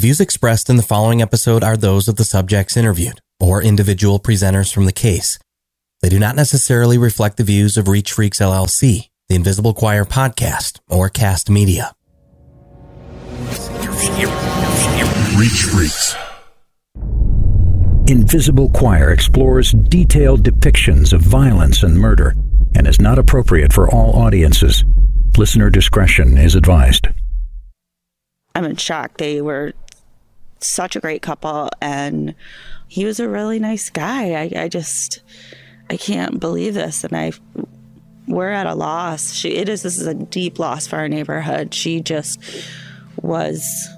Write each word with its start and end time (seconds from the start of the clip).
views 0.00 0.18
expressed 0.18 0.70
in 0.70 0.76
the 0.76 0.82
following 0.82 1.20
episode 1.20 1.62
are 1.62 1.76
those 1.76 2.08
of 2.08 2.16
the 2.16 2.24
subjects 2.24 2.74
interviewed 2.76 3.20
or 3.38 3.62
individual 3.62 4.18
presenters 4.18 4.72
from 4.72 4.86
the 4.86 4.92
case. 4.92 5.38
They 6.00 6.08
do 6.08 6.18
not 6.18 6.36
necessarily 6.36 6.96
reflect 6.96 7.36
the 7.36 7.44
views 7.44 7.76
of 7.76 7.86
Reach 7.86 8.12
Freaks 8.12 8.38
LLC, 8.38 9.10
the 9.28 9.34
Invisible 9.34 9.74
Choir 9.74 10.06
podcast, 10.06 10.80
or 10.88 11.10
Kast 11.10 11.50
Media. 11.50 11.94
Reach 15.36 15.64
Freaks. 15.64 16.16
Invisible 18.08 18.70
Choir 18.70 19.10
explores 19.10 19.72
detailed 19.72 20.42
depictions 20.42 21.12
of 21.12 21.20
violence 21.20 21.82
and 21.82 21.98
murder 21.98 22.34
and 22.74 22.86
is 22.86 23.00
not 23.00 23.18
appropriate 23.18 23.72
for 23.72 23.90
all 23.90 24.16
audiences. 24.16 24.82
Listener 25.36 25.68
discretion 25.68 26.38
is 26.38 26.54
advised. 26.54 27.08
I'm 28.54 28.64
in 28.64 28.76
shock. 28.76 29.18
They 29.18 29.40
were 29.40 29.74
such 30.60 30.96
a 30.96 31.00
great 31.00 31.22
couple, 31.22 31.70
and 31.80 32.34
he 32.88 33.04
was 33.04 33.20
a 33.20 33.28
really 33.28 33.58
nice 33.58 33.90
guy. 33.90 34.32
I, 34.32 34.62
I 34.64 34.68
just, 34.68 35.20
I 35.88 35.96
can't 35.96 36.40
believe 36.40 36.74
this, 36.74 37.04
and 37.04 37.16
I, 37.16 37.32
we're 38.26 38.50
at 38.50 38.66
a 38.66 38.74
loss. 38.74 39.32
She, 39.32 39.56
it 39.56 39.68
is. 39.68 39.82
This 39.82 39.98
is 39.98 40.06
a 40.06 40.14
deep 40.14 40.58
loss 40.58 40.86
for 40.86 40.96
our 40.96 41.08
neighborhood. 41.08 41.74
She 41.74 42.00
just 42.00 42.40
was, 43.22 43.88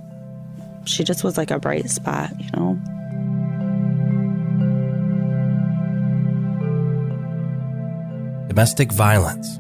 she 0.85 1.05
just 1.05 1.25
was 1.25 1.37
like 1.37 1.51
a 1.51 1.59
bright 1.59 1.91
spot, 1.91 2.31
you 2.39 2.51
know. 2.55 2.79
Domestic 8.49 8.93
violence. 8.93 9.59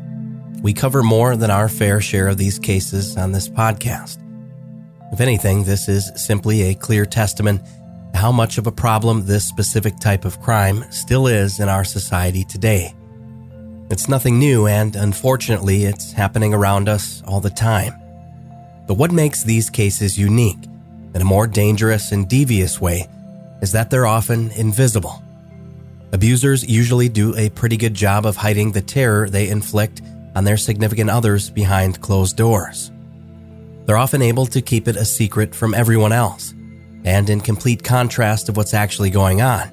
We 0.62 0.72
cover 0.72 1.02
more 1.02 1.34
than 1.34 1.50
our 1.50 1.68
fair 1.68 2.00
share 2.00 2.28
of 2.28 2.36
these 2.36 2.58
cases 2.58 3.16
on 3.16 3.32
this 3.32 3.48
podcast. 3.48 4.21
If 5.12 5.20
anything, 5.20 5.64
this 5.64 5.90
is 5.90 6.10
simply 6.16 6.62
a 6.62 6.74
clear 6.74 7.04
testament 7.04 7.62
to 8.14 8.18
how 8.18 8.32
much 8.32 8.56
of 8.56 8.66
a 8.66 8.72
problem 8.72 9.26
this 9.26 9.46
specific 9.46 9.98
type 9.98 10.24
of 10.24 10.40
crime 10.40 10.90
still 10.90 11.26
is 11.26 11.60
in 11.60 11.68
our 11.68 11.84
society 11.84 12.44
today. 12.44 12.94
It's 13.90 14.08
nothing 14.08 14.38
new, 14.38 14.66
and 14.66 14.96
unfortunately, 14.96 15.84
it's 15.84 16.12
happening 16.12 16.54
around 16.54 16.88
us 16.88 17.22
all 17.26 17.40
the 17.40 17.50
time. 17.50 17.92
But 18.86 18.94
what 18.94 19.12
makes 19.12 19.42
these 19.42 19.68
cases 19.68 20.18
unique, 20.18 20.64
in 21.14 21.20
a 21.20 21.26
more 21.26 21.46
dangerous 21.46 22.10
and 22.10 22.26
devious 22.26 22.80
way, 22.80 23.06
is 23.60 23.72
that 23.72 23.90
they're 23.90 24.06
often 24.06 24.50
invisible. 24.52 25.22
Abusers 26.12 26.66
usually 26.66 27.10
do 27.10 27.36
a 27.36 27.50
pretty 27.50 27.76
good 27.76 27.92
job 27.92 28.24
of 28.24 28.36
hiding 28.36 28.72
the 28.72 28.80
terror 28.80 29.28
they 29.28 29.50
inflict 29.50 30.00
on 30.34 30.44
their 30.44 30.56
significant 30.56 31.10
others 31.10 31.50
behind 31.50 32.00
closed 32.00 32.38
doors. 32.38 32.91
They're 33.84 33.96
often 33.96 34.22
able 34.22 34.46
to 34.46 34.62
keep 34.62 34.86
it 34.86 34.96
a 34.96 35.04
secret 35.04 35.54
from 35.54 35.74
everyone 35.74 36.12
else, 36.12 36.54
and 37.04 37.28
in 37.28 37.40
complete 37.40 37.82
contrast 37.82 38.48
of 38.48 38.56
what's 38.56 38.74
actually 38.74 39.10
going 39.10 39.42
on, 39.42 39.70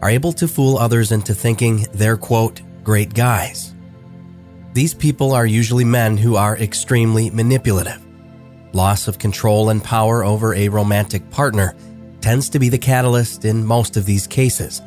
are 0.00 0.10
able 0.10 0.32
to 0.34 0.48
fool 0.48 0.78
others 0.78 1.12
into 1.12 1.34
thinking 1.34 1.86
they're, 1.92 2.16
quote, 2.16 2.62
great 2.82 3.12
guys. 3.12 3.74
These 4.72 4.94
people 4.94 5.32
are 5.32 5.44
usually 5.44 5.84
men 5.84 6.16
who 6.16 6.36
are 6.36 6.56
extremely 6.56 7.28
manipulative. 7.28 8.00
Loss 8.72 9.08
of 9.08 9.18
control 9.18 9.68
and 9.68 9.84
power 9.84 10.24
over 10.24 10.54
a 10.54 10.68
romantic 10.68 11.28
partner 11.30 11.74
tends 12.20 12.48
to 12.50 12.58
be 12.58 12.68
the 12.68 12.78
catalyst 12.78 13.44
in 13.44 13.66
most 13.66 13.96
of 13.96 14.06
these 14.06 14.26
cases. 14.26 14.80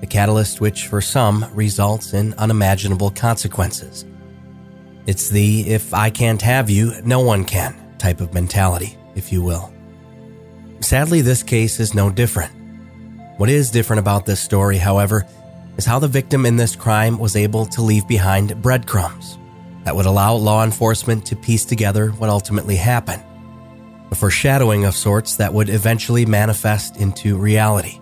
The 0.00 0.06
catalyst 0.06 0.60
which, 0.60 0.86
for 0.86 1.02
some, 1.02 1.44
results 1.52 2.14
in 2.14 2.32
unimaginable 2.34 3.10
consequences. 3.10 4.06
It's 5.06 5.28
the 5.28 5.68
if 5.68 5.92
I 5.92 6.08
can't 6.08 6.40
have 6.40 6.70
you, 6.70 6.94
no 7.02 7.20
one 7.20 7.44
can 7.44 7.89
type 8.00 8.20
of 8.20 8.34
mentality, 8.34 8.96
if 9.14 9.30
you 9.30 9.42
will. 9.42 9.72
Sadly, 10.80 11.20
this 11.20 11.42
case 11.42 11.78
is 11.78 11.94
no 11.94 12.10
different. 12.10 12.52
What 13.36 13.48
is 13.48 13.70
different 13.70 14.00
about 14.00 14.26
this 14.26 14.40
story, 14.40 14.78
however, 14.78 15.26
is 15.76 15.84
how 15.86 15.98
the 15.98 16.08
victim 16.08 16.44
in 16.44 16.56
this 16.56 16.74
crime 16.74 17.18
was 17.18 17.36
able 17.36 17.66
to 17.66 17.82
leave 17.82 18.08
behind 18.08 18.60
breadcrumbs 18.60 19.38
that 19.84 19.94
would 19.94 20.06
allow 20.06 20.34
law 20.34 20.64
enforcement 20.64 21.24
to 21.26 21.36
piece 21.36 21.64
together 21.64 22.08
what 22.10 22.28
ultimately 22.30 22.76
happened. 22.76 23.22
A 24.10 24.14
foreshadowing 24.14 24.84
of 24.84 24.96
sorts 24.96 25.36
that 25.36 25.54
would 25.54 25.68
eventually 25.68 26.26
manifest 26.26 26.96
into 26.96 27.36
reality. 27.36 28.00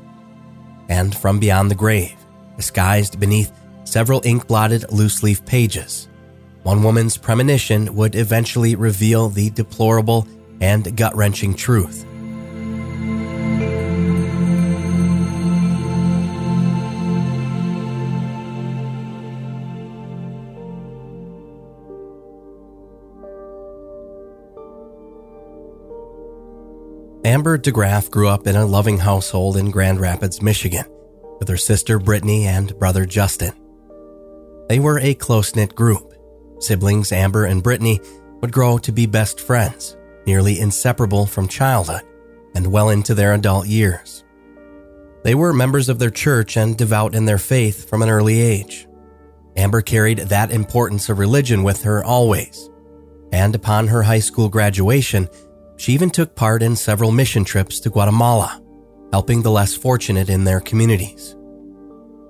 And 0.89 1.15
from 1.15 1.39
beyond 1.39 1.71
the 1.71 1.75
grave, 1.75 2.17
disguised 2.57 3.21
beneath 3.21 3.53
several 3.85 4.23
ink 4.25 4.47
blotted 4.47 4.91
loose 4.91 5.23
leaf 5.23 5.45
pages, 5.45 6.09
one 6.63 6.83
woman's 6.83 7.17
premonition 7.17 7.95
would 7.95 8.15
eventually 8.15 8.75
reveal 8.75 9.29
the 9.29 9.51
deplorable 9.51 10.27
and 10.61 10.97
gut 10.97 11.15
wrenching 11.17 11.55
truth. 11.55 12.05
Amber 27.25 27.59
DeGraff 27.59 28.11
grew 28.11 28.27
up 28.27 28.47
in 28.47 28.57
a 28.57 28.65
loving 28.65 28.97
household 28.99 29.59
in 29.59 29.71
Grand 29.71 30.01
Rapids, 30.01 30.41
Michigan, 30.41 30.87
with 31.39 31.49
her 31.49 31.59
sister 31.59 31.99
Brittany 31.99 32.47
and 32.47 32.79
brother 32.79 33.05
Justin. 33.05 33.53
They 34.69 34.79
were 34.79 34.99
a 34.99 35.15
close 35.15 35.55
knit 35.55 35.75
group. 35.75 36.08
Siblings 36.59 37.13
Amber 37.13 37.45
and 37.45 37.63
Brittany 37.63 38.01
would 38.41 38.53
grow 38.53 38.79
to 38.79 38.93
be 38.93 39.07
best 39.07 39.41
friends, 39.41 39.97
nearly 40.27 40.61
inseparable 40.61 41.27
from 41.27 41.49
childhood 41.49 42.03
and 42.55 42.67
well 42.67 42.91
into 42.91 43.15
their 43.15 43.35
adult 43.35 43.67
years. 43.67 44.25
They 45.25 45.35
were 45.35 45.53
members 45.53 45.89
of 45.89 45.99
their 45.99 46.11
church 46.11 46.57
and 46.57 46.77
devout 46.77 47.15
in 47.15 47.25
their 47.25 47.39
faith 47.39 47.89
from 47.89 48.03
an 48.03 48.09
early 48.09 48.41
age. 48.41 48.87
Amber 49.57 49.83
carried 49.83 50.19
that 50.19 50.53
importance 50.53 51.09
of 51.09 51.19
religion 51.19 51.63
with 51.63 51.83
her 51.83 52.05
always, 52.05 52.71
and 53.33 53.55
upon 53.55 53.89
her 53.89 54.03
high 54.03 54.21
school 54.21 54.49
graduation, 54.49 55.29
she 55.77 55.93
even 55.93 56.11
took 56.11 56.35
part 56.35 56.63
in 56.63 56.77
several 56.77 57.11
mission 57.11 57.45
trips 57.45 57.81
to 57.81 57.91
Guatemala, 57.91 58.63
helping 59.13 59.43
the 59.43 59.51
less 59.51 59.75
fortunate 59.75 60.29
in 60.29 60.45
their 60.45 60.61
communities. 60.61 61.37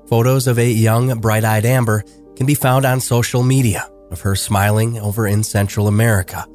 Photos 0.08 0.46
of 0.46 0.58
a 0.58 0.70
young, 0.70 1.18
bright 1.20 1.44
eyed 1.44 1.66
Amber 1.66 2.02
can 2.36 2.46
be 2.46 2.54
found 2.54 2.84
on 2.84 3.00
social 3.00 3.42
media 3.42 3.90
of 4.10 4.20
her 4.20 4.36
smiling 4.36 4.98
over 4.98 5.26
in 5.26 5.42
Central 5.42 5.88
America, 5.88 6.46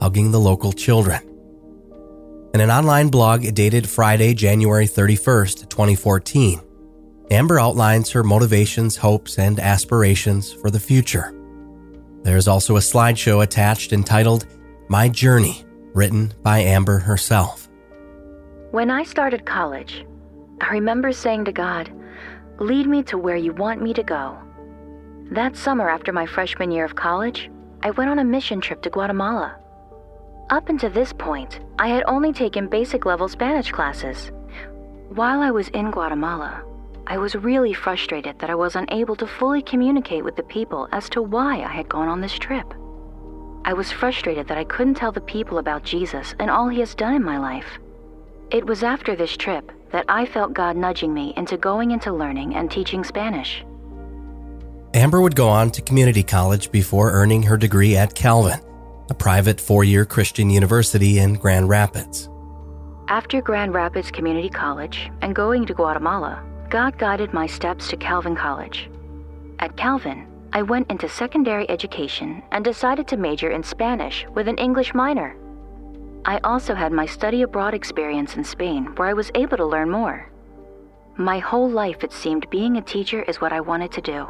hugging 0.00 0.32
the 0.32 0.40
local 0.40 0.72
children. 0.72 1.22
In 2.54 2.60
an 2.60 2.70
online 2.70 3.08
blog 3.08 3.42
dated 3.54 3.88
Friday, 3.88 4.32
January 4.34 4.86
31st, 4.86 5.68
2014, 5.68 6.60
Amber 7.30 7.58
outlines 7.58 8.10
her 8.10 8.22
motivations, 8.22 8.96
hopes, 8.96 9.38
and 9.38 9.58
aspirations 9.58 10.52
for 10.52 10.70
the 10.70 10.80
future. 10.80 11.32
There 12.22 12.36
is 12.36 12.48
also 12.48 12.76
a 12.76 12.80
slideshow 12.80 13.42
attached 13.42 13.92
entitled 13.92 14.46
My 14.88 15.08
Journey, 15.08 15.64
written 15.92 16.32
by 16.42 16.60
Amber 16.60 16.98
herself. 16.98 17.68
When 18.70 18.90
I 18.90 19.04
started 19.04 19.44
college, 19.44 20.04
I 20.60 20.70
remember 20.70 21.12
saying 21.12 21.44
to 21.46 21.52
God, 21.52 21.92
Lead 22.58 22.86
me 22.86 23.02
to 23.02 23.18
where 23.18 23.36
you 23.36 23.52
want 23.52 23.82
me 23.82 23.92
to 23.92 24.02
go. 24.02 24.38
That 25.30 25.56
summer 25.56 25.88
after 25.88 26.12
my 26.12 26.24
freshman 26.24 26.70
year 26.70 26.84
of 26.84 26.94
college, 26.94 27.50
I 27.82 27.90
went 27.90 28.10
on 28.10 28.20
a 28.20 28.24
mission 28.24 28.60
trip 28.60 28.80
to 28.82 28.90
Guatemala. 28.90 29.56
Up 30.50 30.68
until 30.68 30.90
this 30.90 31.12
point, 31.12 31.58
I 31.80 31.88
had 31.88 32.04
only 32.06 32.32
taken 32.32 32.68
basic 32.68 33.04
level 33.04 33.28
Spanish 33.28 33.72
classes. 33.72 34.30
While 35.08 35.40
I 35.40 35.50
was 35.50 35.68
in 35.70 35.90
Guatemala, 35.90 36.62
I 37.08 37.18
was 37.18 37.34
really 37.34 37.72
frustrated 37.72 38.38
that 38.38 38.50
I 38.50 38.54
was 38.54 38.76
unable 38.76 39.16
to 39.16 39.26
fully 39.26 39.62
communicate 39.62 40.22
with 40.24 40.36
the 40.36 40.44
people 40.44 40.88
as 40.92 41.08
to 41.10 41.22
why 41.22 41.56
I 41.56 41.68
had 41.68 41.88
gone 41.88 42.08
on 42.08 42.20
this 42.20 42.38
trip. 42.38 42.72
I 43.64 43.72
was 43.72 43.90
frustrated 43.90 44.46
that 44.46 44.58
I 44.58 44.64
couldn't 44.64 44.94
tell 44.94 45.10
the 45.10 45.20
people 45.20 45.58
about 45.58 45.82
Jesus 45.82 46.36
and 46.38 46.48
all 46.48 46.68
he 46.68 46.78
has 46.78 46.94
done 46.94 47.14
in 47.14 47.24
my 47.24 47.38
life. 47.38 47.80
It 48.52 48.64
was 48.64 48.84
after 48.84 49.16
this 49.16 49.36
trip 49.36 49.72
that 49.90 50.04
I 50.08 50.24
felt 50.24 50.54
God 50.54 50.76
nudging 50.76 51.12
me 51.12 51.34
into 51.36 51.56
going 51.56 51.90
into 51.90 52.12
learning 52.12 52.54
and 52.54 52.70
teaching 52.70 53.02
Spanish. 53.02 53.64
Amber 54.96 55.20
would 55.20 55.36
go 55.36 55.50
on 55.50 55.70
to 55.72 55.82
community 55.82 56.22
college 56.22 56.72
before 56.72 57.12
earning 57.12 57.42
her 57.42 57.58
degree 57.58 57.98
at 57.98 58.14
Calvin, 58.14 58.58
a 59.10 59.14
private 59.14 59.60
four 59.60 59.84
year 59.84 60.06
Christian 60.06 60.48
university 60.48 61.18
in 61.18 61.34
Grand 61.34 61.68
Rapids. 61.68 62.30
After 63.08 63.42
Grand 63.42 63.74
Rapids 63.74 64.10
Community 64.10 64.48
College 64.48 65.10
and 65.20 65.34
going 65.34 65.66
to 65.66 65.74
Guatemala, 65.74 66.42
God 66.70 66.96
guided 66.96 67.34
my 67.34 67.46
steps 67.46 67.88
to 67.88 67.98
Calvin 67.98 68.34
College. 68.34 68.88
At 69.58 69.76
Calvin, 69.76 70.26
I 70.54 70.62
went 70.62 70.90
into 70.90 71.10
secondary 71.10 71.68
education 71.68 72.42
and 72.50 72.64
decided 72.64 73.06
to 73.08 73.18
major 73.18 73.50
in 73.50 73.62
Spanish 73.62 74.24
with 74.34 74.48
an 74.48 74.56
English 74.56 74.94
minor. 74.94 75.36
I 76.24 76.38
also 76.42 76.74
had 76.74 76.90
my 76.90 77.04
study 77.04 77.42
abroad 77.42 77.74
experience 77.74 78.36
in 78.36 78.44
Spain 78.44 78.86
where 78.96 79.08
I 79.08 79.12
was 79.12 79.30
able 79.34 79.58
to 79.58 79.66
learn 79.66 79.90
more. 79.90 80.30
My 81.18 81.38
whole 81.38 81.68
life, 81.68 82.02
it 82.02 82.14
seemed 82.14 82.48
being 82.48 82.78
a 82.78 82.80
teacher 82.80 83.24
is 83.24 83.42
what 83.42 83.52
I 83.52 83.60
wanted 83.60 83.92
to 83.92 84.00
do. 84.00 84.26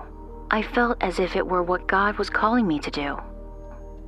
I 0.50 0.62
felt 0.62 0.98
as 1.00 1.18
if 1.18 1.34
it 1.34 1.46
were 1.46 1.62
what 1.62 1.88
God 1.88 2.18
was 2.18 2.30
calling 2.30 2.66
me 2.66 2.78
to 2.78 2.90
do. 2.90 3.18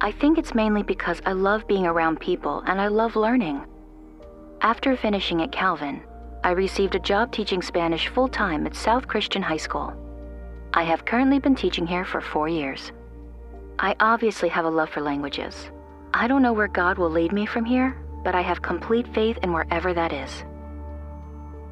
I 0.01 0.13
think 0.13 0.39
it's 0.39 0.55
mainly 0.55 0.85
because 0.85 1.21
I 1.27 1.33
love 1.33 1.67
being 1.67 1.87
around 1.87 2.21
people 2.21 2.63
and 2.67 2.81
I 2.81 2.87
love 2.87 3.17
learning. 3.17 3.67
After 4.61 4.97
finishing 4.97 5.43
at 5.43 5.51
Calvin, 5.51 6.03
I 6.45 6.51
received 6.51 6.95
a 6.95 7.01
job 7.01 7.33
teaching 7.33 7.61
Spanish 7.61 8.09
full 8.09 8.29
time 8.29 8.67
at 8.67 8.77
South 8.77 9.09
Christian 9.09 9.43
High 9.43 9.57
School. 9.57 9.93
I 10.73 10.85
have 10.85 11.05
currently 11.05 11.41
been 11.41 11.57
teaching 11.57 11.87
here 11.87 12.05
for 12.05 12.21
four 12.21 12.49
years. 12.49 12.93
I 13.81 13.97
obviously 13.99 14.49
have 14.51 14.65
a 14.65 14.71
love 14.71 14.91
for 14.91 15.01
languages. 15.01 15.71
I 16.15 16.29
don't 16.29 16.43
know 16.43 16.53
where 16.53 16.69
God 16.69 16.99
will 16.99 17.11
lead 17.11 17.33
me 17.33 17.47
from 17.47 17.65
here, 17.65 17.97
but 18.23 18.35
I 18.35 18.43
have 18.43 18.63
complete 18.63 19.13
faith 19.15 19.39
in 19.43 19.53
wherever 19.53 19.93
that 19.95 20.13
is. 20.13 20.45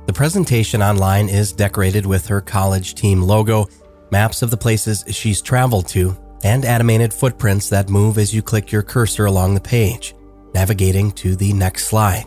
The 0.06 0.12
presentation 0.12 0.82
online 0.82 1.28
is 1.28 1.52
decorated 1.52 2.06
with 2.06 2.26
her 2.28 2.40
college 2.40 2.94
team 2.94 3.22
logo, 3.22 3.66
maps 4.10 4.42
of 4.42 4.50
the 4.50 4.56
places 4.56 5.04
she's 5.08 5.42
traveled 5.42 5.88
to, 5.88 6.16
and 6.44 6.64
animated 6.64 7.12
footprints 7.12 7.68
that 7.70 7.88
move 7.90 8.18
as 8.18 8.34
you 8.34 8.42
click 8.42 8.70
your 8.70 8.82
cursor 8.82 9.26
along 9.26 9.54
the 9.54 9.60
page, 9.60 10.14
navigating 10.54 11.10
to 11.12 11.36
the 11.36 11.52
next 11.52 11.86
slide. 11.86 12.26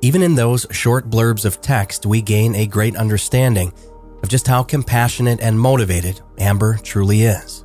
Even 0.00 0.22
in 0.22 0.34
those 0.34 0.66
short 0.70 1.08
blurbs 1.08 1.44
of 1.44 1.60
text, 1.60 2.06
we 2.06 2.20
gain 2.20 2.54
a 2.54 2.66
great 2.66 2.96
understanding 2.96 3.72
of 4.22 4.28
just 4.28 4.46
how 4.46 4.62
compassionate 4.62 5.40
and 5.40 5.58
motivated 5.58 6.20
Amber 6.38 6.78
truly 6.78 7.22
is. 7.22 7.64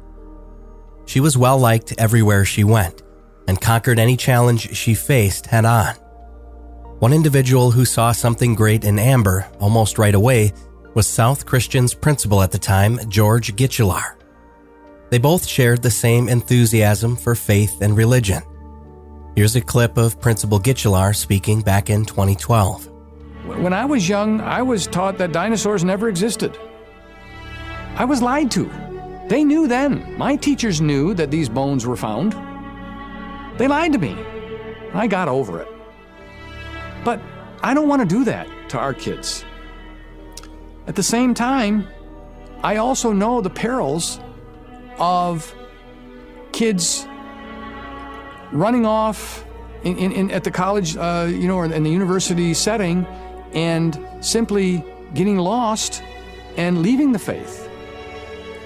She 1.05 1.19
was 1.19 1.37
well 1.37 1.57
liked 1.57 1.93
everywhere 1.97 2.45
she 2.45 2.63
went 2.63 3.01
and 3.47 3.59
conquered 3.59 3.97
any 3.97 4.15
challenge 4.15 4.75
she 4.75 4.93
faced 4.93 5.47
head 5.47 5.65
on. 5.65 5.95
One 6.99 7.13
individual 7.13 7.71
who 7.71 7.85
saw 7.85 8.11
something 8.11 8.55
great 8.55 8.83
in 8.83 8.99
Amber 8.99 9.47
almost 9.59 9.97
right 9.97 10.13
away 10.13 10.53
was 10.93 11.07
South 11.07 11.45
Christian's 11.45 11.93
principal 11.93 12.41
at 12.41 12.51
the 12.51 12.59
time, 12.59 12.99
George 13.09 13.55
Guichelaar. 13.55 14.15
They 15.09 15.17
both 15.17 15.45
shared 15.45 15.81
the 15.81 15.91
same 15.91 16.29
enthusiasm 16.29 17.15
for 17.15 17.35
faith 17.35 17.81
and 17.81 17.97
religion. 17.97 18.43
Here's 19.35 19.55
a 19.55 19.61
clip 19.61 19.97
of 19.97 20.19
Principal 20.19 20.59
Guichelaar 20.59 21.15
speaking 21.15 21.61
back 21.61 21.89
in 21.89 22.05
2012. 22.05 22.87
When 23.45 23.73
I 23.73 23.85
was 23.85 24.07
young, 24.07 24.41
I 24.41 24.61
was 24.61 24.85
taught 24.85 25.17
that 25.17 25.31
dinosaurs 25.31 25.83
never 25.83 26.09
existed. 26.09 26.57
I 27.95 28.05
was 28.05 28.21
lied 28.21 28.51
to. 28.51 28.69
They 29.27 29.43
knew 29.43 29.67
then. 29.67 30.17
My 30.17 30.35
teachers 30.35 30.81
knew 30.81 31.13
that 31.13 31.31
these 31.31 31.49
bones 31.49 31.85
were 31.85 31.95
found. 31.95 32.33
They 33.57 33.67
lied 33.67 33.93
to 33.93 33.99
me. 33.99 34.15
I 34.93 35.07
got 35.07 35.27
over 35.27 35.61
it. 35.61 35.67
But 37.03 37.21
I 37.61 37.73
don't 37.73 37.87
want 37.87 38.01
to 38.01 38.07
do 38.07 38.23
that 38.25 38.47
to 38.69 38.77
our 38.77 38.93
kids. 38.93 39.45
At 40.89 40.95
the 40.95 41.03
same 41.03 41.35
time, 41.35 41.87
I 42.63 42.77
also 42.77 43.11
know 43.11 43.41
the 43.41 43.49
perils 43.51 44.19
of 44.97 45.53
kids 46.51 47.05
running 48.51 48.87
off 48.87 49.45
in, 49.83 49.99
in, 49.99 50.11
in 50.11 50.31
at 50.31 50.43
the 50.43 50.49
college, 50.49 50.97
uh, 50.97 51.27
you 51.29 51.47
know, 51.47 51.57
or 51.57 51.65
in 51.65 51.83
the 51.83 51.91
university 51.91 52.55
setting 52.55 53.05
and 53.53 54.03
simply 54.19 54.83
getting 55.13 55.37
lost 55.37 56.01
and 56.57 56.81
leaving 56.81 57.11
the 57.11 57.19
faith. 57.19 57.69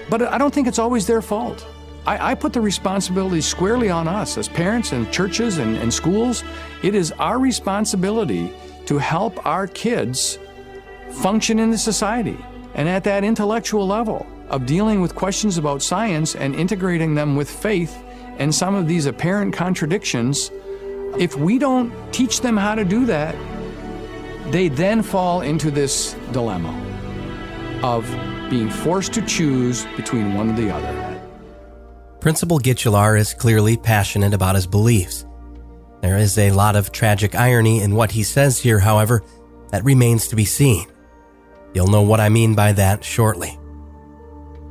But 0.08 0.22
I 0.22 0.38
don't 0.38 0.52
think 0.52 0.66
it's 0.66 0.78
always 0.78 1.06
their 1.06 1.20
fault. 1.20 1.66
I, 2.06 2.30
I, 2.30 2.34
put 2.34 2.54
the 2.54 2.60
responsibility 2.62 3.42
squarely 3.42 3.90
on 3.90 4.08
us 4.08 4.38
as 4.38 4.48
parents 4.48 4.92
and 4.92 5.12
churches 5.12 5.58
and, 5.58 5.76
and 5.76 5.92
schools. 5.92 6.42
It 6.82 6.94
is 6.94 7.12
our 7.12 7.38
responsibility 7.38 8.50
to 8.86 8.96
help 8.96 9.44
our 9.44 9.66
kids 9.66 10.38
function 11.14 11.58
in 11.58 11.70
the 11.70 11.78
society 11.78 12.38
and 12.74 12.88
at 12.88 13.04
that 13.04 13.24
intellectual 13.24 13.86
level 13.86 14.26
of 14.48 14.66
dealing 14.66 15.00
with 15.00 15.14
questions 15.14 15.58
about 15.58 15.82
science 15.82 16.34
and 16.34 16.54
integrating 16.54 17.14
them 17.14 17.36
with 17.36 17.48
faith 17.48 17.96
and 18.38 18.54
some 18.54 18.74
of 18.74 18.88
these 18.88 19.06
apparent 19.06 19.54
contradictions. 19.54 20.50
If 21.18 21.36
we 21.36 21.58
don't 21.58 21.92
teach 22.12 22.40
them 22.40 22.56
how 22.56 22.74
to 22.74 22.84
do 22.84 23.06
that, 23.06 23.34
they 24.52 24.68
then 24.68 25.02
fall 25.02 25.40
into 25.40 25.70
this 25.70 26.14
dilemma 26.32 26.72
of 27.82 28.04
being 28.50 28.68
forced 28.68 29.12
to 29.14 29.22
choose 29.22 29.86
between 29.96 30.34
one 30.34 30.50
or 30.50 30.56
the 30.56 30.70
other. 30.70 31.20
Principal 32.20 32.58
Guichelaar 32.58 33.18
is 33.18 33.34
clearly 33.34 33.76
passionate 33.76 34.34
about 34.34 34.54
his 34.54 34.66
beliefs. 34.66 35.26
There 36.00 36.18
is 36.18 36.36
a 36.38 36.50
lot 36.50 36.76
of 36.76 36.92
tragic 36.92 37.34
irony 37.34 37.80
in 37.80 37.94
what 37.94 38.10
he 38.10 38.22
says 38.22 38.58
here, 38.58 38.78
however, 38.78 39.22
that 39.70 39.84
remains 39.84 40.28
to 40.28 40.36
be 40.36 40.44
seen. 40.44 40.86
You'll 41.74 41.88
know 41.88 42.02
what 42.02 42.20
I 42.20 42.28
mean 42.28 42.54
by 42.54 42.72
that 42.72 43.04
shortly. 43.04 43.58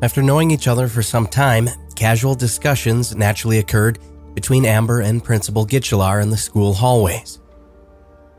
After 0.02 0.24
knowing 0.24 0.52
each 0.52 0.68
other 0.68 0.88
for 0.88 1.04
some 1.04 1.28
time, 1.28 1.70
casual 1.96 2.36
discussions 2.36 3.16
naturally 3.16 3.60
occurred 3.60 4.00
between 4.34 4.66
Amber 4.66 5.02
and 5.02 5.24
Principal 5.24 5.66
Guichelaar 5.66 6.22
in 6.22 6.30
the 6.30 6.38
school 6.38 6.74
hallways. 6.74 7.40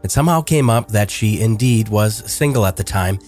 It 0.03 0.11
somehow 0.11 0.43
came 0.43 0.69
up 0.69 0.89
that 0.89 1.11
she 1.11 1.41
indeed 1.41 1.89
was 1.89 2.31
single 2.31 2.67
at 2.67 2.77
the 2.77 2.85
time, 2.85 3.19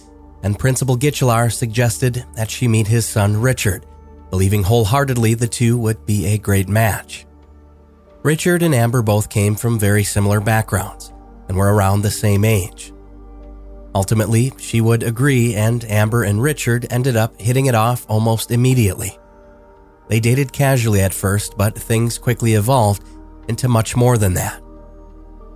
and 0.43 0.59
Principal 0.59 0.97
Guichelaar 0.97 1.51
suggested 1.51 2.25
that 2.35 2.51
she 2.51 2.67
meet 2.67 2.87
his 2.87 3.05
son 3.05 3.39
Richard 3.39 3.85
believing 4.29 4.63
wholeheartedly 4.63 5.33
the 5.33 5.47
two 5.47 5.77
would 5.77 6.05
be 6.05 6.27
a 6.27 6.37
great 6.37 6.67
match. 6.67 7.25
Richard 8.23 8.61
and 8.61 8.75
Amber 8.75 9.01
both 9.01 9.29
came 9.29 9.55
from 9.55 9.79
very 9.79 10.03
similar 10.03 10.39
backgrounds 10.39 11.13
and 11.47 11.57
were 11.57 11.73
around 11.73 12.01
the 12.01 12.11
same 12.11 12.43
age. 12.43 12.91
Ultimately, 13.97 14.53
she 14.59 14.79
would 14.79 15.01
agree, 15.01 15.55
and 15.55 15.83
Amber 15.85 16.21
and 16.21 16.39
Richard 16.39 16.85
ended 16.91 17.15
up 17.15 17.41
hitting 17.41 17.65
it 17.65 17.73
off 17.73 18.05
almost 18.07 18.51
immediately. 18.51 19.17
They 20.07 20.19
dated 20.19 20.53
casually 20.53 21.01
at 21.01 21.15
first, 21.15 21.57
but 21.57 21.75
things 21.75 22.19
quickly 22.19 22.53
evolved 22.53 23.01
into 23.47 23.67
much 23.67 23.95
more 23.95 24.19
than 24.19 24.35
that. 24.35 24.61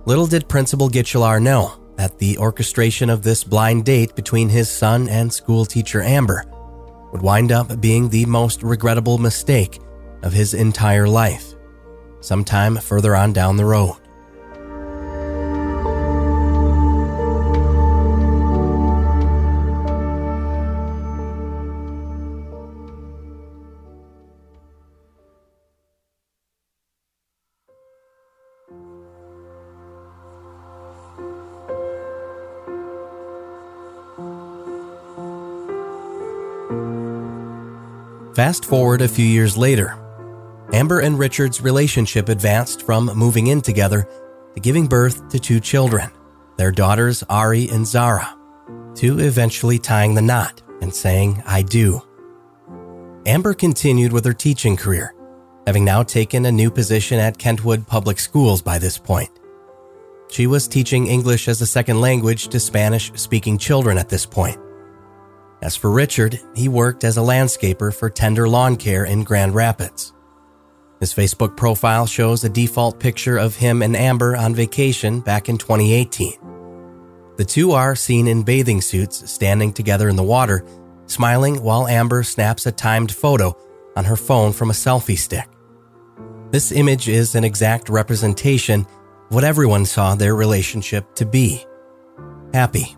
Little 0.06 0.26
did 0.26 0.48
Principal 0.48 0.90
Guichelaar 0.90 1.40
know 1.40 1.80
that 1.94 2.18
the 2.18 2.36
orchestration 2.38 3.10
of 3.10 3.22
this 3.22 3.44
blind 3.44 3.84
date 3.84 4.16
between 4.16 4.48
his 4.48 4.68
son 4.68 5.08
and 5.08 5.32
schoolteacher 5.32 6.02
Amber 6.02 6.44
would 7.12 7.22
wind 7.22 7.52
up 7.52 7.80
being 7.80 8.08
the 8.08 8.26
most 8.26 8.64
regrettable 8.64 9.18
mistake 9.18 9.78
of 10.24 10.32
his 10.32 10.52
entire 10.52 11.06
life, 11.06 11.54
sometime 12.18 12.76
further 12.76 13.14
on 13.14 13.32
down 13.32 13.56
the 13.56 13.64
road. 13.64 14.01
Fast 38.34 38.64
forward 38.64 39.02
a 39.02 39.08
few 39.08 39.26
years 39.26 39.58
later, 39.58 39.98
Amber 40.72 41.00
and 41.00 41.18
Richard's 41.18 41.60
relationship 41.60 42.30
advanced 42.30 42.80
from 42.80 43.06
moving 43.14 43.48
in 43.48 43.60
together 43.60 44.08
to 44.54 44.60
giving 44.60 44.86
birth 44.86 45.28
to 45.28 45.38
two 45.38 45.60
children, 45.60 46.10
their 46.56 46.72
daughters 46.72 47.22
Ari 47.28 47.68
and 47.68 47.86
Zara, 47.86 48.34
to 48.94 49.18
eventually 49.18 49.78
tying 49.78 50.14
the 50.14 50.22
knot 50.22 50.62
and 50.80 50.94
saying, 50.94 51.42
I 51.46 51.60
do. 51.60 52.00
Amber 53.26 53.52
continued 53.52 54.14
with 54.14 54.24
her 54.24 54.32
teaching 54.32 54.78
career, 54.78 55.14
having 55.66 55.84
now 55.84 56.02
taken 56.02 56.46
a 56.46 56.52
new 56.52 56.70
position 56.70 57.18
at 57.18 57.36
Kentwood 57.36 57.86
Public 57.86 58.18
Schools 58.18 58.62
by 58.62 58.78
this 58.78 58.96
point. 58.96 59.30
She 60.30 60.46
was 60.46 60.66
teaching 60.66 61.06
English 61.06 61.48
as 61.48 61.60
a 61.60 61.66
second 61.66 62.00
language 62.00 62.48
to 62.48 62.58
Spanish 62.58 63.12
speaking 63.14 63.58
children 63.58 63.98
at 63.98 64.08
this 64.08 64.24
point. 64.24 64.58
As 65.62 65.76
for 65.76 65.92
Richard, 65.92 66.40
he 66.56 66.68
worked 66.68 67.04
as 67.04 67.16
a 67.16 67.20
landscaper 67.20 67.94
for 67.94 68.10
Tender 68.10 68.48
Lawn 68.48 68.76
Care 68.76 69.04
in 69.04 69.22
Grand 69.22 69.54
Rapids. 69.54 70.12
His 70.98 71.14
Facebook 71.14 71.56
profile 71.56 72.04
shows 72.04 72.42
a 72.42 72.48
default 72.48 72.98
picture 72.98 73.38
of 73.38 73.54
him 73.54 73.80
and 73.80 73.96
Amber 73.96 74.36
on 74.36 74.56
vacation 74.56 75.20
back 75.20 75.48
in 75.48 75.58
2018. 75.58 76.32
The 77.36 77.44
two 77.44 77.72
are 77.72 77.94
seen 77.94 78.26
in 78.26 78.42
bathing 78.42 78.80
suits 78.80 79.30
standing 79.30 79.72
together 79.72 80.08
in 80.08 80.16
the 80.16 80.22
water, 80.24 80.64
smiling 81.06 81.62
while 81.62 81.86
Amber 81.86 82.24
snaps 82.24 82.66
a 82.66 82.72
timed 82.72 83.12
photo 83.12 83.56
on 83.96 84.04
her 84.04 84.16
phone 84.16 84.52
from 84.52 84.70
a 84.70 84.74
selfie 84.74 85.18
stick. 85.18 85.48
This 86.50 86.72
image 86.72 87.08
is 87.08 87.36
an 87.36 87.44
exact 87.44 87.88
representation 87.88 88.80
of 88.80 88.86
what 89.34 89.44
everyone 89.44 89.86
saw 89.86 90.14
their 90.16 90.34
relationship 90.34 91.14
to 91.14 91.24
be 91.24 91.64
happy. 92.52 92.96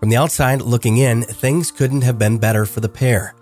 From 0.00 0.10
the 0.10 0.16
outside 0.16 0.62
looking 0.62 0.98
in, 0.98 1.22
things 1.22 1.72
couldn't 1.72 2.02
have 2.02 2.18
been 2.18 2.38
better 2.38 2.66
for 2.66 2.80
the 2.80 2.88
pair. 2.88 3.34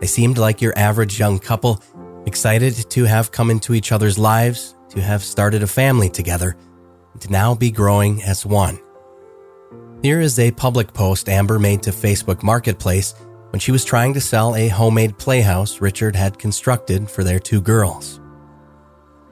They 0.00 0.06
seemed 0.06 0.38
like 0.38 0.62
your 0.62 0.78
average 0.78 1.18
young 1.18 1.38
couple, 1.38 1.82
excited 2.26 2.74
to 2.90 3.04
have 3.04 3.32
come 3.32 3.50
into 3.50 3.74
each 3.74 3.90
other's 3.90 4.18
lives, 4.18 4.76
to 4.90 5.00
have 5.00 5.24
started 5.24 5.62
a 5.62 5.66
family 5.66 6.08
together, 6.08 6.56
and 7.12 7.20
to 7.22 7.30
now 7.30 7.54
be 7.54 7.72
growing 7.72 8.22
as 8.22 8.46
one. 8.46 8.78
Here 10.02 10.20
is 10.20 10.38
a 10.38 10.52
public 10.52 10.94
post 10.94 11.28
Amber 11.28 11.58
made 11.58 11.82
to 11.82 11.90
Facebook 11.90 12.42
Marketplace 12.42 13.14
when 13.50 13.60
she 13.60 13.72
was 13.72 13.84
trying 13.84 14.14
to 14.14 14.20
sell 14.20 14.54
a 14.54 14.68
homemade 14.68 15.18
playhouse 15.18 15.80
Richard 15.80 16.14
had 16.14 16.38
constructed 16.38 17.10
for 17.10 17.24
their 17.24 17.40
two 17.40 17.60
girls. 17.60 18.20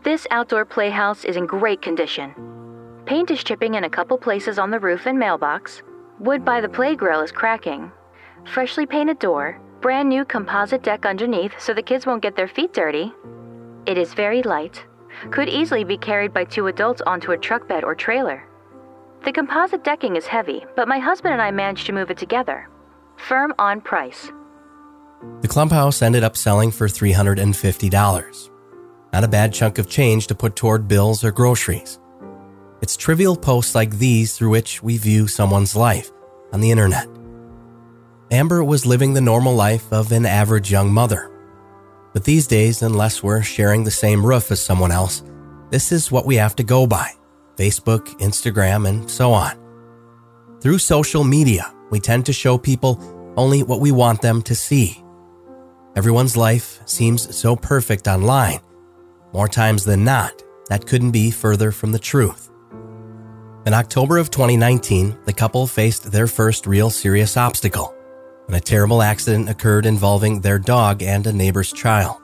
This 0.02 0.26
outdoor 0.30 0.64
playhouse 0.64 1.24
is 1.24 1.36
in 1.36 1.46
great 1.46 1.82
condition. 1.82 2.34
Paint 3.06 3.30
is 3.30 3.44
chipping 3.44 3.74
in 3.74 3.84
a 3.84 3.90
couple 3.90 4.18
places 4.18 4.58
on 4.58 4.70
the 4.70 4.80
roof 4.80 5.06
and 5.06 5.18
mailbox. 5.18 5.82
Wood 6.20 6.44
by 6.44 6.60
the 6.60 6.68
play 6.68 6.96
grill 6.96 7.20
is 7.20 7.30
cracking. 7.30 7.92
Freshly 8.52 8.86
painted 8.86 9.20
door, 9.20 9.60
brand 9.80 10.08
new 10.08 10.24
composite 10.24 10.82
deck 10.82 11.06
underneath 11.06 11.52
so 11.60 11.72
the 11.72 11.82
kids 11.82 12.06
won't 12.06 12.22
get 12.22 12.34
their 12.34 12.48
feet 12.48 12.72
dirty. 12.72 13.12
It 13.86 13.96
is 13.96 14.14
very 14.14 14.42
light, 14.42 14.84
could 15.30 15.48
easily 15.48 15.84
be 15.84 15.96
carried 15.96 16.32
by 16.32 16.44
two 16.44 16.66
adults 16.66 17.02
onto 17.06 17.32
a 17.32 17.38
truck 17.38 17.68
bed 17.68 17.84
or 17.84 17.94
trailer. 17.94 18.44
The 19.24 19.32
composite 19.32 19.84
decking 19.84 20.16
is 20.16 20.26
heavy, 20.26 20.64
but 20.74 20.88
my 20.88 20.98
husband 20.98 21.34
and 21.34 21.42
I 21.42 21.52
managed 21.52 21.86
to 21.86 21.92
move 21.92 22.10
it 22.10 22.18
together. 22.18 22.68
Firm 23.16 23.54
on 23.58 23.80
price. 23.80 24.32
The 25.40 25.48
clubhouse 25.48 26.02
ended 26.02 26.24
up 26.24 26.36
selling 26.36 26.70
for 26.70 26.88
$350. 26.88 28.50
Not 29.12 29.24
a 29.24 29.28
bad 29.28 29.52
chunk 29.52 29.78
of 29.78 29.88
change 29.88 30.26
to 30.28 30.34
put 30.34 30.56
toward 30.56 30.88
bills 30.88 31.22
or 31.22 31.30
groceries. 31.32 31.98
It's 32.80 32.96
trivial 32.96 33.36
posts 33.36 33.74
like 33.74 33.98
these 33.98 34.36
through 34.36 34.50
which 34.50 34.82
we 34.82 34.98
view 34.98 35.26
someone's 35.26 35.74
life 35.74 36.10
on 36.52 36.60
the 36.60 36.70
internet. 36.70 37.08
Amber 38.30 38.62
was 38.62 38.86
living 38.86 39.14
the 39.14 39.20
normal 39.20 39.54
life 39.54 39.92
of 39.92 40.12
an 40.12 40.26
average 40.26 40.70
young 40.70 40.92
mother. 40.92 41.30
But 42.12 42.24
these 42.24 42.46
days, 42.46 42.82
unless 42.82 43.22
we're 43.22 43.42
sharing 43.42 43.84
the 43.84 43.90
same 43.90 44.24
roof 44.24 44.50
as 44.50 44.62
someone 44.62 44.92
else, 44.92 45.22
this 45.70 45.92
is 45.92 46.12
what 46.12 46.26
we 46.26 46.36
have 46.36 46.54
to 46.56 46.62
go 46.62 46.86
by 46.86 47.12
Facebook, 47.56 48.06
Instagram, 48.20 48.88
and 48.88 49.10
so 49.10 49.32
on. 49.32 49.58
Through 50.60 50.78
social 50.78 51.24
media, 51.24 51.74
we 51.90 52.00
tend 52.00 52.26
to 52.26 52.32
show 52.32 52.58
people 52.58 53.00
only 53.36 53.62
what 53.62 53.80
we 53.80 53.90
want 53.92 54.22
them 54.22 54.42
to 54.42 54.54
see. 54.54 55.02
Everyone's 55.96 56.36
life 56.36 56.80
seems 56.86 57.34
so 57.36 57.56
perfect 57.56 58.06
online. 58.06 58.60
More 59.32 59.48
times 59.48 59.84
than 59.84 60.04
not, 60.04 60.42
that 60.68 60.86
couldn't 60.86 61.10
be 61.10 61.30
further 61.30 61.72
from 61.72 61.92
the 61.92 61.98
truth. 61.98 62.47
In 63.68 63.74
October 63.74 64.16
of 64.16 64.30
2019, 64.30 65.14
the 65.26 65.32
couple 65.34 65.66
faced 65.66 66.10
their 66.10 66.26
first 66.26 66.66
real 66.66 66.88
serious 66.88 67.36
obstacle 67.36 67.94
when 68.46 68.56
a 68.56 68.62
terrible 68.62 69.02
accident 69.02 69.50
occurred 69.50 69.84
involving 69.84 70.40
their 70.40 70.58
dog 70.58 71.02
and 71.02 71.26
a 71.26 71.34
neighbor's 71.34 71.70
child. 71.70 72.16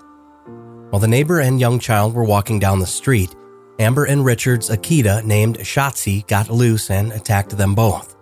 While 0.89 1.01
the 1.01 1.07
neighbor 1.07 1.41
and 1.41 1.61
young 1.61 1.79
child 1.79 2.15
were 2.15 2.25
walking 2.25 2.61
down 2.61 2.79
the 2.79 2.87
street, 2.87 3.37
Amber 3.79 4.07
and 4.07 4.25
Richard's 4.25 4.71
Akita 4.71 5.23
named 5.23 5.59
Shotzi 5.59 6.27
got 6.29 6.49
loose 6.49 6.91
and 6.91 7.13
attacked 7.13 7.51
them 7.51 7.75
both. 7.75 8.17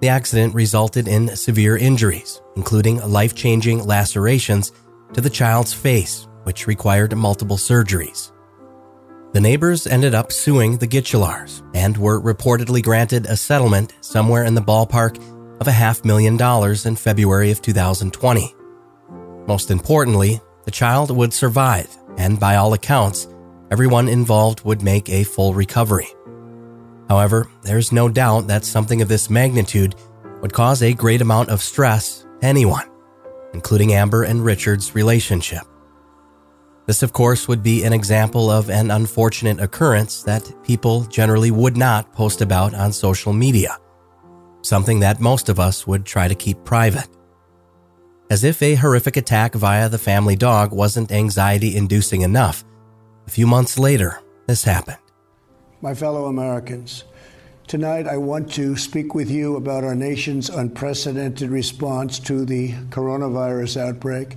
The 0.00 0.08
accident 0.08 0.54
resulted 0.54 1.08
in 1.08 1.36
severe 1.36 1.76
injuries, 1.76 2.40
including 2.56 3.06
life 3.06 3.34
changing 3.34 3.84
lacerations 3.84 4.72
to 5.12 5.20
the 5.20 5.28
child's 5.28 5.74
face, 5.74 6.26
which 6.44 6.66
required 6.66 7.14
multiple 7.14 7.58
surgeries. 7.58 8.31
The 9.32 9.40
neighbors 9.40 9.86
ended 9.86 10.14
up 10.14 10.30
suing 10.30 10.76
the 10.76 10.86
Guichelaars 10.86 11.62
and 11.74 11.96
were 11.96 12.20
reportedly 12.20 12.82
granted 12.82 13.24
a 13.24 13.36
settlement 13.36 13.94
somewhere 14.02 14.44
in 14.44 14.54
the 14.54 14.60
ballpark 14.60 15.16
of 15.58 15.68
a 15.68 15.72
half 15.72 16.04
million 16.04 16.36
dollars 16.36 16.84
in 16.84 16.96
February 16.96 17.50
of 17.50 17.62
2020. 17.62 18.54
Most 19.46 19.70
importantly, 19.70 20.38
the 20.66 20.70
child 20.70 21.10
would 21.10 21.32
survive, 21.32 21.88
and 22.18 22.38
by 22.38 22.56
all 22.56 22.74
accounts, 22.74 23.26
everyone 23.70 24.06
involved 24.06 24.64
would 24.64 24.82
make 24.82 25.08
a 25.08 25.24
full 25.24 25.54
recovery. 25.54 26.08
However, 27.08 27.48
there's 27.62 27.90
no 27.90 28.10
doubt 28.10 28.48
that 28.48 28.66
something 28.66 29.00
of 29.00 29.08
this 29.08 29.30
magnitude 29.30 29.94
would 30.42 30.52
cause 30.52 30.82
a 30.82 30.92
great 30.92 31.22
amount 31.22 31.48
of 31.48 31.62
stress 31.62 32.18
to 32.18 32.46
anyone, 32.46 32.90
including 33.54 33.94
Amber 33.94 34.24
and 34.24 34.44
Richard's 34.44 34.94
relationship. 34.94 35.62
This, 36.92 37.02
of 37.02 37.14
course, 37.14 37.48
would 37.48 37.62
be 37.62 37.84
an 37.84 37.94
example 37.94 38.50
of 38.50 38.68
an 38.68 38.90
unfortunate 38.90 39.58
occurrence 39.60 40.22
that 40.24 40.52
people 40.62 41.04
generally 41.04 41.50
would 41.50 41.74
not 41.74 42.12
post 42.12 42.42
about 42.42 42.74
on 42.74 42.92
social 42.92 43.32
media, 43.32 43.78
something 44.60 45.00
that 45.00 45.18
most 45.18 45.48
of 45.48 45.58
us 45.58 45.86
would 45.86 46.04
try 46.04 46.28
to 46.28 46.34
keep 46.34 46.62
private. 46.64 47.08
As 48.28 48.44
if 48.44 48.60
a 48.60 48.74
horrific 48.74 49.16
attack 49.16 49.54
via 49.54 49.88
the 49.88 49.96
family 49.96 50.36
dog 50.36 50.70
wasn't 50.70 51.10
anxiety 51.12 51.76
inducing 51.76 52.20
enough, 52.20 52.62
a 53.26 53.30
few 53.30 53.46
months 53.46 53.78
later, 53.78 54.20
this 54.46 54.64
happened. 54.64 54.98
My 55.80 55.94
fellow 55.94 56.26
Americans, 56.26 57.04
tonight 57.68 58.06
I 58.06 58.18
want 58.18 58.52
to 58.52 58.76
speak 58.76 59.14
with 59.14 59.30
you 59.30 59.56
about 59.56 59.82
our 59.82 59.94
nation's 59.94 60.50
unprecedented 60.50 61.48
response 61.48 62.18
to 62.18 62.44
the 62.44 62.72
coronavirus 62.90 63.80
outbreak 63.80 64.36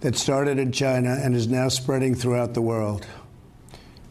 that 0.00 0.16
started 0.16 0.58
in 0.58 0.72
China 0.72 1.18
and 1.22 1.34
is 1.34 1.48
now 1.48 1.68
spreading 1.68 2.14
throughout 2.14 2.54
the 2.54 2.62
world. 2.62 3.06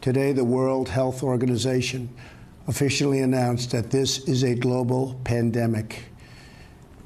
Today, 0.00 0.32
the 0.32 0.44
World 0.44 0.88
Health 0.88 1.22
Organization 1.22 2.10
officially 2.66 3.20
announced 3.20 3.70
that 3.70 3.90
this 3.90 4.18
is 4.28 4.42
a 4.42 4.54
global 4.54 5.18
pandemic. 5.24 6.04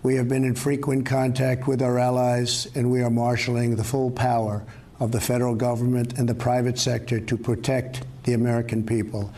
We 0.03 0.17
have 0.17 0.29
been 0.29 0.45
in 0.45 0.57
frequent 0.57 1.07
contact 1.07 1.69
with 1.69 1.81
our 1.81 1.99
allies, 1.99 2.67
and 2.75 2.91
we 2.91 3.03
are 3.03 3.11
marshaling 3.11 3.77
the 3.77 3.85
full 3.85 4.11
power 4.11 4.65
of 4.99 5.13
the 5.13 5.21
federal 5.21 5.55
government 5.55 6.19
and 6.19 6.29
the 6.29 6.35
private 6.35 6.79
sector 6.79 7.21
to 7.21 7.37
protect 7.37 8.03
the 8.25 8.33
American 8.35 8.85
people. 8.85 9.33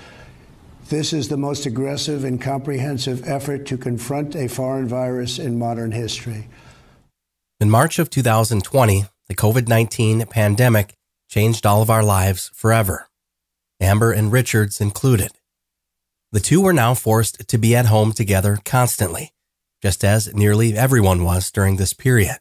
This 0.88 1.12
is 1.12 1.28
the 1.28 1.36
most 1.36 1.66
aggressive 1.66 2.24
and 2.24 2.40
comprehensive 2.40 3.26
effort 3.28 3.66
to 3.66 3.78
confront 3.78 4.34
a 4.34 4.48
foreign 4.48 4.88
virus 4.88 5.38
in 5.38 5.58
modern 5.58 5.92
history. 5.92 6.48
In 7.60 7.70
March 7.70 7.98
of 7.98 8.10
2020, 8.10 9.06
the 9.28 9.35
COVID 9.35 9.69
19 9.69 10.26
pandemic 10.26 10.95
changed 11.28 11.66
all 11.66 11.83
of 11.83 11.90
our 11.90 12.02
lives 12.02 12.50
forever, 12.54 13.09
Amber 13.81 14.12
and 14.12 14.31
Richards 14.31 14.81
included. 14.81 15.33
The 16.33 16.40
two 16.40 16.61
were 16.61 16.73
now 16.73 16.95
forced 16.95 17.47
to 17.49 17.59
be 17.59 17.76
at 17.76 17.87
home 17.87 18.12
together 18.12 18.59
constantly, 18.64 19.33
just 19.83 20.04
as 20.04 20.35
nearly 20.35 20.76
everyone 20.76 21.25
was 21.25 21.50
during 21.50 21.76
this 21.76 21.93
period. 21.93 22.38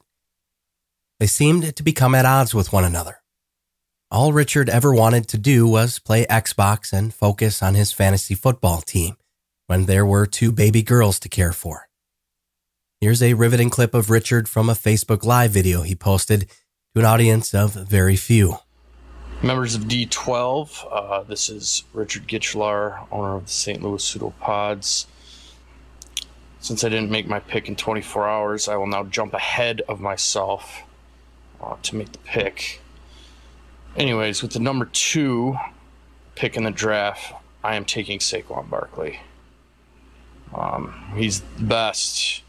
They 1.20 1.28
seemed 1.28 1.76
to 1.76 1.84
become 1.84 2.16
at 2.16 2.26
odds 2.26 2.54
with 2.54 2.74
one 2.74 2.84
another. 2.84 3.18
All 4.12 4.34
Richard 4.34 4.70
ever 4.70 4.94
wanted 4.94 5.28
to 5.30 5.38
do 5.38 5.68
was 5.68 6.00
play 6.00 6.26
Xbox 6.26 6.94
and 6.94 7.14
focus 7.14 7.64
on 7.64 7.76
his 7.76 7.92
fantasy 7.92 8.36
football 8.36 8.82
team 8.82 9.16
when 9.68 9.86
there 9.86 10.06
were 10.06 10.26
two 10.26 10.52
baby 10.52 10.84
girls 10.84 11.20
to 11.20 11.30
care 11.30 11.54
for. 11.54 11.88
Here's 13.02 13.24
a 13.24 13.34
riveting 13.34 13.70
clip 13.70 13.94
of 13.94 14.10
Richard 14.10 14.48
from 14.48 14.70
a 14.70 14.74
Facebook 14.74 15.24
Live 15.24 15.52
video 15.52 15.82
he 15.82 15.96
posted 15.96 16.50
to 16.94 17.00
an 17.00 17.06
audience 17.08 17.56
of 17.56 17.74
very 17.74 18.16
few. 18.16 18.58
Members 19.42 19.74
of 19.74 19.86
D12, 19.86 20.86
uh, 20.92 21.24
this 21.24 21.50
is 21.50 21.86
Richard 21.92 22.28
Guichelaar, 22.28 23.08
owner 23.12 23.36
of 23.38 23.46
the 23.46 23.52
St. 23.52 23.82
Louis 23.82 24.04
Pseudopods. 24.04 25.08
Since 26.60 26.84
I 26.84 26.90
didn't 26.90 27.10
make 27.10 27.28
my 27.28 27.40
pick 27.40 27.68
in 27.68 27.76
24 27.76 28.30
hours, 28.30 28.68
I 28.68 28.76
will 28.76 28.86
now 28.86 29.06
jump 29.06 29.34
ahead 29.34 29.82
of 29.90 30.02
myself 30.02 30.84
uh, 31.64 31.78
to 31.82 31.96
make 31.96 32.12
the 32.12 32.20
pick. 32.20 32.80
Anyways, 33.98 34.44
with 34.44 34.52
the 34.52 34.60
number 34.60 34.86
two 34.86 35.58
pick 36.36 36.56
in 36.56 36.64
the 36.64 36.70
draft, 36.70 37.34
I 37.64 37.74
am 37.74 37.86
taking 37.86 38.20
Saquon 38.20 38.70
Barkley. 38.70 39.20
Um, 40.54 40.94
he's 41.16 41.42
the 41.42 41.64
best 41.64 42.44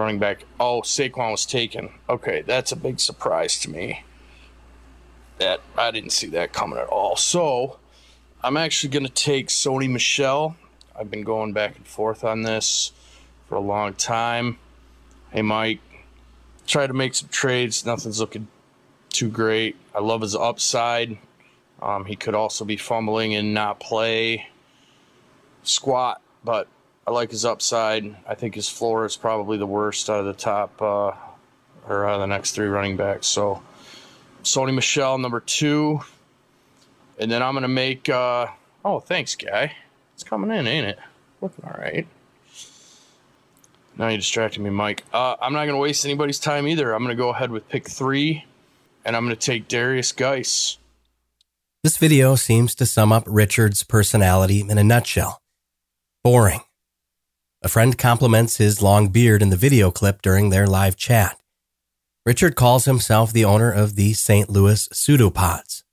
running 0.00 0.18
back. 0.18 0.44
Oh, 0.58 0.80
Saquon 0.80 1.30
was 1.30 1.46
taken. 1.46 1.90
Okay, 2.08 2.42
that's 2.42 2.72
a 2.72 2.76
big 2.76 2.98
surprise 2.98 3.60
to 3.60 3.70
me. 3.70 4.02
That 5.38 5.60
I 5.76 5.90
didn't 5.90 6.10
see 6.10 6.26
that 6.28 6.52
coming 6.52 6.78
at 6.78 6.88
all. 6.88 7.16
So 7.16 7.78
I'm 8.42 8.56
actually 8.56 8.90
going 8.90 9.06
to 9.06 9.12
take 9.12 9.48
Sony 9.48 9.88
Michel. 9.88 10.56
I've 10.98 11.10
been 11.10 11.22
going 11.22 11.52
back 11.52 11.76
and 11.76 11.86
forth 11.86 12.24
on 12.24 12.42
this 12.42 12.92
for 13.46 13.54
a 13.54 13.60
long 13.60 13.94
time. 13.94 14.58
Hey, 15.30 15.42
Mike, 15.42 15.80
try 16.66 16.86
to 16.86 16.92
make 16.92 17.14
some 17.14 17.28
trades. 17.28 17.86
Nothing's 17.86 18.20
looking 18.20 18.48
too 19.10 19.28
great. 19.28 19.76
I 19.94 20.00
love 20.00 20.22
his 20.22 20.34
upside. 20.34 21.18
Um, 21.82 22.04
he 22.04 22.16
could 22.16 22.34
also 22.34 22.64
be 22.64 22.76
fumbling 22.76 23.34
and 23.34 23.54
not 23.54 23.80
play 23.80 24.48
squat, 25.62 26.20
but 26.44 26.68
I 27.06 27.12
like 27.12 27.30
his 27.30 27.44
upside. 27.44 28.14
I 28.26 28.34
think 28.34 28.54
his 28.54 28.68
floor 28.68 29.04
is 29.04 29.16
probably 29.16 29.58
the 29.58 29.66
worst 29.66 30.08
out 30.08 30.20
of 30.20 30.26
the 30.26 30.32
top 30.32 30.80
uh, 30.80 31.12
or 31.88 32.06
out 32.06 32.14
of 32.14 32.20
the 32.20 32.26
next 32.26 32.52
three 32.52 32.68
running 32.68 32.96
backs. 32.96 33.26
So 33.26 33.62
Sony 34.42 34.74
Michel, 34.74 35.18
number 35.18 35.40
two. 35.40 36.00
And 37.18 37.30
then 37.30 37.42
I'm 37.42 37.54
to 37.62 37.68
make. 37.68 38.08
Uh, 38.08 38.46
oh, 38.84 39.00
thanks, 39.00 39.34
guy. 39.34 39.74
It's 40.14 40.22
coming 40.22 40.50
in, 40.50 40.66
ain't 40.66 40.86
it? 40.86 40.98
Looking 41.40 41.64
all 41.64 41.78
right. 41.78 42.06
Now 43.96 44.08
you 44.08 44.16
distracted 44.16 44.62
me, 44.62 44.70
Mike. 44.70 45.04
Uh, 45.12 45.36
I'm 45.40 45.52
not 45.52 45.64
to 45.74 45.76
waste 45.76 46.04
anybody's 46.04 46.38
time 46.38 46.66
either. 46.66 46.92
I'm 46.92 47.02
to 47.06 47.14
go 47.14 47.30
ahead 47.30 47.50
with 47.50 47.68
pick 47.68 47.88
three, 47.88 48.46
and 49.04 49.14
I'm 49.14 49.28
to 49.28 49.36
take 49.36 49.68
Derrius 49.68 50.16
Guice. 50.16 50.78
This 51.82 51.96
video 51.96 52.34
seems 52.34 52.74
to 52.76 52.86
sum 52.86 53.12
up 53.12 53.24
Richard's 53.26 53.82
personality 53.82 54.60
in 54.60 54.78
a 54.78 54.84
nutshell 54.84 55.40
boring. 56.22 56.60
A 57.62 57.68
friend 57.68 57.98
compliments 57.98 58.56
his 58.56 58.80
long 58.80 59.08
beard 59.08 59.42
in 59.42 59.50
the 59.50 59.56
video 59.56 59.90
clip 59.90 60.22
during 60.22 60.48
their 60.48 60.66
live 60.66 60.96
chat. 60.96 61.38
Richard 62.24 62.56
calls 62.56 62.86
himself 62.86 63.34
the 63.34 63.44
owner 63.44 63.70
of 63.70 63.96
the 63.96 64.14
St. 64.14 64.48
Louis 64.48 64.88
Pseudopods, 64.92 65.84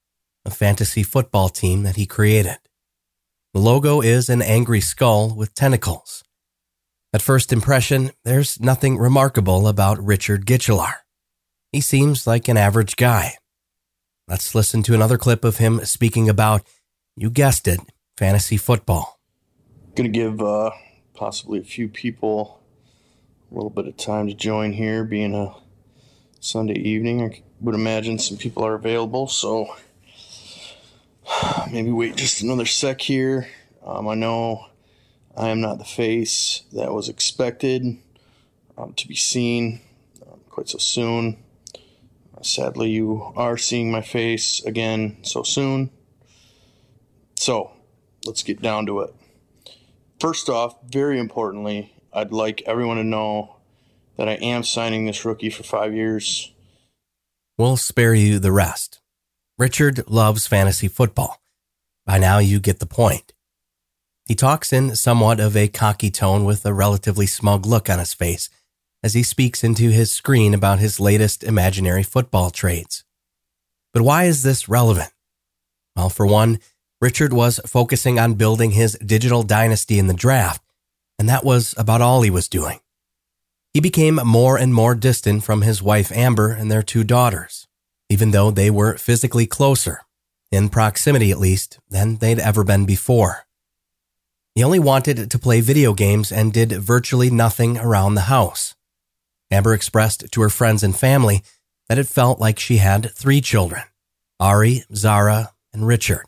a 0.45 0.49
fantasy 0.49 1.03
football 1.03 1.49
team 1.49 1.83
that 1.83 1.97
he 1.97 2.05
created. 2.05 2.57
The 3.53 3.59
logo 3.59 3.99
is 3.99 4.29
an 4.29 4.41
angry 4.41 4.79
skull 4.79 5.35
with 5.35 5.53
tentacles. 5.53 6.23
At 7.11 7.21
first 7.21 7.51
impression, 7.51 8.11
there's 8.23 8.61
nothing 8.61 8.97
remarkable 8.97 9.67
about 9.67 10.01
Richard 10.01 10.45
Guichelaar. 10.45 10.99
He 11.73 11.81
seems 11.81 12.25
like 12.25 12.47
an 12.47 12.55
average 12.55 12.95
guy. 12.95 13.33
Let's 14.25 14.55
listen 14.55 14.83
to 14.83 14.93
another 14.93 15.17
clip 15.17 15.43
of 15.43 15.57
him 15.57 15.83
speaking 15.83 16.29
about, 16.29 16.65
you 17.17 17.29
guessed 17.29 17.67
it, 17.67 17.81
fantasy 18.17 18.55
football. 18.55 19.19
To 19.95 20.07
give 20.07 20.41
uh, 20.41 20.71
possibly 21.17 21.59
a 21.59 21.63
few 21.63 21.89
people 21.89 22.61
a 23.51 23.55
little 23.55 23.71
bit 23.71 23.87
of 23.87 23.97
time 23.97 24.27
to 24.27 24.33
join 24.33 24.71
here, 24.71 25.03
being 25.03 25.33
a 25.33 25.53
Sunday 26.39 26.77
evening. 26.79 27.23
I 27.23 27.41
would 27.59 27.75
imagine 27.75 28.19
some 28.19 28.37
people 28.37 28.63
are 28.63 28.75
available, 28.75 29.27
so 29.27 29.75
maybe 31.71 31.91
wait 31.91 32.15
just 32.15 32.41
another 32.41 32.65
sec 32.65 33.01
here. 33.01 33.47
Um, 33.83 34.07
I 34.07 34.13
know 34.13 34.67
I 35.35 35.49
am 35.49 35.59
not 35.59 35.79
the 35.79 35.85
face 35.85 36.63
that 36.73 36.93
was 36.93 37.09
expected 37.09 37.97
um, 38.77 38.93
to 38.93 39.07
be 39.07 39.15
seen 39.15 39.81
um, 40.29 40.39
quite 40.49 40.69
so 40.69 40.77
soon. 40.77 41.37
Uh, 42.37 42.43
sadly, 42.43 42.91
you 42.91 43.33
are 43.35 43.57
seeing 43.57 43.91
my 43.91 44.01
face 44.01 44.63
again 44.65 45.17
so 45.23 45.41
soon. 45.41 45.89
So, 47.35 47.71
let's 48.25 48.43
get 48.43 48.61
down 48.61 48.85
to 48.85 48.99
it. 49.01 49.15
First 50.19 50.49
off, 50.49 50.75
very 50.89 51.19
importantly, 51.19 51.93
I'd 52.11 52.31
like 52.31 52.63
everyone 52.65 52.97
to 52.97 53.03
know 53.03 53.57
that 54.17 54.27
I 54.27 54.33
am 54.33 54.63
signing 54.63 55.05
this 55.05 55.23
rookie 55.23 55.51
for 55.51 55.63
five 55.63 55.93
years. 55.93 56.51
We'll 57.57 57.77
spare 57.77 58.15
you 58.15 58.39
the 58.39 58.51
rest. 58.51 58.99
Richard 59.57 60.07
loves 60.07 60.47
fantasy 60.47 60.87
football. 60.87 61.41
By 62.05 62.17
now, 62.17 62.39
you 62.39 62.59
get 62.59 62.79
the 62.79 62.85
point. 62.85 63.33
He 64.25 64.35
talks 64.35 64.73
in 64.73 64.95
somewhat 64.95 65.39
of 65.39 65.55
a 65.55 65.67
cocky 65.67 66.09
tone 66.09 66.45
with 66.45 66.65
a 66.65 66.73
relatively 66.73 67.27
smug 67.27 67.65
look 67.65 67.89
on 67.89 67.99
his 67.99 68.13
face 68.13 68.49
as 69.03 69.13
he 69.13 69.23
speaks 69.23 69.63
into 69.63 69.89
his 69.89 70.11
screen 70.11 70.53
about 70.53 70.79
his 70.79 70.99
latest 70.99 71.43
imaginary 71.43 72.03
football 72.03 72.49
trades. 72.49 73.03
But 73.93 74.01
why 74.01 74.25
is 74.25 74.43
this 74.43 74.67
relevant? 74.67 75.11
Well, 75.95 76.09
for 76.09 76.25
one, 76.25 76.59
Richard 76.99 77.31
was 77.31 77.59
focusing 77.65 78.17
on 78.17 78.33
building 78.33 78.71
his 78.71 78.97
digital 79.05 79.43
dynasty 79.43 79.99
in 79.99 80.07
the 80.07 80.13
draft, 80.13 80.63
and 81.19 81.29
that 81.29 81.43
was 81.43 81.75
about 81.77 82.01
all 82.01 82.23
he 82.23 82.29
was 82.31 82.47
doing. 82.47 82.79
He 83.73 83.79
became 83.79 84.15
more 84.15 84.57
and 84.57 84.73
more 84.73 84.95
distant 84.95 85.43
from 85.43 85.61
his 85.61 85.83
wife 85.83 86.11
Amber 86.11 86.51
and 86.51 86.71
their 86.71 86.81
two 86.81 87.03
daughters, 87.03 87.67
even 88.09 88.31
though 88.31 88.49
they 88.49 88.71
were 88.71 88.97
physically 88.97 89.45
closer, 89.45 90.01
in 90.51 90.69
proximity 90.69 91.29
at 91.29 91.39
least, 91.39 91.77
than 91.87 92.17
they'd 92.17 92.39
ever 92.39 92.63
been 92.63 92.85
before. 92.85 93.45
He 94.55 94.63
only 94.63 94.79
wanted 94.79 95.29
to 95.29 95.39
play 95.39 95.61
video 95.61 95.93
games 95.93 96.31
and 96.31 96.51
did 96.51 96.71
virtually 96.71 97.29
nothing 97.29 97.77
around 97.77 98.15
the 98.15 98.21
house. 98.21 98.73
Amber 99.51 99.75
expressed 99.75 100.31
to 100.31 100.41
her 100.41 100.49
friends 100.49 100.81
and 100.81 100.97
family 100.97 101.43
that 101.87 101.99
it 101.99 102.07
felt 102.07 102.39
like 102.39 102.57
she 102.57 102.77
had 102.77 103.11
three 103.11 103.41
children 103.41 103.83
Ari, 104.39 104.83
Zara, 104.95 105.51
and 105.71 105.85
Richard. 105.85 106.25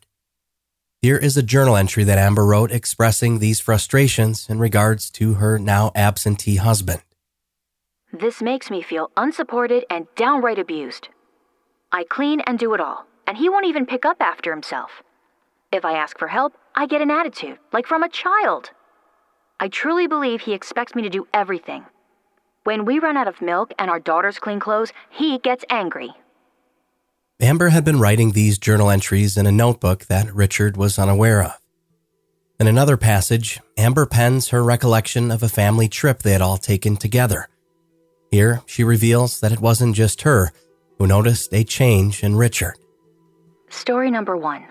Here 1.01 1.15
is 1.15 1.37
a 1.37 1.43
journal 1.43 1.77
entry 1.77 2.03
that 2.03 2.17
Amber 2.17 2.45
wrote 2.45 2.73
expressing 2.73 3.39
these 3.39 3.61
frustrations 3.61 4.49
in 4.49 4.59
regards 4.59 5.09
to 5.11 5.35
her 5.35 5.57
now 5.57 5.93
absentee 5.95 6.57
husband. 6.57 7.01
This 8.11 8.41
makes 8.41 8.69
me 8.69 8.81
feel 8.81 9.09
unsupported 9.15 9.85
and 9.89 10.07
downright 10.17 10.59
abused. 10.59 11.07
I 11.93 12.03
clean 12.03 12.41
and 12.41 12.59
do 12.59 12.73
it 12.73 12.81
all, 12.81 13.05
and 13.25 13.37
he 13.37 13.47
won't 13.47 13.65
even 13.65 13.85
pick 13.85 14.03
up 14.03 14.17
after 14.19 14.51
himself. 14.51 15.01
If 15.71 15.85
I 15.85 15.93
ask 15.93 16.19
for 16.19 16.27
help, 16.27 16.57
I 16.75 16.85
get 16.85 17.01
an 17.01 17.11
attitude, 17.11 17.59
like 17.71 17.87
from 17.87 18.03
a 18.03 18.09
child. 18.09 18.71
I 19.57 19.69
truly 19.69 20.05
believe 20.05 20.41
he 20.41 20.51
expects 20.51 20.95
me 20.95 21.01
to 21.03 21.09
do 21.09 21.29
everything. 21.33 21.85
When 22.65 22.83
we 22.83 22.99
run 22.99 23.15
out 23.15 23.29
of 23.29 23.41
milk 23.41 23.71
and 23.79 23.89
our 23.89 24.01
daughters 24.01 24.37
clean 24.37 24.59
clothes, 24.59 24.91
he 25.09 25.37
gets 25.37 25.63
angry. 25.69 26.11
Amber 27.41 27.69
had 27.69 27.85
been 27.85 28.01
writing 28.01 28.31
these 28.31 28.57
journal 28.57 28.89
entries 28.89 29.37
in 29.37 29.45
a 29.45 29.51
notebook 29.51 30.05
that 30.07 30.33
Richard 30.35 30.75
was 30.75 30.99
unaware 30.99 31.41
of. 31.41 31.57
In 32.59 32.67
another 32.67 32.97
passage, 32.97 33.61
Amber 33.77 34.05
pens 34.05 34.49
her 34.49 34.61
recollection 34.61 35.31
of 35.31 35.41
a 35.41 35.47
family 35.47 35.87
trip 35.87 36.19
they 36.19 36.33
had 36.33 36.41
all 36.41 36.57
taken 36.57 36.97
together. 36.97 37.47
Here, 38.29 38.61
she 38.65 38.83
reveals 38.83 39.39
that 39.39 39.53
it 39.53 39.61
wasn't 39.61 39.95
just 39.95 40.23
her 40.23 40.51
who 40.97 41.07
noticed 41.07 41.53
a 41.53 41.63
change 41.63 42.25
in 42.25 42.35
Richard. 42.35 42.75
Story 43.69 44.11
number 44.11 44.35
one 44.35 44.65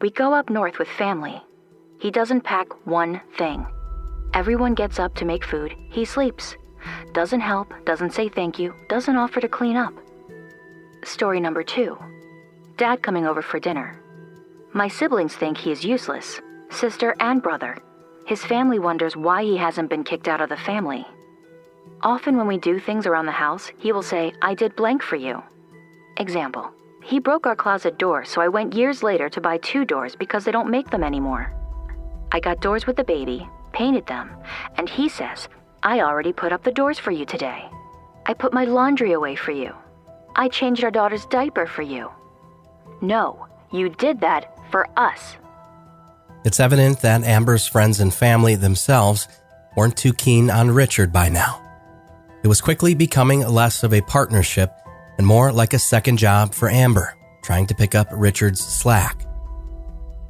We 0.00 0.10
go 0.10 0.34
up 0.34 0.50
north 0.50 0.80
with 0.80 0.88
family. 0.88 1.40
He 2.00 2.10
doesn't 2.10 2.40
pack 2.40 2.66
one 2.86 3.20
thing. 3.36 3.64
Everyone 4.34 4.74
gets 4.74 4.98
up 4.98 5.14
to 5.14 5.24
make 5.24 5.44
food, 5.44 5.76
he 5.90 6.04
sleeps. 6.04 6.56
Doesn't 7.12 7.40
help, 7.40 7.72
doesn't 7.86 8.14
say 8.14 8.28
thank 8.28 8.58
you, 8.58 8.74
doesn't 8.88 9.16
offer 9.16 9.40
to 9.40 9.48
clean 9.48 9.76
up. 9.76 9.94
Story 11.04 11.40
number 11.40 11.62
two 11.62 11.96
Dad 12.76 13.02
coming 13.02 13.26
over 13.26 13.40
for 13.40 13.60
dinner. 13.60 14.00
My 14.72 14.88
siblings 14.88 15.34
think 15.34 15.56
he 15.56 15.70
is 15.70 15.84
useless, 15.84 16.40
sister 16.70 17.14
and 17.20 17.42
brother. 17.42 17.78
His 18.26 18.44
family 18.44 18.78
wonders 18.78 19.16
why 19.16 19.42
he 19.42 19.56
hasn't 19.56 19.90
been 19.90 20.04
kicked 20.04 20.28
out 20.28 20.40
of 20.40 20.48
the 20.48 20.56
family. 20.56 21.06
Often, 22.02 22.36
when 22.36 22.46
we 22.46 22.58
do 22.58 22.78
things 22.78 23.06
around 23.06 23.26
the 23.26 23.32
house, 23.32 23.72
he 23.78 23.92
will 23.92 24.02
say, 24.02 24.32
I 24.42 24.54
did 24.54 24.76
blank 24.76 25.02
for 25.02 25.16
you. 25.16 25.42
Example 26.18 26.70
He 27.02 27.18
broke 27.18 27.46
our 27.46 27.56
closet 27.56 27.98
door, 27.98 28.24
so 28.24 28.40
I 28.40 28.48
went 28.48 28.74
years 28.74 29.02
later 29.02 29.28
to 29.30 29.40
buy 29.40 29.58
two 29.58 29.84
doors 29.84 30.14
because 30.14 30.44
they 30.44 30.52
don't 30.52 30.70
make 30.70 30.90
them 30.90 31.02
anymore. 31.02 31.52
I 32.32 32.40
got 32.40 32.60
doors 32.60 32.86
with 32.86 32.96
the 32.96 33.04
baby, 33.04 33.48
painted 33.72 34.06
them, 34.06 34.30
and 34.76 34.88
he 34.88 35.08
says, 35.08 35.48
I 35.82 36.00
already 36.00 36.32
put 36.32 36.52
up 36.52 36.64
the 36.64 36.72
doors 36.72 36.98
for 36.98 37.12
you 37.12 37.24
today. 37.24 37.68
I 38.26 38.34
put 38.34 38.52
my 38.52 38.64
laundry 38.64 39.12
away 39.12 39.36
for 39.36 39.52
you. 39.52 39.72
I 40.38 40.46
changed 40.46 40.84
our 40.84 40.90
daughter's 40.92 41.26
diaper 41.26 41.66
for 41.66 41.82
you. 41.82 42.10
No, 43.00 43.48
you 43.72 43.88
did 43.88 44.20
that 44.20 44.56
for 44.70 44.86
us. 44.96 45.36
It's 46.44 46.60
evident 46.60 47.00
that 47.00 47.24
Amber's 47.24 47.66
friends 47.66 47.98
and 47.98 48.14
family 48.14 48.54
themselves 48.54 49.26
weren't 49.76 49.96
too 49.96 50.12
keen 50.12 50.48
on 50.48 50.70
Richard 50.70 51.12
by 51.12 51.28
now. 51.28 51.60
It 52.44 52.48
was 52.48 52.60
quickly 52.60 52.94
becoming 52.94 53.40
less 53.40 53.82
of 53.82 53.92
a 53.92 54.00
partnership 54.02 54.72
and 55.18 55.26
more 55.26 55.50
like 55.50 55.74
a 55.74 55.78
second 55.80 56.18
job 56.18 56.54
for 56.54 56.70
Amber, 56.70 57.16
trying 57.42 57.66
to 57.66 57.74
pick 57.74 57.96
up 57.96 58.06
Richard's 58.12 58.64
slack. 58.64 59.26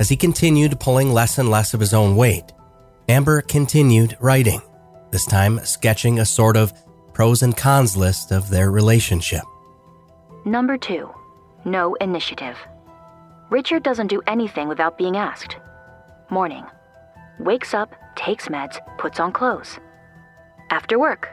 As 0.00 0.08
he 0.08 0.16
continued 0.16 0.80
pulling 0.80 1.12
less 1.12 1.36
and 1.36 1.50
less 1.50 1.74
of 1.74 1.80
his 1.80 1.92
own 1.92 2.16
weight, 2.16 2.50
Amber 3.10 3.42
continued 3.42 4.16
writing, 4.20 4.62
this 5.10 5.26
time 5.26 5.60
sketching 5.64 6.18
a 6.18 6.24
sort 6.24 6.56
of 6.56 6.72
pros 7.12 7.42
and 7.42 7.54
cons 7.54 7.94
list 7.94 8.32
of 8.32 8.48
their 8.48 8.70
relationship. 8.70 9.42
Number 10.48 10.78
two, 10.78 11.10
no 11.66 11.94
initiative. 11.96 12.56
Richard 13.50 13.82
doesn't 13.82 14.06
do 14.06 14.22
anything 14.26 14.66
without 14.66 14.96
being 14.96 15.18
asked. 15.18 15.58
Morning. 16.30 16.64
Wakes 17.38 17.74
up, 17.74 17.94
takes 18.16 18.48
meds, 18.48 18.78
puts 18.96 19.20
on 19.20 19.30
clothes. 19.30 19.78
After 20.70 20.98
work. 20.98 21.28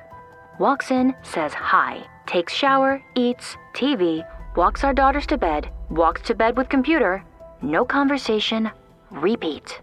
Walks 0.59 0.91
in, 0.91 1.15
says 1.23 1.53
hi, 1.53 2.05
takes 2.27 2.51
shower, 2.51 3.01
eats, 3.15 3.55
TV, 3.73 4.27
walks 4.57 4.83
our 4.83 4.93
daughters 4.93 5.25
to 5.27 5.37
bed, 5.37 5.69
walks 5.89 6.21
to 6.23 6.35
bed 6.35 6.57
with 6.57 6.67
computer, 6.67 7.23
no 7.61 7.85
conversation, 7.85 8.69
repeat. 9.11 9.79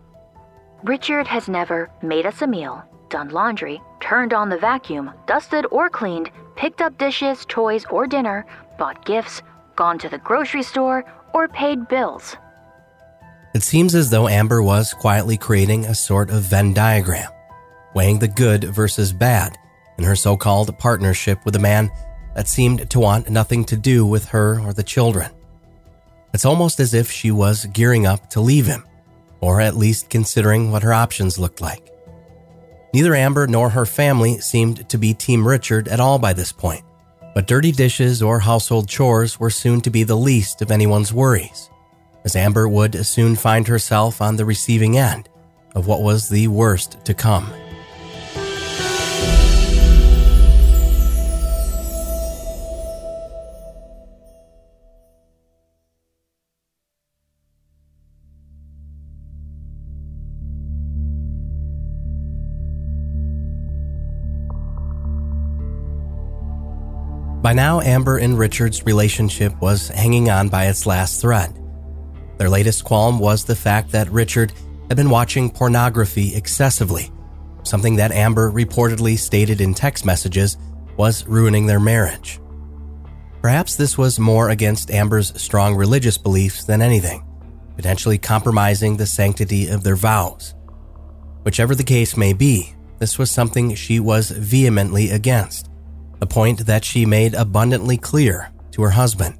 Richard 0.84 1.26
has 1.26 1.48
never 1.48 1.90
made 2.02 2.26
us 2.26 2.42
a 2.42 2.46
meal, 2.46 2.84
done 3.08 3.30
laundry, 3.30 3.80
turned 3.98 4.34
on 4.34 4.50
the 4.50 4.58
vacuum, 4.58 5.10
dusted 5.26 5.64
or 5.70 5.88
cleaned, 5.88 6.30
picked 6.54 6.82
up 6.82 6.98
dishes, 6.98 7.46
toys, 7.46 7.86
or 7.90 8.06
dinner, 8.06 8.44
bought 8.78 9.04
gifts, 9.04 9.42
gone 9.76 9.98
to 9.98 10.08
the 10.08 10.18
grocery 10.18 10.62
store, 10.62 11.04
or 11.32 11.48
paid 11.48 11.88
bills. 11.88 12.36
It 13.54 13.62
seems 13.62 13.94
as 13.94 14.10
though 14.10 14.28
Amber 14.28 14.62
was 14.62 14.94
quietly 14.94 15.36
creating 15.36 15.84
a 15.84 15.94
sort 15.94 16.30
of 16.30 16.42
Venn 16.42 16.72
diagram, 16.72 17.30
weighing 17.94 18.18
the 18.18 18.28
good 18.28 18.64
versus 18.64 19.12
bad 19.12 19.58
in 19.98 20.04
her 20.04 20.16
so 20.16 20.36
called 20.36 20.76
partnership 20.78 21.44
with 21.44 21.54
a 21.56 21.60
man 21.60 21.90
that 22.34 22.48
seemed 22.48 22.88
to 22.90 22.98
want 22.98 23.28
nothing 23.28 23.64
to 23.66 23.76
do 23.76 24.06
with 24.06 24.26
her 24.26 24.58
or 24.60 24.72
the 24.72 24.82
children. 24.82 25.30
It's 26.32 26.46
almost 26.46 26.80
as 26.80 26.94
if 26.94 27.10
she 27.10 27.30
was 27.30 27.66
gearing 27.66 28.06
up 28.06 28.30
to 28.30 28.40
leave 28.40 28.66
him, 28.66 28.84
or 29.40 29.60
at 29.60 29.76
least 29.76 30.08
considering 30.08 30.70
what 30.70 30.82
her 30.82 30.94
options 30.94 31.38
looked 31.38 31.60
like. 31.60 31.90
Neither 32.94 33.14
Amber 33.14 33.46
nor 33.46 33.70
her 33.70 33.84
family 33.84 34.38
seemed 34.38 34.88
to 34.88 34.98
be 34.98 35.12
Team 35.12 35.46
Richard 35.46 35.88
at 35.88 36.00
all 36.00 36.18
by 36.18 36.32
this 36.32 36.52
point, 36.52 36.84
but 37.34 37.46
dirty 37.46 37.72
dishes 37.72 38.22
or 38.22 38.40
household 38.40 38.88
chores 38.88 39.40
were 39.40 39.50
soon 39.50 39.80
to 39.80 39.90
be 39.90 40.02
the 40.02 40.16
least 40.16 40.62
of 40.62 40.70
anyone's 40.70 41.12
worries, 41.12 41.70
as 42.24 42.36
Amber 42.36 42.68
would 42.68 43.06
soon 43.06 43.36
find 43.36 43.66
herself 43.68 44.20
on 44.20 44.36
the 44.36 44.44
receiving 44.44 44.98
end 44.98 45.28
of 45.74 45.86
what 45.86 46.02
was 46.02 46.28
the 46.28 46.48
worst 46.48 47.04
to 47.04 47.14
come. 47.14 47.50
By 67.42 67.52
now, 67.52 67.80
Amber 67.80 68.18
and 68.18 68.38
Richard's 68.38 68.86
relationship 68.86 69.60
was 69.60 69.88
hanging 69.88 70.30
on 70.30 70.48
by 70.48 70.66
its 70.66 70.86
last 70.86 71.20
thread. 71.20 71.58
Their 72.38 72.48
latest 72.48 72.84
qualm 72.84 73.18
was 73.18 73.44
the 73.44 73.56
fact 73.56 73.90
that 73.90 74.08
Richard 74.10 74.52
had 74.86 74.96
been 74.96 75.10
watching 75.10 75.50
pornography 75.50 76.36
excessively, 76.36 77.10
something 77.64 77.96
that 77.96 78.12
Amber 78.12 78.52
reportedly 78.52 79.18
stated 79.18 79.60
in 79.60 79.74
text 79.74 80.04
messages 80.04 80.56
was 80.96 81.26
ruining 81.26 81.66
their 81.66 81.80
marriage. 81.80 82.38
Perhaps 83.40 83.74
this 83.74 83.98
was 83.98 84.20
more 84.20 84.50
against 84.50 84.92
Amber's 84.92 85.32
strong 85.40 85.74
religious 85.74 86.16
beliefs 86.16 86.62
than 86.62 86.80
anything, 86.80 87.24
potentially 87.74 88.18
compromising 88.18 88.96
the 88.96 89.06
sanctity 89.06 89.66
of 89.66 89.82
their 89.82 89.96
vows. 89.96 90.54
Whichever 91.42 91.74
the 91.74 91.82
case 91.82 92.16
may 92.16 92.34
be, 92.34 92.72
this 93.00 93.18
was 93.18 93.32
something 93.32 93.74
she 93.74 93.98
was 93.98 94.30
vehemently 94.30 95.10
against, 95.10 95.70
a 96.22 96.26
point 96.26 96.66
that 96.66 96.84
she 96.84 97.04
made 97.04 97.34
abundantly 97.34 97.98
clear 97.98 98.52
to 98.70 98.80
her 98.80 98.90
husband. 98.90 99.36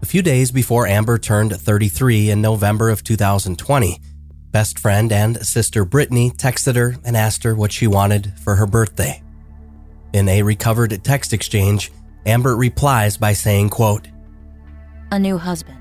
A 0.00 0.06
few 0.06 0.22
days 0.22 0.52
before 0.52 0.86
Amber 0.86 1.18
turned 1.18 1.54
33 1.54 2.30
in 2.30 2.40
November 2.40 2.88
of 2.88 3.02
2020, 3.02 4.00
best 4.52 4.78
friend 4.78 5.10
and 5.10 5.44
sister 5.44 5.84
Brittany 5.84 6.30
texted 6.30 6.76
her 6.76 6.94
and 7.04 7.16
asked 7.16 7.42
her 7.42 7.56
what 7.56 7.72
she 7.72 7.88
wanted 7.88 8.32
for 8.38 8.54
her 8.54 8.66
birthday. 8.66 9.20
In 10.12 10.28
a 10.28 10.44
recovered 10.44 11.02
text 11.02 11.32
exchange, 11.32 11.90
Amber 12.24 12.54
replies 12.56 13.16
by 13.16 13.32
saying, 13.32 13.70
quote, 13.70 14.06
A 15.10 15.18
new 15.18 15.36
husband. 15.36 15.80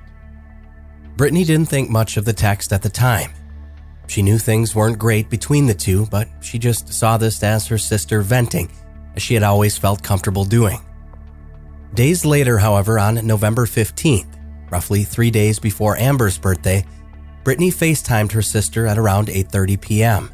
Brittany 1.15 1.43
didn't 1.43 1.69
think 1.69 1.91
much 1.91 2.17
of 2.17 2.25
the 2.25 2.33
text 2.33 2.73
at 2.73 2.81
the 2.81 2.89
time. 2.89 3.31
She 4.07 4.23
knew 4.23 4.39
things 4.39 4.73
weren't 4.73 4.97
great 4.97 5.29
between 5.29 5.67
the 5.67 5.75
two, 5.75 6.07
but 6.07 6.27
she 6.41 6.57
just 6.57 6.91
saw 6.91 7.17
this 7.17 7.43
as 7.43 7.67
her 7.67 7.77
sister 7.77 8.21
venting, 8.21 8.71
as 9.15 9.23
she 9.23 9.33
had 9.33 9.43
always 9.43 9.77
felt 9.77 10.03
comfortable 10.03 10.45
doing. 10.45 10.79
Days 11.93 12.25
later, 12.25 12.57
however, 12.57 12.99
on 12.99 13.25
November 13.25 13.65
15th, 13.65 14.27
roughly 14.69 15.03
three 15.03 15.31
days 15.31 15.59
before 15.59 15.97
Amber's 15.97 16.37
birthday, 16.37 16.85
Brittany 17.43 17.71
FaceTimed 17.71 18.31
her 18.31 18.41
sister 18.41 18.85
at 18.87 18.97
around 18.97 19.27
8.30 19.27 19.79
p.m. 19.79 20.31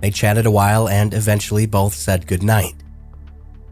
They 0.00 0.10
chatted 0.10 0.46
a 0.46 0.50
while 0.50 0.88
and 0.88 1.14
eventually 1.14 1.66
both 1.66 1.94
said 1.94 2.26
goodnight. 2.26 2.74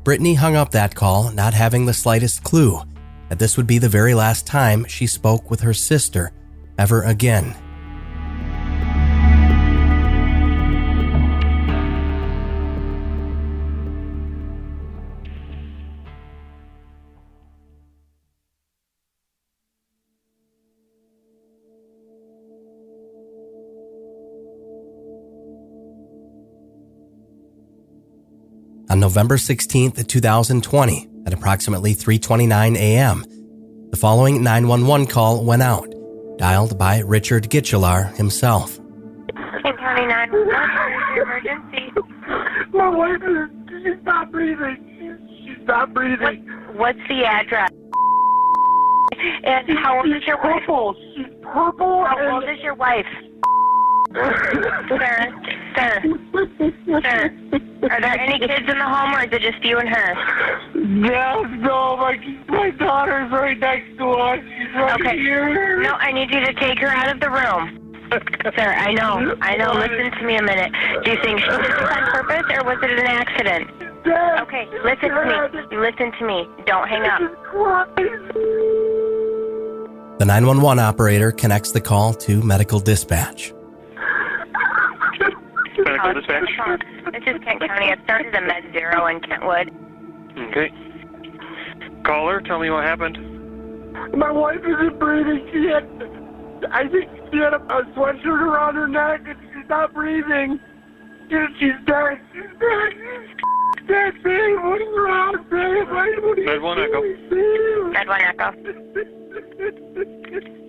Brittany 0.02 0.34
hung 0.34 0.56
up 0.56 0.72
that 0.72 0.94
call, 0.94 1.30
not 1.30 1.54
having 1.54 1.86
the 1.86 1.94
slightest 1.94 2.42
clue 2.42 2.80
that 3.28 3.38
this 3.38 3.56
would 3.56 3.66
be 3.66 3.78
the 3.78 3.88
very 3.88 4.14
last 4.14 4.46
time 4.46 4.84
she 4.86 5.06
spoke 5.06 5.50
with 5.50 5.60
her 5.60 5.74
sister 5.74 6.32
ever 6.78 7.02
again. 7.02 7.54
November 29.14 29.38
16, 29.38 29.92
2020, 29.92 31.08
at 31.24 31.32
approximately 31.32 31.94
3:29 31.94 32.74
a.m., 32.76 33.24
the 33.90 33.96
following 33.96 34.42
911 34.42 35.06
call 35.06 35.44
went 35.44 35.62
out, 35.62 35.86
dialed 36.36 36.76
by 36.76 36.98
Richard 36.98 37.48
Guichelaar 37.48 38.12
himself. 38.16 38.76
King 39.62 39.76
County 39.76 40.06
911, 40.06 41.22
emergency. 41.22 41.92
My 42.72 42.88
wife 42.88 43.22
is 43.22 43.84
she's 43.84 44.04
not 44.04 44.32
breathing. 44.32 44.78
She's, 44.98 45.46
she's 45.46 45.64
not 45.64 45.94
breathing. 45.94 46.44
What, 46.72 46.96
what's 46.96 47.08
the 47.08 47.24
address? 47.24 47.70
And 49.44 49.78
how 49.78 49.98
old 49.98 50.08
is 50.08 50.24
your 50.26 50.42
wife? 50.42 50.96
She's 51.14 51.26
purple. 51.40 52.04
How 52.04 52.34
old 52.34 52.48
is 52.50 52.58
your 52.64 52.74
wife? 52.74 53.06
sir, 54.14 55.32
sir, 55.76 56.02
sir. 57.02 57.32
Are 57.90 58.00
there 58.00 58.18
any 58.18 58.38
kids 58.38 58.68
in 58.70 58.78
the 58.78 58.84
home, 58.84 59.14
or 59.14 59.24
is 59.24 59.32
it 59.32 59.42
just 59.42 59.62
you 59.64 59.78
and 59.78 59.88
her? 59.88 60.14
Yes, 60.74 61.46
no, 61.58 61.96
my 61.96 62.16
my 62.48 62.70
daughter's 62.70 63.30
right 63.30 63.58
next 63.58 63.96
to 63.98 64.08
us. 64.10 64.40
She's 64.58 64.74
right 64.74 65.00
Okay. 65.00 65.18
here. 65.18 65.80
No, 65.82 65.92
I 65.94 66.12
need 66.12 66.30
you 66.30 66.40
to 66.40 66.52
take 66.54 66.78
her 66.78 66.88
out 66.88 67.10
of 67.14 67.20
the 67.20 67.30
room. 67.30 67.80
Sir, 68.56 68.74
I 68.78 68.92
know, 68.92 69.34
I 69.40 69.56
know. 69.56 69.72
Listen 69.72 70.10
to 70.18 70.24
me 70.24 70.36
a 70.36 70.42
minute. 70.42 70.72
Do 71.04 71.10
you 71.10 71.18
think 71.22 71.40
she 71.40 71.48
did 71.48 71.60
this 71.60 71.90
on 71.90 72.04
purpose, 72.12 72.44
or 72.56 72.64
was 72.64 72.78
it 72.82 72.90
an 72.90 73.06
accident? 73.06 73.70
Dad, 74.04 74.40
Okay, 74.42 74.68
listen 74.84 75.08
to 75.10 75.24
me. 75.24 75.76
Listen 75.76 76.12
to 76.18 76.24
me. 76.26 76.48
Don't 76.66 76.86
hang 76.88 77.02
up. 77.06 77.20
The 80.18 80.24
911 80.26 80.78
operator 80.78 81.32
connects 81.32 81.72
the 81.72 81.80
call 81.80 82.14
to 82.14 82.40
medical 82.42 82.78
dispatch. 82.78 83.52
Medical 86.04 86.20
dispatch. 86.20 86.82
This 87.12 87.22
is 87.26 87.40
Kent 87.44 87.60
County. 87.66 87.86
It 87.86 87.98
started 88.04 88.34
a 88.34 88.40
Med 88.40 88.72
Zero 88.72 89.06
in 89.06 89.20
Kentwood. 89.20 89.70
Okay. 90.50 90.70
Caller, 92.04 92.40
tell 92.40 92.58
me 92.58 92.70
what 92.70 92.84
happened. 92.84 93.16
My 94.16 94.30
wife 94.30 94.58
isn't 94.60 94.98
breathing. 94.98 95.48
She 95.52 95.66
had, 95.66 95.84
I 96.72 96.88
think 96.88 97.08
she 97.32 97.38
had 97.38 97.54
a, 97.54 97.62
a 97.62 97.84
sweatshirt 97.96 98.26
around 98.26 98.74
her 98.74 98.86
neck 98.88 99.22
and 99.26 99.38
she's 99.54 99.68
not 99.68 99.94
breathing. 99.94 100.60
She, 101.30 101.36
she's 101.58 101.78
dead. 101.86 102.20
She's 102.32 102.42
dead. 102.60 102.92
She's 103.78 103.86
dead, 103.88 104.14
babe. 104.22 104.58
What 104.62 104.80
is 104.82 104.88
wrong, 104.96 105.36
babe? 105.50 105.88
Why- 105.88 106.18
What 106.20 106.38
are 106.38 106.40
you 106.40 106.46
Med 106.46 106.60
one 106.62 106.78
echo. 106.78 107.00
doing, 107.00 107.92
Med 107.92 108.08
One 108.08 108.20
Echo. 108.20 108.52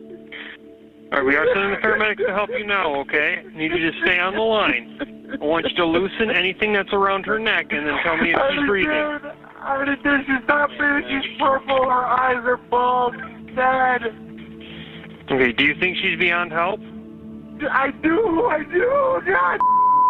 All 1.12 1.20
right, 1.20 1.26
we 1.26 1.36
are 1.36 1.46
sending 1.54 1.72
the 1.72 1.78
paramedics 1.78 2.26
to 2.26 2.34
help 2.34 2.50
you 2.50 2.66
now, 2.66 2.96
okay? 3.02 3.44
Need 3.54 3.72
you 3.72 3.92
to 3.92 4.00
stay 4.04 4.20
on 4.20 4.34
the 4.34 4.42
line. 4.42 5.38
I 5.40 5.46
want 5.46 5.68
you 5.70 5.76
to 5.76 5.86
loosen 5.86 6.32
anything 6.32 6.74
that's 6.74 6.92
around 6.94 7.26
her 7.26 7.38
neck 7.38 7.68
and 7.72 7.86
then 7.88 7.96
tell 8.04 8.18
me 8.18 8.34
if 8.34 8.40
she's 8.52 8.66
breathing. 8.66 8.92
understand. 8.92 9.38
I 9.62 9.78
understand. 9.78 10.26
She's 10.26 10.48
not 10.48 10.70
breathing. 10.78 11.22
She's 11.22 11.38
purple. 11.40 11.90
Her 11.90 12.06
eyes 12.06 12.44
are 12.44 12.58
bulged. 12.58 13.18
Dead. 13.56 14.02
Okay, 15.32 15.52
do 15.52 15.64
you 15.64 15.76
think 15.80 15.98
she's 15.98 16.18
beyond 16.20 16.52
help? 16.52 16.80
I 17.72 17.92
do. 18.04 18.46
I 18.48 18.64
do. 18.64 19.22
God. 19.26 19.60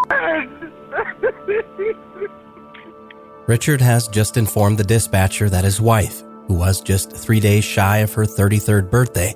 Richard 3.48 3.82
has 3.82 4.08
just 4.08 4.38
informed 4.38 4.78
the 4.78 4.84
dispatcher 4.84 5.50
that 5.50 5.64
his 5.64 5.80
wife, 5.80 6.22
who 6.48 6.56
was 6.56 6.82
just 6.82 7.12
three 7.12 7.40
days 7.40 7.64
shy 7.64 7.98
of 7.98 8.14
her 8.14 8.26
33rd 8.26 8.90
birthday, 8.90 9.34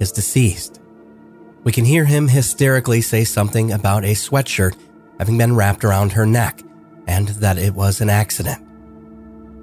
is 0.00 0.10
deceased. 0.10 0.80
We 1.66 1.72
can 1.72 1.84
hear 1.84 2.04
him 2.04 2.28
hysterically 2.28 3.00
say 3.00 3.24
something 3.24 3.72
about 3.72 4.04
a 4.04 4.12
sweatshirt 4.12 4.76
having 5.18 5.36
been 5.36 5.56
wrapped 5.56 5.82
around 5.84 6.12
her 6.12 6.24
neck 6.24 6.62
and 7.08 7.26
that 7.26 7.58
it 7.58 7.74
was 7.74 8.00
an 8.00 8.08
accident. 8.08 8.64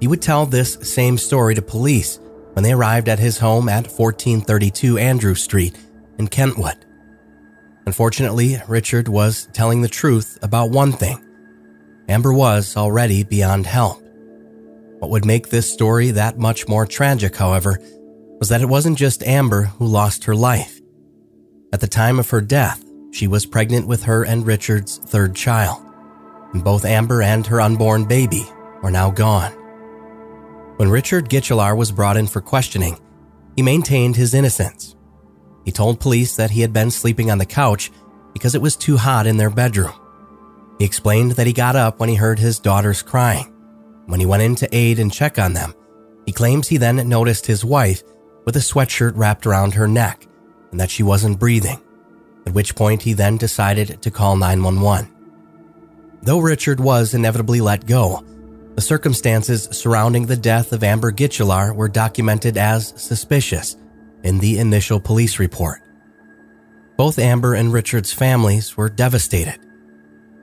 He 0.00 0.06
would 0.06 0.20
tell 0.20 0.44
this 0.44 0.74
same 0.82 1.16
story 1.16 1.54
to 1.54 1.62
police 1.62 2.20
when 2.52 2.62
they 2.62 2.72
arrived 2.72 3.08
at 3.08 3.18
his 3.18 3.38
home 3.38 3.70
at 3.70 3.86
1432 3.86 4.98
Andrew 4.98 5.34
Street 5.34 5.78
in 6.18 6.28
Kentwood. 6.28 6.76
Unfortunately, 7.86 8.60
Richard 8.68 9.08
was 9.08 9.48
telling 9.54 9.80
the 9.80 9.88
truth 9.88 10.38
about 10.42 10.68
one 10.68 10.92
thing. 10.92 11.24
Amber 12.06 12.34
was 12.34 12.76
already 12.76 13.22
beyond 13.22 13.64
help. 13.64 14.02
What 14.98 15.10
would 15.10 15.24
make 15.24 15.48
this 15.48 15.72
story 15.72 16.10
that 16.10 16.36
much 16.36 16.68
more 16.68 16.84
tragic, 16.84 17.34
however, 17.34 17.78
was 18.38 18.50
that 18.50 18.60
it 18.60 18.68
wasn't 18.68 18.98
just 18.98 19.22
Amber 19.22 19.62
who 19.78 19.86
lost 19.86 20.24
her 20.24 20.34
life. 20.34 20.82
At 21.74 21.80
the 21.80 21.88
time 21.88 22.20
of 22.20 22.30
her 22.30 22.40
death, 22.40 22.84
she 23.10 23.26
was 23.26 23.46
pregnant 23.46 23.88
with 23.88 24.04
her 24.04 24.24
and 24.24 24.46
Richard's 24.46 24.98
third 24.98 25.34
child, 25.34 25.84
and 26.52 26.62
both 26.62 26.84
Amber 26.84 27.20
and 27.20 27.44
her 27.48 27.60
unborn 27.60 28.04
baby 28.04 28.46
are 28.84 28.92
now 28.92 29.10
gone. 29.10 29.50
When 30.76 30.88
Richard 30.88 31.28
Guichelaar 31.28 31.76
was 31.76 31.90
brought 31.90 32.16
in 32.16 32.28
for 32.28 32.40
questioning, 32.40 32.96
he 33.56 33.62
maintained 33.62 34.14
his 34.14 34.34
innocence. 34.34 34.94
He 35.64 35.72
told 35.72 35.98
police 35.98 36.36
that 36.36 36.52
he 36.52 36.60
had 36.60 36.72
been 36.72 36.92
sleeping 36.92 37.28
on 37.28 37.38
the 37.38 37.44
couch 37.44 37.90
because 38.32 38.54
it 38.54 38.62
was 38.62 38.76
too 38.76 38.96
hot 38.96 39.26
in 39.26 39.36
their 39.36 39.50
bedroom. 39.50 39.94
He 40.78 40.84
explained 40.84 41.32
that 41.32 41.48
he 41.48 41.52
got 41.52 41.74
up 41.74 41.98
when 41.98 42.08
he 42.08 42.14
heard 42.14 42.38
his 42.38 42.60
daughters 42.60 43.02
crying. 43.02 43.52
When 44.06 44.20
he 44.20 44.26
went 44.26 44.44
in 44.44 44.54
to 44.56 44.68
aid 44.72 45.00
and 45.00 45.12
check 45.12 45.40
on 45.40 45.54
them, 45.54 45.74
he 46.24 46.30
claims 46.30 46.68
he 46.68 46.76
then 46.76 47.08
noticed 47.08 47.46
his 47.46 47.64
wife 47.64 48.04
with 48.44 48.54
a 48.54 48.60
sweatshirt 48.60 49.16
wrapped 49.16 49.44
around 49.44 49.74
her 49.74 49.88
neck 49.88 50.28
and 50.74 50.80
that 50.80 50.90
she 50.90 51.04
wasn't 51.04 51.38
breathing, 51.38 51.80
at 52.46 52.52
which 52.52 52.74
point 52.74 53.00
he 53.00 53.12
then 53.12 53.36
decided 53.36 54.02
to 54.02 54.10
call 54.10 54.34
911. 54.34 55.08
Though 56.22 56.40
Richard 56.40 56.80
was 56.80 57.14
inevitably 57.14 57.60
let 57.60 57.86
go, 57.86 58.24
the 58.74 58.80
circumstances 58.80 59.68
surrounding 59.70 60.26
the 60.26 60.36
death 60.36 60.72
of 60.72 60.82
Amber 60.82 61.12
Guichelaar 61.12 61.72
were 61.76 61.88
documented 61.88 62.58
as 62.58 62.92
suspicious 63.00 63.76
in 64.24 64.40
the 64.40 64.58
initial 64.58 64.98
police 64.98 65.38
report. 65.38 65.80
Both 66.96 67.20
Amber 67.20 67.54
and 67.54 67.72
Richard's 67.72 68.12
families 68.12 68.76
were 68.76 68.90
devastated. 68.90 69.60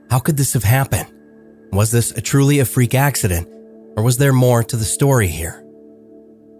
How 0.08 0.18
could 0.18 0.38
this 0.38 0.54
have 0.54 0.64
happened? 0.64 1.12
Was 1.72 1.90
this 1.90 2.10
truly 2.24 2.58
a 2.60 2.64
freak 2.64 2.94
accident, 2.94 3.48
Or 3.98 4.02
was 4.02 4.16
there 4.16 4.32
more 4.32 4.64
to 4.64 4.76
the 4.78 4.86
story 4.86 5.28
here? 5.28 5.62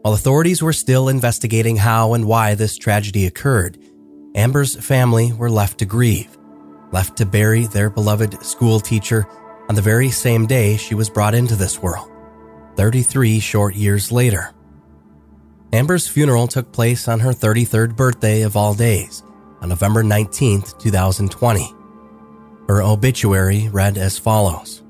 While 0.02 0.14
authorities 0.14 0.60
were 0.60 0.72
still 0.72 1.08
investigating 1.08 1.76
how 1.76 2.14
and 2.14 2.26
why 2.26 2.56
this 2.56 2.76
tragedy 2.76 3.26
occurred, 3.26 3.78
Amber's 4.34 4.74
family 4.74 5.32
were 5.32 5.48
left 5.48 5.78
to 5.78 5.84
grieve, 5.84 6.36
left 6.90 7.16
to 7.18 7.26
bury 7.26 7.66
their 7.66 7.88
beloved 7.88 8.44
school 8.44 8.80
teacher 8.80 9.28
on 9.68 9.76
the 9.76 9.82
very 9.82 10.10
same 10.10 10.46
day 10.46 10.76
she 10.76 10.96
was 10.96 11.08
brought 11.08 11.34
into 11.34 11.54
this 11.54 11.80
world, 11.80 12.10
33 12.74 13.38
short 13.38 13.76
years 13.76 14.10
later. 14.10 14.52
Amber's 15.72 16.08
funeral 16.08 16.48
took 16.48 16.72
place 16.72 17.06
on 17.06 17.20
her 17.20 17.30
33rd 17.30 17.94
birthday 17.94 18.42
of 18.42 18.56
all 18.56 18.74
days, 18.74 19.22
on 19.60 19.68
November 19.68 20.02
19, 20.02 20.62
2020. 20.80 21.74
Her 22.66 22.82
obituary 22.82 23.68
read 23.68 23.96
as 23.96 24.18
follows 24.18 24.82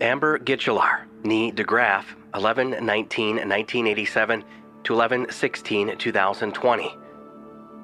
Amber 0.00 0.38
Guichelaar, 0.38 1.04
nee 1.24 1.50
de 1.50 1.62
DeGraff, 1.62 2.04
11 2.34 2.70
19 2.84 3.36
1987 3.36 4.44
to 4.84 4.94
11 4.94 5.30
16 5.30 5.96
2020. 5.96 6.96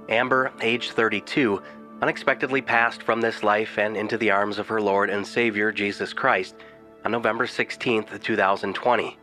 Amber, 0.08 0.52
age 0.60 0.90
32, 0.90 1.62
unexpectedly 2.02 2.60
passed 2.60 3.02
from 3.02 3.20
this 3.20 3.42
life 3.42 3.78
and 3.78 3.96
into 3.96 4.18
the 4.18 4.30
arms 4.30 4.58
of 4.58 4.68
her 4.68 4.80
Lord 4.80 5.08
and 5.08 5.26
Savior 5.26 5.72
Jesus 5.72 6.12
Christ 6.12 6.56
on 7.04 7.12
November 7.12 7.46
16, 7.46 8.04
2020. 8.22 9.18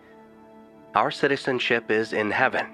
Our 0.96 1.12
citizenship 1.12 1.90
is 1.92 2.14
in 2.14 2.32
heaven, 2.32 2.68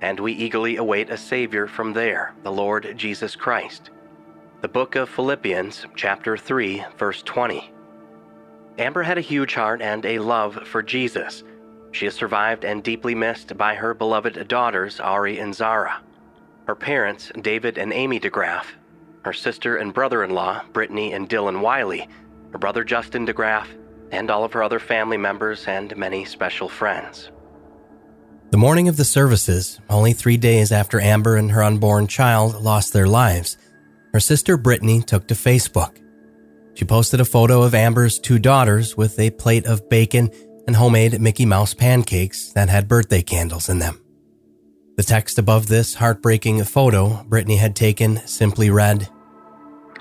and 0.00 0.18
we 0.18 0.32
eagerly 0.32 0.76
await 0.76 1.10
a 1.10 1.16
Savior 1.16 1.66
from 1.66 1.92
there, 1.92 2.34
the 2.42 2.52
Lord 2.52 2.94
Jesus 2.96 3.36
Christ. 3.36 3.90
The 4.60 4.68
book 4.68 4.96
of 4.96 5.08
Philippians, 5.08 5.86
chapter 5.96 6.36
3, 6.36 6.84
verse 6.98 7.22
20. 7.22 7.72
Amber 8.78 9.02
had 9.02 9.18
a 9.18 9.22
huge 9.22 9.54
heart 9.54 9.82
and 9.82 10.04
a 10.04 10.18
love 10.18 10.66
for 10.66 10.82
Jesus. 10.82 11.44
She 11.92 12.06
is 12.06 12.14
survived 12.14 12.64
and 12.64 12.82
deeply 12.82 13.14
missed 13.14 13.56
by 13.56 13.74
her 13.74 13.94
beloved 13.94 14.48
daughters, 14.48 15.00
Ari 15.00 15.38
and 15.38 15.54
Zara, 15.54 16.00
her 16.66 16.74
parents, 16.74 17.32
David 17.40 17.78
and 17.78 17.92
Amy 17.92 18.20
DeGraff, 18.20 18.66
her 19.24 19.32
sister 19.32 19.76
and 19.76 19.92
brother 19.92 20.22
in 20.22 20.30
law, 20.30 20.62
Brittany 20.72 21.12
and 21.12 21.28
Dylan 21.28 21.60
Wiley, 21.60 22.08
her 22.52 22.58
brother 22.58 22.84
Justin 22.84 23.26
DeGraff, 23.26 23.66
and 24.12 24.30
all 24.30 24.44
of 24.44 24.52
her 24.52 24.62
other 24.62 24.78
family 24.78 25.16
members 25.16 25.66
and 25.66 25.96
many 25.96 26.24
special 26.24 26.68
friends. 26.68 27.30
The 28.50 28.56
morning 28.56 28.88
of 28.88 28.96
the 28.96 29.04
services, 29.04 29.80
only 29.88 30.12
three 30.12 30.36
days 30.36 30.72
after 30.72 31.00
Amber 31.00 31.36
and 31.36 31.50
her 31.52 31.62
unborn 31.62 32.08
child 32.08 32.60
lost 32.60 32.92
their 32.92 33.06
lives, 33.06 33.56
her 34.12 34.20
sister 34.20 34.56
Brittany 34.56 35.02
took 35.02 35.28
to 35.28 35.34
Facebook. 35.34 35.98
She 36.74 36.84
posted 36.84 37.20
a 37.20 37.24
photo 37.24 37.62
of 37.62 37.74
Amber's 37.74 38.18
two 38.18 38.38
daughters 38.38 38.96
with 38.96 39.18
a 39.20 39.30
plate 39.30 39.66
of 39.66 39.88
bacon 39.88 40.30
and 40.70 40.76
homemade 40.76 41.20
Mickey 41.20 41.44
Mouse 41.44 41.74
pancakes 41.74 42.52
that 42.52 42.68
had 42.68 42.86
birthday 42.86 43.22
candles 43.22 43.68
in 43.68 43.80
them. 43.80 44.00
The 44.96 45.02
text 45.02 45.36
above 45.36 45.66
this 45.66 45.96
heartbreaking 45.96 46.62
photo 46.62 47.24
Brittany 47.24 47.56
had 47.56 47.74
taken 47.74 48.24
simply 48.24 48.70
read 48.70 49.08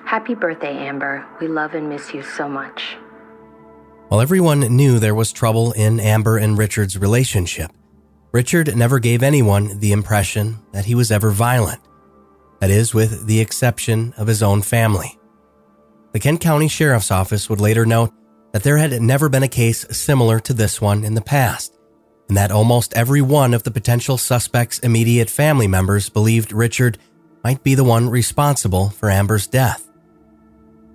Happy 0.05 0.35
birthday, 0.35 0.77
Amber. 0.77 1.25
We 1.41 1.47
love 1.47 1.73
and 1.73 1.89
miss 1.89 2.13
you 2.13 2.21
so 2.21 2.47
much. 2.47 2.97
While 4.09 4.21
everyone 4.21 4.59
knew 4.59 4.99
there 4.99 5.15
was 5.15 5.31
trouble 5.31 5.71
in 5.71 5.99
Amber 5.99 6.37
and 6.37 6.55
Richard's 6.55 6.99
relationship, 6.99 7.71
Richard 8.31 8.77
never 8.77 8.99
gave 8.99 9.23
anyone 9.23 9.79
the 9.79 9.91
impression 9.91 10.59
that 10.71 10.85
he 10.85 10.93
was 10.93 11.09
ever 11.09 11.31
violent. 11.31 11.81
That 12.59 12.69
is, 12.69 12.93
with 12.93 13.25
the 13.25 13.39
exception 13.39 14.13
of 14.17 14.27
his 14.27 14.43
own 14.43 14.61
family. 14.61 15.17
The 16.11 16.19
Kent 16.19 16.41
County 16.41 16.67
Sheriff's 16.67 17.09
Office 17.09 17.49
would 17.49 17.59
later 17.59 17.87
note 17.87 18.13
that 18.51 18.63
there 18.63 18.77
had 18.77 19.01
never 19.01 19.29
been 19.29 19.43
a 19.43 19.47
case 19.47 19.85
similar 19.91 20.39
to 20.39 20.53
this 20.53 20.81
one 20.81 21.03
in 21.03 21.13
the 21.13 21.21
past, 21.21 21.77
and 22.27 22.37
that 22.37 22.51
almost 22.51 22.93
every 22.95 23.21
one 23.21 23.53
of 23.53 23.63
the 23.63 23.71
potential 23.71 24.17
suspect's 24.17 24.79
immediate 24.79 25.29
family 25.29 25.67
members 25.67 26.09
believed 26.09 26.51
Richard 26.51 26.97
might 27.43 27.63
be 27.63 27.75
the 27.75 27.83
one 27.83 28.09
responsible 28.09 28.89
for 28.89 29.09
Amber's 29.09 29.47
death. 29.47 29.87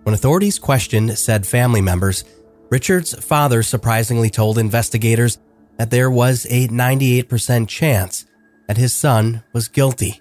When 0.03 0.14
authorities 0.14 0.59
questioned 0.59 1.19
said 1.19 1.47
family 1.47 1.81
members, 1.81 2.25
Richard's 2.71 3.14
father 3.25 3.62
surprisingly 3.62 4.31
told 4.31 4.59
investigators 4.59 5.38
that 5.79 5.90
there 5.90 6.11
was 6.11 6.47
a 6.51 6.69
98% 6.69 7.69
chance 7.69 8.27
that 8.69 8.77
his 8.77 8.93
son 8.93 9.43
was 9.53 9.69
guilty. 9.69 10.21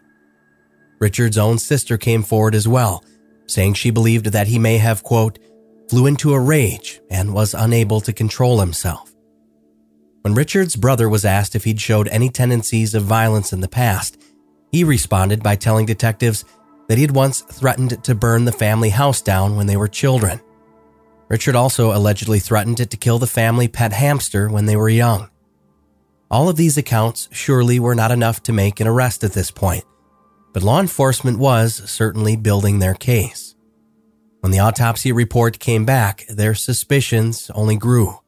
Richard's 1.00 1.38
own 1.38 1.58
sister 1.58 1.98
came 1.98 2.24
forward 2.24 2.56
as 2.56 2.68
well, 2.68 3.04
saying 3.46 3.74
she 3.74 3.92
believed 3.92 4.28
that 4.28 4.48
he 4.48 4.58
may 4.58 4.78
have, 4.78 5.04
quote, 5.04 5.38
flew 5.90 6.06
into 6.06 6.34
a 6.34 6.40
rage 6.40 7.02
and 7.10 7.34
was 7.34 7.54
unable 7.54 8.02
to 8.02 8.14
control 8.14 8.60
himself. 8.60 9.14
When 10.22 10.34
Richard's 10.34 10.76
brother 10.76 11.10
was 11.10 11.26
asked 11.26 11.56
if 11.56 11.66
he'd 11.66 11.82
showed 11.82 12.08
any 12.08 12.30
tendencies 12.30 12.96
of 12.96 13.04
violence 13.04 13.52
in 13.52 13.60
the 13.60 13.68
past, 13.68 14.22
he 14.72 14.84
responded 14.84 15.44
by 15.44 15.56
telling 15.56 15.86
detectives 15.86 16.46
that 16.88 16.98
he 16.98 17.02
had 17.02 17.16
once 17.16 17.42
threatened 17.42 18.04
to 18.04 18.16
burn 18.16 18.46
the 18.46 18.52
family 18.52 18.90
house 18.90 19.22
down 19.22 19.56
when 19.56 19.68
they 19.68 19.78
were 19.78 19.88
children. 19.88 20.40
Richard 21.30 21.56
also 21.56 21.96
allegedly 21.96 22.40
threatened 22.40 22.78
to 22.78 22.98
kill 22.98 23.20
the 23.20 23.28
family 23.28 23.68
pet 23.68 23.94
hamster 23.94 24.50
when 24.50 24.66
they 24.66 24.76
were 24.76 24.90
young. 24.90 25.30
All 26.32 26.50
of 26.50 26.56
these 26.56 26.78
accounts 26.78 27.30
surely 27.32 27.80
were 27.80 27.96
not 27.96 28.12
enough 28.12 28.42
to 28.44 28.54
make 28.54 28.80
an 28.80 28.88
arrest 28.88 29.24
at 29.24 29.34
this 29.34 29.52
point, 29.52 29.84
but 30.54 30.64
law 30.64 30.80
enforcement 30.80 31.38
was 31.38 31.90
certainly 31.90 32.36
building 32.36 32.80
their 32.80 32.94
case. 32.94 33.56
When 34.44 34.52
the 34.52 34.60
autopsy 34.60 35.14
report 35.14 35.60
came 35.60 35.86
back, 35.86 36.26
their 36.28 36.54
suspicions 36.54 37.50
only 37.56 37.78
grew. 37.78 38.20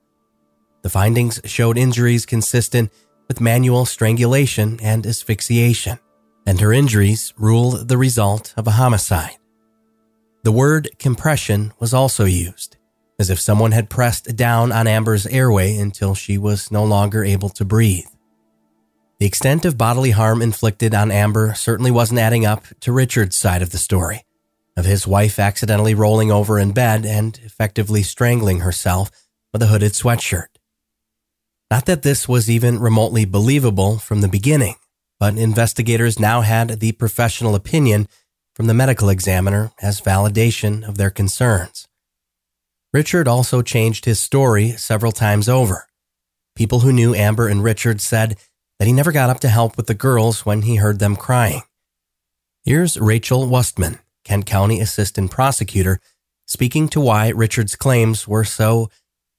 The 0.81 0.89
findings 0.89 1.41
showed 1.43 1.77
injuries 1.77 2.25
consistent 2.25 2.89
with 3.27 3.41
manual 3.41 3.83
strangulation 3.83 4.79
and 4.81 5.05
asphyxiation, 5.05 5.99
and 6.47 6.61
her 6.61 6.71
injuries 6.71 7.33
ruled 7.37 7.89
the 7.89 7.97
result 7.97 8.53
of 8.55 8.65
a 8.65 8.77
homicide. 8.79 9.35
The 10.43 10.53
word 10.53 10.87
compression 10.99 11.73
was 11.79 11.93
also 11.93 12.23
used, 12.23 12.77
as 13.19 13.29
if 13.29 13.41
someone 13.41 13.73
had 13.73 13.89
pressed 13.89 14.37
down 14.37 14.71
on 14.71 14.87
Amber's 14.87 15.27
airway 15.27 15.75
until 15.75 16.15
she 16.15 16.37
was 16.37 16.71
no 16.71 16.85
longer 16.85 17.25
able 17.25 17.49
to 17.49 17.65
breathe. 17.65 18.07
The 19.19 19.25
extent 19.25 19.65
of 19.65 19.77
bodily 19.77 20.11
harm 20.11 20.41
inflicted 20.41 20.95
on 20.95 21.11
Amber 21.11 21.55
certainly 21.55 21.91
wasn't 21.91 22.21
adding 22.21 22.45
up 22.45 22.63
to 22.79 22.93
Richard's 22.93 23.35
side 23.35 23.61
of 23.61 23.71
the 23.71 23.77
story, 23.77 24.23
of 24.77 24.85
his 24.85 25.07
wife 25.07 25.39
accidentally 25.39 25.93
rolling 25.93 26.31
over 26.31 26.59
in 26.59 26.71
bed 26.71 27.05
and 27.05 27.39
effectively 27.43 28.03
strangling 28.03 28.59
herself 28.59 29.09
with 29.53 29.61
a 29.61 29.67
hooded 29.67 29.93
sweatshirt. 29.93 30.47
Not 31.71 31.85
that 31.85 32.03
this 32.03 32.27
was 32.27 32.49
even 32.49 32.79
remotely 32.79 33.25
believable 33.25 33.97
from 33.97 34.21
the 34.21 34.27
beginning, 34.27 34.75
but 35.19 35.37
investigators 35.37 36.19
now 36.19 36.41
had 36.41 36.79
the 36.79 36.91
professional 36.91 37.55
opinion 37.55 38.07
from 38.53 38.67
the 38.67 38.73
medical 38.73 39.09
examiner 39.09 39.71
as 39.81 40.01
validation 40.01 40.87
of 40.87 40.97
their 40.97 41.09
concerns. 41.09 41.87
Richard 42.93 43.27
also 43.27 43.61
changed 43.61 44.05
his 44.05 44.19
story 44.19 44.71
several 44.71 45.11
times 45.11 45.49
over. 45.49 45.87
People 46.55 46.79
who 46.81 46.93
knew 46.93 47.13
Amber 47.13 47.47
and 47.49 47.63
Richard 47.63 47.99
said 47.99 48.37
that 48.79 48.87
he 48.87 48.93
never 48.93 49.11
got 49.11 49.29
up 49.29 49.39
to 49.41 49.49
help 49.49 49.75
with 49.75 49.87
the 49.87 49.93
girls 49.93 50.45
when 50.45 50.61
he 50.61 50.75
heard 50.75 50.99
them 50.99 51.15
crying. 51.15 51.61
Here's 52.63 52.97
Rachel 52.97 53.47
Wustman, 53.47 53.99
Kent 54.25 54.45
County 54.45 54.81
Assistant 54.81 55.31
Prosecutor, 55.31 56.01
speaking 56.45 56.89
to 56.89 56.99
why 56.99 57.29
Richard's 57.29 57.75
claims 57.75 58.27
were 58.27 58.43
so 58.43 58.89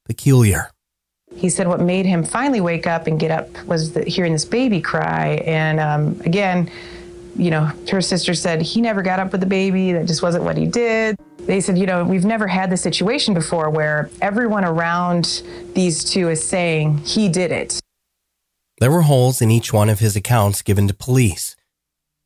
peculiar. 0.06 0.70
He 1.34 1.50
said 1.50 1.68
what 1.68 1.80
made 1.80 2.06
him 2.06 2.24
finally 2.24 2.60
wake 2.60 2.86
up 2.86 3.06
and 3.06 3.18
get 3.18 3.30
up 3.30 3.64
was 3.64 3.92
the, 3.92 4.04
hearing 4.04 4.32
this 4.32 4.44
baby 4.44 4.80
cry. 4.80 5.42
And 5.44 5.80
um, 5.80 6.20
again, 6.24 6.70
you 7.34 7.50
know, 7.50 7.64
her 7.90 8.00
sister 8.00 8.32
said 8.32 8.62
he 8.62 8.80
never 8.80 9.02
got 9.02 9.18
up 9.18 9.32
with 9.32 9.40
the 9.40 9.46
baby, 9.46 9.92
that 9.92 10.06
just 10.06 10.22
wasn't 10.22 10.44
what 10.44 10.56
he 10.56 10.66
did. 10.66 11.16
They 11.40 11.60
said, 11.60 11.76
you 11.76 11.86
know, 11.86 12.04
we've 12.04 12.24
never 12.24 12.46
had 12.46 12.70
this 12.70 12.80
situation 12.80 13.34
before 13.34 13.70
where 13.70 14.08
everyone 14.22 14.64
around 14.64 15.42
these 15.74 16.02
two 16.04 16.28
is 16.30 16.44
saying 16.44 16.98
he 16.98 17.28
did 17.28 17.52
it. 17.52 17.80
There 18.78 18.90
were 18.90 19.02
holes 19.02 19.42
in 19.42 19.50
each 19.50 19.72
one 19.72 19.88
of 19.88 20.00
his 20.00 20.16
accounts 20.16 20.62
given 20.62 20.88
to 20.88 20.94
police. 20.94 21.56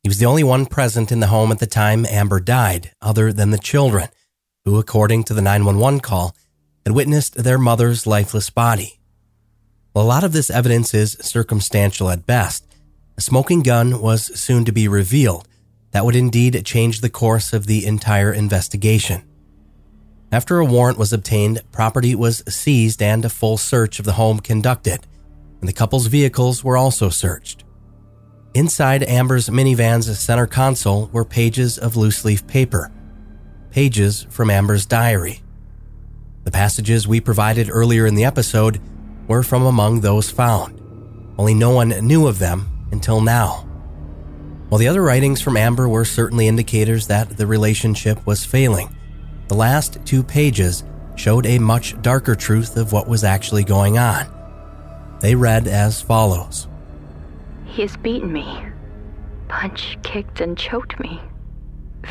He 0.03 0.09
was 0.09 0.17
the 0.17 0.25
only 0.25 0.43
one 0.43 0.65
present 0.65 1.11
in 1.11 1.19
the 1.19 1.27
home 1.27 1.51
at 1.51 1.59
the 1.59 1.67
time 1.67 2.05
Amber 2.05 2.39
died, 2.39 2.91
other 3.01 3.31
than 3.31 3.51
the 3.51 3.57
children, 3.57 4.09
who, 4.65 4.79
according 4.79 5.25
to 5.25 5.33
the 5.33 5.41
911 5.41 5.99
call, 5.99 6.35
had 6.85 6.95
witnessed 6.95 7.35
their 7.35 7.59
mother's 7.59 8.07
lifeless 8.07 8.49
body. 8.49 8.99
While 9.93 10.05
a 10.05 10.07
lot 10.07 10.23
of 10.23 10.33
this 10.33 10.49
evidence 10.49 10.93
is 10.93 11.17
circumstantial 11.21 12.09
at 12.09 12.25
best, 12.25 12.65
a 13.17 13.21
smoking 13.21 13.61
gun 13.61 14.01
was 14.01 14.39
soon 14.39 14.65
to 14.65 14.71
be 14.71 14.87
revealed 14.87 15.47
that 15.91 16.05
would 16.05 16.15
indeed 16.15 16.65
change 16.65 17.01
the 17.01 17.09
course 17.09 17.53
of 17.53 17.67
the 17.67 17.85
entire 17.85 18.33
investigation. 18.33 19.21
After 20.31 20.59
a 20.59 20.65
warrant 20.65 20.97
was 20.97 21.13
obtained, 21.13 21.61
property 21.71 22.15
was 22.15 22.43
seized 22.47 23.01
and 23.01 23.23
a 23.25 23.29
full 23.29 23.57
search 23.57 23.99
of 23.99 24.05
the 24.05 24.13
home 24.13 24.39
conducted 24.39 25.05
and 25.61 25.69
the 25.69 25.73
couple's 25.73 26.07
vehicles 26.07 26.63
were 26.63 26.75
also 26.75 27.09
searched. 27.09 27.63
Inside 28.53 29.03
Amber's 29.03 29.49
minivan's 29.49 30.19
center 30.19 30.45
console 30.45 31.09
were 31.13 31.23
pages 31.23 31.77
of 31.77 31.95
loose 31.95 32.25
leaf 32.25 32.45
paper, 32.47 32.91
pages 33.69 34.27
from 34.29 34.49
Amber's 34.49 34.85
diary. 34.85 35.41
The 36.43 36.51
passages 36.51 37.07
we 37.07 37.21
provided 37.21 37.69
earlier 37.71 38.05
in 38.05 38.15
the 38.15 38.25
episode 38.25 38.81
were 39.29 39.41
from 39.41 39.65
among 39.65 40.01
those 40.01 40.29
found. 40.29 40.81
Only 41.37 41.53
no 41.53 41.69
one 41.69 41.91
knew 42.05 42.27
of 42.27 42.39
them 42.39 42.89
until 42.91 43.21
now. 43.21 43.65
While 44.67 44.79
the 44.79 44.87
other 44.89 45.01
writings 45.01 45.41
from 45.41 45.55
Amber 45.55 45.87
were 45.87 46.03
certainly 46.03 46.49
indicators 46.49 47.07
that 47.07 47.37
the 47.37 47.47
relationship 47.47 48.25
was 48.27 48.43
failing, 48.43 48.93
the 49.47 49.55
last 49.55 49.97
two 50.03 50.23
pages 50.23 50.83
showed 51.15 51.45
a 51.45 51.57
much 51.57 52.01
darker 52.01 52.35
truth 52.35 52.75
of 52.75 52.91
what 52.91 53.07
was 53.07 53.23
actually 53.23 53.63
going 53.63 53.97
on. 53.97 54.27
They 55.21 55.35
read 55.35 55.69
as 55.69 56.01
follows 56.01 56.67
He 57.71 57.83
has 57.83 57.95
beaten 57.95 58.33
me, 58.33 58.65
punched, 59.47 60.03
kicked, 60.03 60.41
and 60.41 60.57
choked 60.57 60.99
me. 60.99 61.21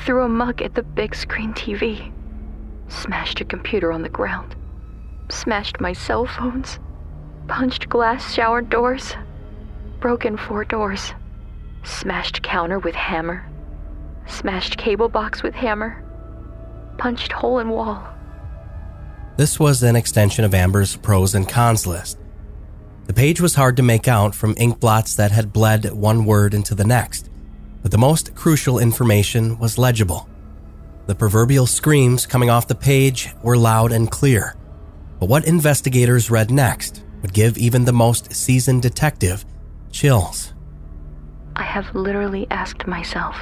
Threw 0.06 0.24
a 0.24 0.28
mug 0.28 0.62
at 0.62 0.74
the 0.74 0.82
big 0.82 1.14
screen 1.14 1.52
TV, 1.52 2.10
smashed 2.88 3.42
a 3.42 3.44
computer 3.44 3.92
on 3.92 4.00
the 4.00 4.08
ground, 4.08 4.56
smashed 5.28 5.78
my 5.78 5.92
cell 5.92 6.24
phones, 6.24 6.78
punched 7.46 7.90
glass 7.90 8.32
shower 8.32 8.62
doors, 8.62 9.14
broken 10.00 10.38
four 10.38 10.64
doors, 10.64 11.12
smashed 11.82 12.42
counter 12.42 12.78
with 12.78 12.94
hammer, 12.94 13.46
smashed 14.26 14.78
cable 14.78 15.10
box 15.10 15.42
with 15.42 15.52
hammer, 15.54 16.02
punched 16.96 17.32
hole 17.32 17.58
in 17.58 17.68
wall. 17.68 18.02
This 19.36 19.60
was 19.60 19.82
an 19.82 19.94
extension 19.94 20.46
of 20.46 20.54
Amber's 20.54 20.96
pros 20.96 21.34
and 21.34 21.46
cons 21.46 21.86
list. 21.86 22.16
The 23.06 23.14
page 23.14 23.40
was 23.40 23.54
hard 23.54 23.76
to 23.76 23.82
make 23.82 24.06
out 24.06 24.34
from 24.34 24.54
ink 24.56 24.80
blots 24.80 25.14
that 25.16 25.32
had 25.32 25.52
bled 25.52 25.92
one 25.92 26.24
word 26.24 26.54
into 26.54 26.74
the 26.74 26.84
next, 26.84 27.30
but 27.82 27.90
the 27.90 27.98
most 27.98 28.34
crucial 28.34 28.78
information 28.78 29.58
was 29.58 29.78
legible. 29.78 30.28
The 31.06 31.14
proverbial 31.14 31.66
screams 31.66 32.26
coming 32.26 32.50
off 32.50 32.68
the 32.68 32.74
page 32.74 33.30
were 33.42 33.56
loud 33.56 33.90
and 33.90 34.10
clear, 34.10 34.54
but 35.18 35.28
what 35.28 35.46
investigators 35.46 36.30
read 36.30 36.50
next 36.50 37.02
would 37.22 37.32
give 37.32 37.58
even 37.58 37.84
the 37.84 37.92
most 37.92 38.32
seasoned 38.32 38.82
detective 38.82 39.44
chills. 39.90 40.52
I 41.56 41.64
have 41.64 41.94
literally 41.94 42.46
asked 42.50 42.86
myself, 42.86 43.36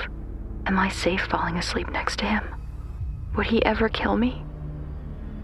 Am 0.67 0.79
I 0.79 0.89
safe 0.89 1.23
falling 1.31 1.57
asleep 1.57 1.91
next 1.91 2.19
to 2.19 2.27
him? 2.27 2.43
Would 3.37 3.47
he 3.47 3.65
ever 3.65 3.89
kill 3.89 4.17
me? 4.17 4.43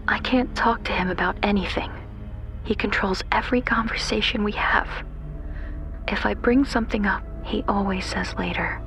I 0.07 0.19
can't 0.19 0.53
talk 0.55 0.83
to 0.85 0.91
him 0.91 1.09
about 1.09 1.37
anything. 1.41 1.91
He 2.65 2.75
controls 2.75 3.23
every 3.31 3.61
conversation 3.61 4.43
we 4.43 4.53
have. 4.53 4.89
If 6.07 6.25
I 6.25 6.33
bring 6.33 6.65
something 6.65 7.05
up, 7.05 7.23
he 7.43 7.63
always 7.67 8.05
says 8.05 8.33
later. 8.35 8.81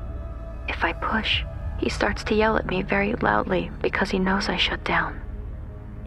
If 0.69 0.85
I 0.85 0.93
push, 0.93 1.45
he 1.79 1.89
starts 1.89 2.25
to 2.25 2.35
yell 2.35 2.57
at 2.57 2.67
me 2.67 2.83
very 2.83 3.15
loudly 3.15 3.71
because 3.81 4.11
he 4.11 4.19
knows 4.19 4.49
I 4.49 4.57
shut 4.57 4.85
down. 4.85 5.21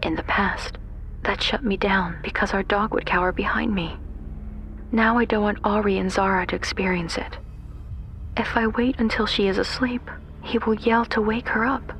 In 0.02 0.16
the 0.16 0.22
past, 0.24 0.76
that 1.24 1.42
shut 1.42 1.64
me 1.64 1.76
down 1.76 2.18
because 2.22 2.52
our 2.52 2.62
dog 2.62 2.92
would 2.92 3.06
cower 3.06 3.32
behind 3.32 3.74
me. 3.74 3.96
Now 4.90 5.16
I 5.16 5.24
don't 5.24 5.42
want 5.42 5.58
Ari 5.64 5.96
and 5.96 6.12
Zara 6.12 6.46
to 6.48 6.56
experience 6.56 7.16
it. 7.16 7.38
If 8.36 8.56
I 8.56 8.66
wait 8.66 8.98
until 8.98 9.26
she 9.26 9.46
is 9.46 9.56
asleep, 9.56 10.10
he 10.42 10.58
will 10.58 10.74
yell 10.74 11.06
to 11.06 11.22
wake 11.22 11.48
her 11.48 11.64
up. 11.64 11.92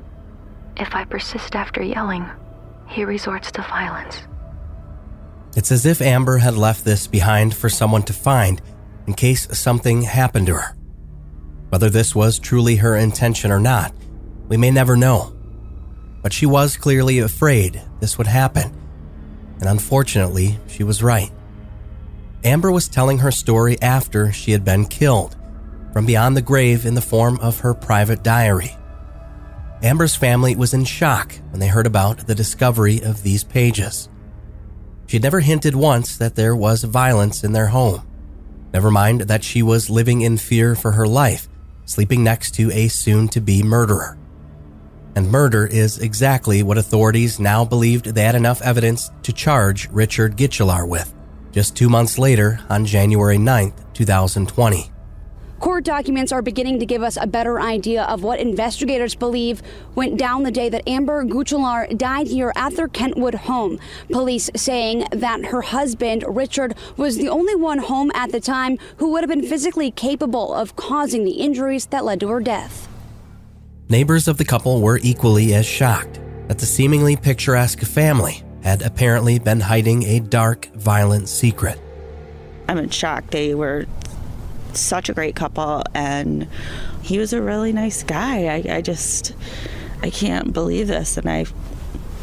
If 0.77 0.93
I 0.93 1.05
persist 1.05 1.55
after 1.55 1.81
yelling, 1.81 2.29
he 2.87 3.05
resorts 3.05 3.51
to 3.53 3.61
violence. 3.63 4.21
It's 5.55 5.71
as 5.71 5.85
if 5.85 6.01
Amber 6.01 6.37
had 6.37 6.55
left 6.55 6.83
this 6.83 7.05
behind 7.05 7.55
for 7.55 7.69
someone 7.69 8.03
to 8.03 8.13
find 8.13 8.61
in 9.05 9.13
case 9.13 9.47
something 9.57 10.01
happened 10.01 10.47
to 10.47 10.55
her. 10.55 10.75
Whether 11.69 11.89
this 11.89 12.15
was 12.15 12.39
truly 12.39 12.77
her 12.77 12.95
intention 12.95 13.51
or 13.51 13.59
not, 13.59 13.93
we 14.47 14.57
may 14.57 14.71
never 14.71 14.95
know. 14.95 15.35
But 16.21 16.33
she 16.33 16.45
was 16.45 16.77
clearly 16.77 17.19
afraid 17.19 17.81
this 17.99 18.17
would 18.17 18.27
happen, 18.27 18.75
and 19.59 19.69
unfortunately, 19.69 20.59
she 20.67 20.83
was 20.83 21.03
right. 21.03 21.31
Amber 22.43 22.71
was 22.71 22.87
telling 22.87 23.19
her 23.19 23.31
story 23.31 23.81
after 23.81 24.31
she 24.31 24.51
had 24.51 24.65
been 24.65 24.85
killed, 24.85 25.35
from 25.91 26.05
beyond 26.05 26.35
the 26.35 26.41
grave 26.41 26.85
in 26.85 26.95
the 26.95 27.01
form 27.01 27.39
of 27.39 27.59
her 27.59 27.73
private 27.73 28.23
diary. 28.23 28.75
Amber's 29.81 30.15
family 30.15 30.55
was 30.55 30.73
in 30.73 30.85
shock 30.85 31.35
when 31.51 31.59
they 31.59 31.67
heard 31.67 31.87
about 31.87 32.25
the 32.25 32.35
discovery 32.35 33.01
of 33.01 33.21
these 33.23 33.43
pages. 33.43 34.09
She 35.13 35.19
never 35.19 35.41
hinted 35.41 35.75
once 35.75 36.17
that 36.17 36.33
there 36.33 36.55
was 36.55 36.83
violence 36.85 37.43
in 37.43 37.51
their 37.51 37.67
home. 37.67 38.01
Never 38.73 38.89
mind 38.89 39.21
that 39.21 39.43
she 39.43 39.61
was 39.61 39.87
living 39.87 40.21
in 40.21 40.37
fear 40.37 40.73
for 40.73 40.93
her 40.93 41.05
life, 41.05 41.47
sleeping 41.85 42.23
next 42.23 42.55
to 42.55 42.71
a 42.71 42.87
soon 42.87 43.27
to 43.27 43.39
be 43.39 43.61
murderer. 43.61 44.17
And 45.15 45.29
murder 45.29 45.67
is 45.67 45.99
exactly 45.99 46.63
what 46.63 46.79
authorities 46.79 47.39
now 47.39 47.63
believed 47.63 48.05
they 48.05 48.23
had 48.23 48.33
enough 48.33 48.63
evidence 48.63 49.11
to 49.21 49.31
charge 49.31 49.87
Richard 49.91 50.35
Guichelaar 50.35 50.87
with, 50.87 51.13
just 51.51 51.77
two 51.77 51.89
months 51.89 52.17
later 52.17 52.59
on 52.71 52.83
January 52.83 53.37
9th, 53.37 53.93
2020. 53.93 54.92
Court 55.63 55.85
documents 55.85 56.33
are 56.33 56.41
beginning 56.41 56.79
to 56.79 56.85
give 56.85 57.01
us 57.03 57.17
a 57.21 57.25
better 57.25 57.61
idea 57.61 58.03
of 58.03 58.21
what 58.21 58.41
investigators 58.41 59.15
believe 59.15 59.63
went 59.95 60.17
down 60.17 60.43
the 60.43 60.51
day 60.51 60.67
that 60.67 60.85
Amber 60.89 61.23
Guichelaar 61.23 61.97
died 61.97 62.27
here 62.27 62.51
at 62.57 62.75
their 62.75 62.89
Kentwood 62.89 63.33
home. 63.33 63.79
Police 64.11 64.49
saying 64.57 65.07
that 65.11 65.45
her 65.45 65.61
husband, 65.61 66.25
Richard, 66.27 66.75
was 66.97 67.15
the 67.15 67.29
only 67.29 67.55
one 67.55 67.77
home 67.77 68.11
at 68.13 68.33
the 68.33 68.41
time 68.41 68.77
who 68.97 69.13
would 69.13 69.23
have 69.23 69.29
been 69.29 69.47
physically 69.47 69.89
capable 69.89 70.53
of 70.53 70.75
causing 70.75 71.23
the 71.23 71.31
injuries 71.31 71.85
that 71.85 72.03
led 72.03 72.19
to 72.19 72.27
her 72.27 72.41
death. 72.41 72.89
Neighbors 73.87 74.27
of 74.27 74.37
the 74.37 74.43
couple 74.43 74.81
were 74.81 74.99
equally 75.01 75.53
as 75.53 75.65
shocked 75.65 76.19
that 76.49 76.59
the 76.59 76.65
seemingly 76.65 77.15
picturesque 77.15 77.79
family 77.79 78.43
had 78.63 78.81
apparently 78.81 79.39
been 79.39 79.61
hiding 79.61 80.03
a 80.03 80.19
dark, 80.19 80.65
violent 80.75 81.29
secret. 81.29 81.79
I'm 82.67 82.77
in 82.77 82.89
shock. 82.89 83.29
They 83.29 83.55
were 83.55 83.85
such 84.77 85.09
a 85.09 85.13
great 85.13 85.35
couple, 85.35 85.83
and 85.93 86.47
he 87.01 87.17
was 87.17 87.33
a 87.33 87.41
really 87.41 87.73
nice 87.73 88.03
guy. 88.03 88.45
I, 88.45 88.77
I 88.77 88.81
just, 88.81 89.35
I 90.01 90.09
can't 90.09 90.53
believe 90.53 90.87
this, 90.87 91.17
and 91.17 91.29
I, 91.29 91.45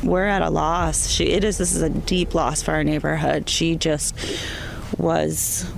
we're 0.02 0.26
at 0.26 0.42
a 0.42 0.50
loss. 0.50 1.08
She, 1.08 1.24
it 1.24 1.44
is. 1.44 1.58
This 1.58 1.74
is 1.74 1.82
a 1.82 1.90
deep 1.90 2.34
loss 2.34 2.62
for 2.62 2.72
our 2.72 2.84
neighborhood. 2.84 3.48
She 3.48 3.76
just 3.76 4.14
was, 4.96 5.70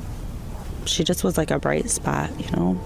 she 0.84 1.04
just 1.04 1.24
was 1.24 1.36
like 1.36 1.50
a 1.50 1.58
bright 1.58 1.90
spot, 1.90 2.30
you 2.40 2.50
know. 2.56 2.80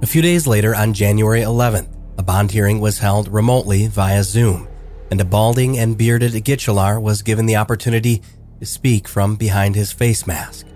A 0.00 0.06
few 0.06 0.22
days 0.22 0.46
later, 0.46 0.74
on 0.76 0.94
January 0.94 1.40
11th, 1.40 1.88
a 2.18 2.22
bond 2.22 2.52
hearing 2.52 2.80
was 2.80 2.98
held 2.98 3.28
remotely 3.28 3.88
via 3.88 4.22
Zoom, 4.22 4.68
and 5.10 5.20
a 5.20 5.24
balding 5.24 5.76
and 5.78 5.98
bearded 5.98 6.32
Guichelaar 6.44 7.00
was 7.00 7.22
given 7.22 7.46
the 7.46 7.56
opportunity 7.56 8.22
to 8.60 8.66
speak 8.66 9.08
from 9.08 9.34
behind 9.34 9.74
his 9.74 9.90
face 9.90 10.26
mask. 10.26 10.67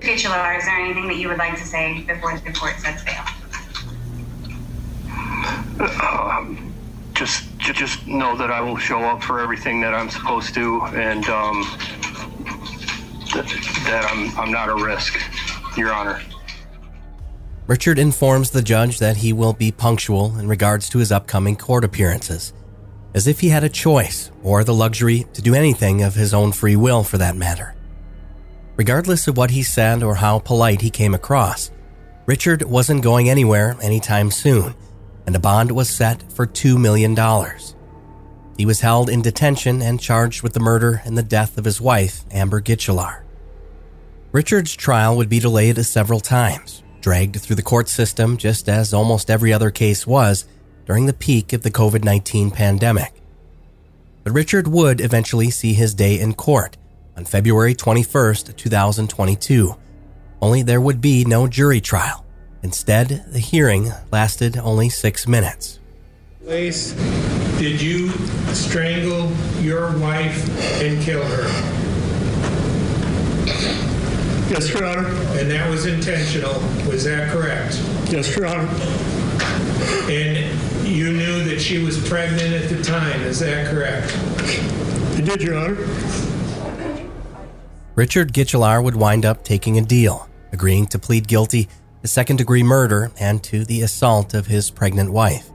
Guichelaar, 0.00 0.58
is 0.58 0.64
there 0.64 0.76
anything 0.76 1.06
that 1.08 1.16
you 1.16 1.28
would 1.28 1.38
like 1.38 1.58
to 1.58 1.66
say 1.66 2.02
before 2.02 2.36
the 2.38 2.52
court 2.52 2.78
sets 2.80 3.02
bail? 3.04 3.22
Um, 6.02 6.74
just, 7.14 7.56
ju- 7.58 7.72
just 7.72 8.06
know 8.06 8.36
that 8.36 8.50
I 8.50 8.60
will 8.60 8.78
show 8.78 9.00
up 9.00 9.22
for 9.22 9.40
everything 9.40 9.80
that 9.82 9.94
I'm 9.94 10.08
supposed 10.08 10.54
to, 10.54 10.82
and 10.86 11.26
um, 11.28 11.62
that, 13.34 13.46
that 13.84 14.08
I'm, 14.10 14.38
I'm 14.38 14.50
not 14.50 14.68
a 14.68 14.74
risk, 14.74 15.20
Your 15.76 15.92
Honor. 15.92 16.20
Richard 17.66 17.98
informs 17.98 18.50
the 18.50 18.62
judge 18.62 18.98
that 18.98 19.18
he 19.18 19.32
will 19.32 19.52
be 19.52 19.70
punctual 19.70 20.36
in 20.38 20.48
regards 20.48 20.88
to 20.88 20.98
his 20.98 21.12
upcoming 21.12 21.56
court 21.56 21.84
appearances, 21.84 22.52
as 23.14 23.26
if 23.26 23.40
he 23.40 23.50
had 23.50 23.64
a 23.64 23.68
choice 23.68 24.30
or 24.42 24.64
the 24.64 24.74
luxury 24.74 25.26
to 25.34 25.42
do 25.42 25.54
anything 25.54 26.02
of 26.02 26.14
his 26.14 26.34
own 26.34 26.52
free 26.52 26.76
will 26.76 27.04
for 27.04 27.18
that 27.18 27.36
matter. 27.36 27.74
Regardless 28.80 29.28
of 29.28 29.36
what 29.36 29.50
he 29.50 29.62
said 29.62 30.02
or 30.02 30.14
how 30.14 30.38
polite 30.38 30.80
he 30.80 30.88
came 30.88 31.12
across, 31.12 31.70
Richard 32.24 32.62
wasn't 32.62 33.02
going 33.02 33.28
anywhere 33.28 33.76
anytime 33.82 34.30
soon, 34.30 34.74
and 35.26 35.36
a 35.36 35.38
bond 35.38 35.70
was 35.70 35.90
set 35.90 36.32
for 36.32 36.46
$2 36.46 36.80
million. 36.80 37.14
He 38.56 38.64
was 38.64 38.80
held 38.80 39.10
in 39.10 39.20
detention 39.20 39.82
and 39.82 40.00
charged 40.00 40.42
with 40.42 40.54
the 40.54 40.60
murder 40.60 41.02
and 41.04 41.18
the 41.18 41.22
death 41.22 41.58
of 41.58 41.66
his 41.66 41.78
wife, 41.78 42.24
Amber 42.30 42.62
Guichelaar. 42.62 43.20
Richard's 44.32 44.74
trial 44.74 45.14
would 45.14 45.28
be 45.28 45.40
delayed 45.40 45.76
several 45.84 46.20
times, 46.20 46.82
dragged 47.02 47.36
through 47.36 47.56
the 47.56 47.62
court 47.62 47.86
system 47.86 48.38
just 48.38 48.66
as 48.66 48.94
almost 48.94 49.30
every 49.30 49.52
other 49.52 49.70
case 49.70 50.06
was 50.06 50.46
during 50.86 51.04
the 51.04 51.12
peak 51.12 51.52
of 51.52 51.64
the 51.64 51.70
COVID 51.70 52.02
19 52.02 52.50
pandemic. 52.50 53.12
But 54.24 54.32
Richard 54.32 54.68
would 54.68 55.02
eventually 55.02 55.50
see 55.50 55.74
his 55.74 55.92
day 55.92 56.18
in 56.18 56.32
court 56.32 56.78
on 57.20 57.26
February 57.26 57.74
21, 57.74 58.34
2022. 58.56 59.76
Only 60.40 60.62
there 60.62 60.80
would 60.80 61.02
be 61.02 61.26
no 61.26 61.46
jury 61.46 61.78
trial. 61.78 62.24
Instead, 62.62 63.26
the 63.28 63.38
hearing 63.38 63.92
lasted 64.10 64.56
only 64.56 64.88
six 64.88 65.28
minutes. 65.28 65.78
Place, 66.42 66.92
did 67.58 67.78
you 67.78 68.08
strangle 68.54 69.30
your 69.60 69.94
wife 69.98 70.48
and 70.80 71.02
kill 71.02 71.22
her? 71.22 71.42
Yes, 74.50 74.70
Your 74.70 74.86
Honor. 74.86 75.06
And 75.38 75.50
that 75.50 75.68
was 75.68 75.84
intentional, 75.84 76.54
was 76.88 77.04
that 77.04 77.28
correct? 77.28 77.82
Yes, 78.10 78.34
Your 78.34 78.46
Honor. 78.46 78.66
And 80.10 80.88
you 80.88 81.12
knew 81.12 81.44
that 81.44 81.60
she 81.60 81.84
was 81.84 82.02
pregnant 82.08 82.54
at 82.54 82.70
the 82.70 82.82
time, 82.82 83.20
is 83.20 83.40
that 83.40 83.66
correct? 83.70 84.10
You 85.18 85.22
did, 85.22 85.42
Your 85.42 85.58
Honor. 85.58 86.29
Richard 88.00 88.32
Guichelaar 88.32 88.82
would 88.82 88.96
wind 88.96 89.26
up 89.26 89.44
taking 89.44 89.76
a 89.76 89.82
deal, 89.82 90.26
agreeing 90.52 90.86
to 90.86 90.98
plead 90.98 91.28
guilty 91.28 91.68
to 92.00 92.08
second 92.08 92.36
degree 92.36 92.62
murder 92.62 93.12
and 93.20 93.44
to 93.44 93.62
the 93.62 93.82
assault 93.82 94.32
of 94.32 94.46
his 94.46 94.70
pregnant 94.70 95.12
wife. 95.12 95.50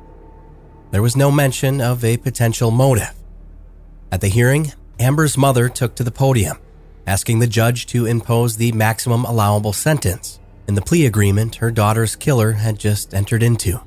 There 0.91 1.01
was 1.01 1.15
no 1.15 1.31
mention 1.31 1.81
of 1.81 2.05
a 2.05 2.17
potential 2.17 2.69
motive. 2.69 3.15
At 4.11 4.21
the 4.21 4.27
hearing, 4.27 4.73
Amber's 4.99 5.39
mother 5.39 5.69
took 5.69 5.95
to 5.95 6.03
the 6.03 6.11
podium, 6.11 6.59
asking 7.07 7.39
the 7.39 7.47
judge 7.47 7.87
to 7.87 8.05
impose 8.05 8.57
the 8.57 8.71
maximum 8.73 9.25
allowable 9.25 9.73
sentence 9.73 10.39
in 10.67 10.75
the 10.75 10.83
plea 10.83 11.07
agreement 11.07 11.55
her 11.55 11.71
daughter's 11.71 12.15
killer 12.15 12.51
had 12.51 12.77
just 12.77 13.15
entered 13.15 13.41
into. 13.41 13.81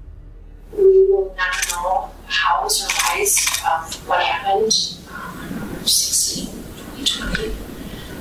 We 0.73 0.83
will 0.83 1.33
not 1.37 1.71
know 1.71 2.11
how 2.27 2.65
was 2.65 2.85
or 2.85 2.89
rise 3.07 3.39
of 3.61 4.03
um, 4.03 4.09
what 4.09 4.21
happened 4.21 4.99
on 5.13 5.61
November 5.61 5.87
16, 5.87 6.47
2020. 7.05 7.69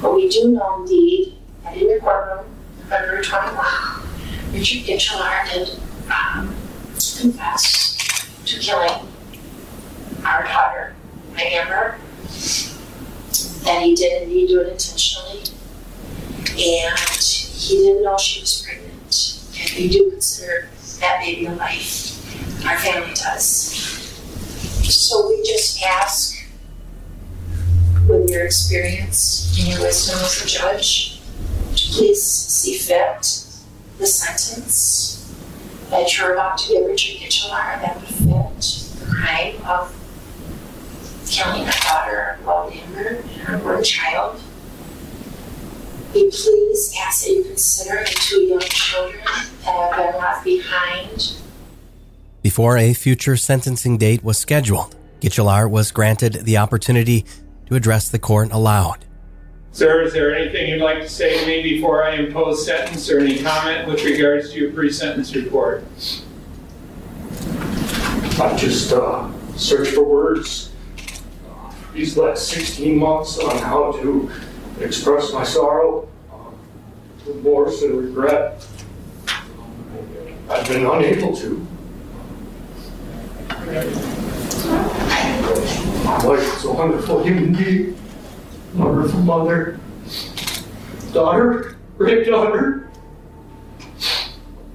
But 0.02 0.14
we 0.16 0.30
do 0.30 0.50
know 0.50 0.82
indeed 0.82 1.38
that 1.64 1.78
in 1.78 1.89
your 1.89 2.00
courtroom, 2.00 2.45
February 2.89 3.24
21, 3.24 3.66
Richard 4.54 4.86
Guichelaar 4.86 5.52
did 5.52 5.80
um, 6.12 6.56
confess 7.20 7.98
to 8.45 8.60
killing 8.60 9.08
our 10.26 10.43
daughter, 10.43 10.95
Amber. 11.38 11.98
That 13.64 13.82
he 13.82 13.95
did 13.95 14.24
indeed 14.24 14.48
do 14.48 14.62
it 14.62 14.72
intentionally. 14.72 15.43
And 16.52 17.00
he 17.20 17.78
didn't 17.78 18.04
know 18.04 18.18
she 18.18 18.41
was 18.41 18.66
pregnant. 18.66 19.41
And 19.60 19.72
we 19.78 19.89
do 19.89 20.12
consider 20.12 20.70
that 21.00 21.20
baby 21.20 21.45
a 21.48 21.52
life. 21.52 22.66
Our 22.66 22.78
family 22.78 23.14
does. 23.14 23.74
So 24.88 25.28
we 25.28 25.43
just 25.43 25.82
ask, 25.84 26.36
with 28.08 28.30
your 28.30 28.45
experience 28.45 29.58
and 29.60 29.68
your 29.68 29.82
wisdom 29.82 30.20
as 30.20 30.43
a 30.43 30.47
judge, 30.47 31.20
to 31.76 31.91
please 31.91 32.22
see 32.24 32.78
fit 32.78 33.43
the 33.97 34.05
sentence 34.05 35.36
that 35.89 36.18
you're 36.18 36.34
about 36.34 36.58
to 36.58 36.74
give 36.74 36.86
Richard 36.86 37.18
Guichelaar 37.18 37.82
that 37.82 37.95
would 37.95 38.08
fit 38.08 38.99
the 38.99 39.05
crime 39.05 39.55
of 39.66 39.93
killing 41.30 41.64
our 41.64 41.72
daughter, 41.82 42.39
Love 42.45 42.74
Amber, 42.74 43.08
and 43.18 43.41
her 43.41 43.58
born 43.58 43.84
child. 43.84 44.39
We 46.14 46.30
please 46.30 46.95
ask 46.99 47.26
that 47.26 47.32
you 47.32 47.43
consider 47.43 47.99
the 47.99 48.18
two 48.20 48.41
young 48.43 48.60
children 48.62 49.22
that 49.26 49.66
have 49.66 49.95
been 49.95 50.22
left 50.22 50.43
behind 50.45 51.34
Before 52.41 52.78
a 52.78 52.93
future 52.93 53.36
sentencing 53.36 53.97
date 53.97 54.24
was 54.24 54.38
scheduled, 54.38 54.95
Guichelaar 55.20 55.70
was 55.70 55.91
granted 55.91 56.34
the 56.45 56.58
opportunity 56.58 57.26
to 57.68 57.76
address 57.76 58.09
the 58.09 58.20
court 58.20 58.51
aloud. 58.51 59.05
Sir, 59.72 60.01
is 60.01 60.13
there 60.13 60.36
anything 60.36 60.70
you'd 60.70 60.82
like 60.82 61.01
to 61.01 61.09
say 61.09 61.39
to 61.39 61.45
me 61.45 61.61
before 61.61 62.03
I 62.03 62.15
impose 62.15 62.65
sentence 62.65 63.09
or 63.11 63.20
any 63.20 63.43
comment 63.43 63.88
with 63.88 64.03
regards 64.03 64.51
to 64.51 64.59
your 64.59 64.72
pre-sentence 64.72 65.36
report? 65.36 65.84
I 68.39 68.55
just 68.57 68.93
uh, 68.93 69.30
searched 69.55 69.93
for 69.93 70.03
words 70.03 70.72
uh, 71.49 71.74
these 71.93 72.18
last 72.18 72.47
16 72.47 72.97
months 72.97 73.38
on 73.38 73.57
how 73.57 73.91
to 73.91 74.32
express 74.80 75.34
my 75.34 75.43
sorrow, 75.43 76.07
uh, 76.32 76.36
remorse, 77.30 77.82
and 77.84 77.99
regret. 77.99 78.65
I've 80.49 80.68
been 80.68 80.86
unable 80.86 81.36
to. 81.36 81.68
My 85.48 86.26
wife 86.26 86.58
is 86.58 86.66
a 86.66 86.72
wonderful 86.74 87.24
human 87.24 87.54
being, 87.54 87.98
wonderful 88.74 89.22
mother, 89.22 89.80
daughter, 91.14 91.78
granddaughter, 91.98 92.89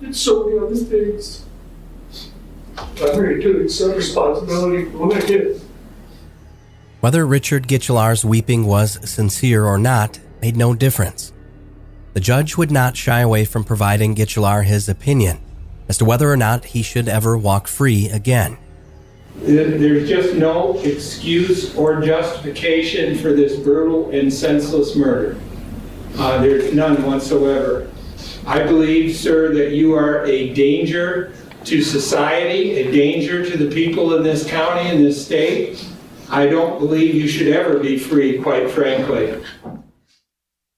and 0.01 0.17
so 0.17 0.47
many 0.47 0.59
other 0.59 0.75
things. 0.75 1.45
I'm 2.79 3.21
ready 3.21 3.43
to 3.43 3.65
accept 3.65 3.97
responsibility 3.97 4.87
for 4.91 4.99
what 5.07 5.23
I 5.23 5.27
did. 5.27 5.61
Whether 7.01 7.27
Richard 7.27 7.69
Guichelaar's 7.69 8.25
weeping 8.25 8.65
was 8.65 8.99
sincere 9.09 9.67
or 9.67 9.77
not 9.77 10.21
made 10.41 10.57
no 10.57 10.75
difference. 10.75 11.35
The 12.15 12.21
judge 12.21 12.57
would 12.57 12.71
not 12.71 12.97
shy 12.97 13.21
away 13.21 13.45
from 13.45 13.65
providing 13.65 14.15
Guichelaar 14.15 14.65
his 14.65 14.89
opinion 14.89 15.41
as 15.89 15.99
to 15.99 16.07
whether 16.07 16.31
or 16.31 16.37
not 16.37 16.65
he 16.67 16.83
should 16.83 17.09
ever 17.09 17.37
walk 17.37 17.69
free 17.69 18.09
again. 18.09 18.57
There- 19.37 19.71
There's 19.79 20.09
just 20.09 20.35
no 20.35 20.79
excuse 20.85 21.75
or 21.75 22.01
justification 22.01 23.17
for 23.17 23.33
this 23.33 23.57
brutal 23.57 24.11
and 24.11 24.33
senseless 24.33 24.95
murder. 24.95 25.37
Uh, 26.19 26.41
There's 26.43 26.73
none 26.75 27.03
whatsoever. 27.05 27.89
I 28.47 28.63
believe, 28.65 29.17
sir, 29.17 29.55
that 29.55 29.73
you 29.73 29.95
are 29.95 30.25
a 30.27 30.53
danger 30.53 31.33
to 31.65 31.83
society, 31.83 32.73
a 32.81 32.91
danger 32.93 33.49
to 33.49 33.57
the 33.57 33.73
people 33.73 34.15
in 34.17 34.23
this 34.23 34.45
county 34.49 34.89
and 34.91 35.05
this 35.05 35.25
state. 35.25 35.85
I 36.29 36.47
don't 36.47 36.79
believe 36.79 37.15
you 37.15 37.29
should 37.29 37.49
ever 37.49 37.79
be 37.79 37.99
free, 37.99 38.39
quite 38.39 38.71
frankly. 38.71 39.41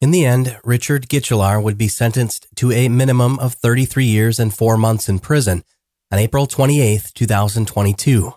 In 0.00 0.10
the 0.10 0.24
end, 0.26 0.58
Richard 0.64 1.08
Guichelaar 1.08 1.62
would 1.62 1.78
be 1.78 1.88
sentenced 1.88 2.46
to 2.56 2.70
a 2.70 2.88
minimum 2.88 3.38
of 3.38 3.54
33 3.54 4.04
years 4.04 4.38
and 4.38 4.52
4 4.54 4.76
months 4.76 5.08
in 5.08 5.18
prison 5.20 5.64
on 6.12 6.18
April 6.18 6.46
28, 6.46 7.12
2022. 7.14 8.34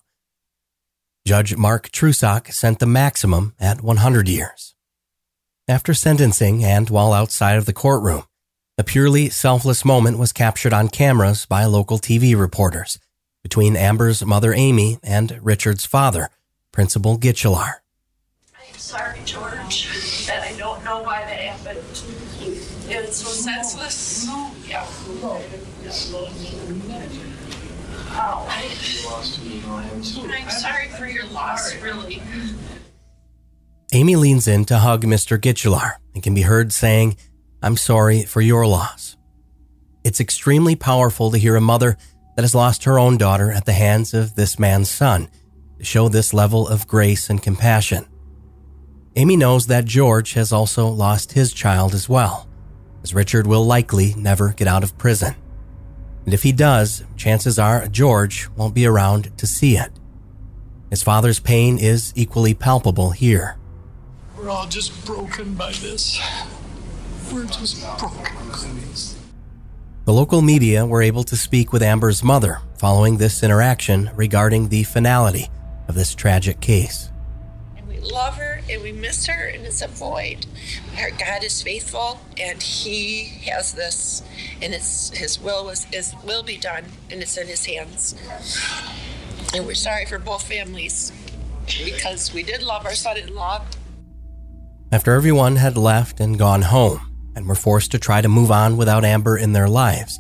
Judge 1.28 1.58
Mark 1.58 1.90
Trusock 1.92 2.54
sent 2.54 2.80
the 2.80 2.86
maximum 2.86 3.54
at 3.60 3.82
100 3.82 4.30
years. 4.30 4.76
After 5.68 5.94
sentencing 5.94 6.64
and 6.64 6.90
while 6.90 7.12
outside 7.12 7.58
of 7.58 7.66
the 7.66 7.74
courtroom, 7.74 8.24
a 8.78 8.86
purely 8.86 9.28
selfless 9.28 9.84
moment 9.84 10.20
was 10.20 10.32
captured 10.32 10.72
on 10.72 10.88
cameras 10.88 11.46
by 11.46 11.66
local 11.66 12.00
TV 12.00 12.40
reporters 12.40 12.98
between 13.44 13.76
Amber's 13.76 14.26
mother 14.26 14.54
Amy 14.54 15.00
and 15.04 15.38
Richard's 15.42 15.86
father, 15.86 16.30
Principal 16.72 17.18
Guichelaar. 17.18 17.82
I'm 18.58 18.78
sorry, 18.78 19.20
George, 19.26 20.28
that 20.28 20.44
I 20.44 20.58
don't 20.58 20.82
know 20.86 21.04
why 21.04 21.26
that 21.26 21.42
happened. 21.42 21.84
It 22.90 23.06
was 23.06 23.18
so 23.18 23.28
senseless. 23.28 24.30
Yeah. 24.66 24.88
Oh, 28.12 28.46
I- 28.50 28.64
I'm 29.90 30.50
sorry 30.50 30.88
for 30.90 31.08
your 31.08 31.26
loss, 31.28 31.76
really. 31.82 32.22
Amy 33.94 34.16
leans 34.16 34.48
in 34.48 34.66
to 34.66 34.78
hug 34.80 35.04
Mr. 35.06 35.40
Guichelaar 35.40 35.94
and 36.14 36.22
can 36.22 36.34
be 36.34 36.42
heard 36.42 36.72
saying, 36.74 37.18
I'm 37.64 37.78
sorry 37.78 38.24
for 38.24 38.42
your 38.42 38.68
loss. 38.68 39.16
It's 40.04 40.20
extremely 40.20 40.76
powerful 40.76 41.32
to 41.32 41.38
hear 41.38 41.56
a 41.56 41.62
mother 41.62 41.98
that 42.36 42.44
has 42.44 42.54
lost 42.56 42.84
her 42.84 43.00
own 43.00 43.18
daughter 43.18 43.52
at 43.52 43.66
the 43.66 43.74
hands 43.74 44.14
of 44.14 44.36
this 44.36 44.60
man's 44.60 44.90
son 44.90 45.30
to 45.80 45.84
show 45.86 46.08
this 46.10 46.34
level 46.34 46.68
of 46.68 46.88
grace 46.88 47.30
and 47.30 47.42
compassion. 47.42 48.06
Amy 49.16 49.36
knows 49.36 49.68
that 49.68 49.86
George 49.86 50.34
has 50.34 50.52
also 50.52 50.88
lost 50.88 51.32
his 51.32 51.52
child 51.52 51.94
as 51.94 52.08
well, 52.08 52.48
as 53.04 53.14
Richard 53.14 53.48
will 53.48 53.66
likely 53.66 54.14
never 54.16 54.50
get 54.54 54.68
out 54.68 54.84
of 54.84 54.98
prison. 54.98 55.36
And 56.28 56.34
if 56.34 56.44
he 56.44 56.52
does, 56.52 57.06
chances 57.16 57.58
are 57.58 57.88
George 57.88 58.50
won't 58.58 58.76
be 58.76 58.86
around 58.86 59.38
to 59.38 59.48
see 59.48 59.78
it. 59.78 59.94
His 60.90 61.02
father's 61.02 61.40
pain 61.40 61.78
is 61.78 62.12
equally 62.18 62.54
palpable 62.54 63.12
here. 63.12 63.58
We're 64.38 64.50
all 64.50 64.68
just 64.68 65.06
broken 65.06 65.54
by 65.54 65.72
this. 65.72 66.20
We're 67.32 67.46
just 67.46 67.82
broken. 67.98 68.28
The 70.04 70.12
local 70.12 70.42
media 70.42 70.86
were 70.86 71.02
able 71.02 71.24
to 71.24 71.38
speak 71.38 71.72
with 71.72 71.82
Amber's 71.82 72.22
mother 72.22 72.60
following 72.78 73.16
this 73.16 73.42
interaction 73.42 74.10
regarding 74.14 74.68
the 74.68 74.84
finality 74.84 75.48
of 75.88 75.96
this 75.96 76.14
tragic 76.14 76.60
case. 76.60 77.10
And 77.78 77.88
we 77.88 78.00
love 78.00 78.36
her 78.36 78.57
and 78.70 78.82
we 78.82 78.92
miss 78.92 79.26
her, 79.28 79.48
and 79.48 79.66
it's 79.66 79.82
a 79.82 79.88
void. 79.88 80.46
Our 80.98 81.12
God 81.12 81.44
is 81.44 81.62
faithful, 81.62 82.20
and 82.40 82.62
He 82.62 83.26
has 83.50 83.74
this, 83.74 84.24
and 84.62 84.74
it's 84.74 85.10
His 85.18 85.40
will 85.40 85.66
was 85.66 85.88
is 85.92 86.14
will 86.24 86.44
be 86.44 86.58
done, 86.58 86.86
and 87.10 87.22
it's 87.22 87.38
in 87.38 87.48
His 87.48 87.66
hands. 87.66 88.16
And 89.54 89.66
we're 89.66 89.76
sorry 89.76 90.06
for 90.06 90.20
both 90.20 90.44
families 90.44 91.12
because 91.84 92.34
we 92.34 92.44
did 92.44 92.62
love 92.62 92.86
our 92.86 92.96
son-in-law. 92.96 93.66
After 94.92 95.14
everyone 95.14 95.58
had 95.58 95.78
left 95.78 96.20
and 96.20 96.40
gone 96.40 96.62
home 96.64 97.32
and 97.36 97.48
were 97.48 97.56
forced 97.56 97.92
to 97.92 98.00
try 98.00 98.22
to 98.22 98.30
move 98.30 98.52
on 98.52 98.78
without 98.78 99.04
Amber 99.04 99.38
in 99.38 99.54
their 99.54 99.68
lives, 99.68 100.20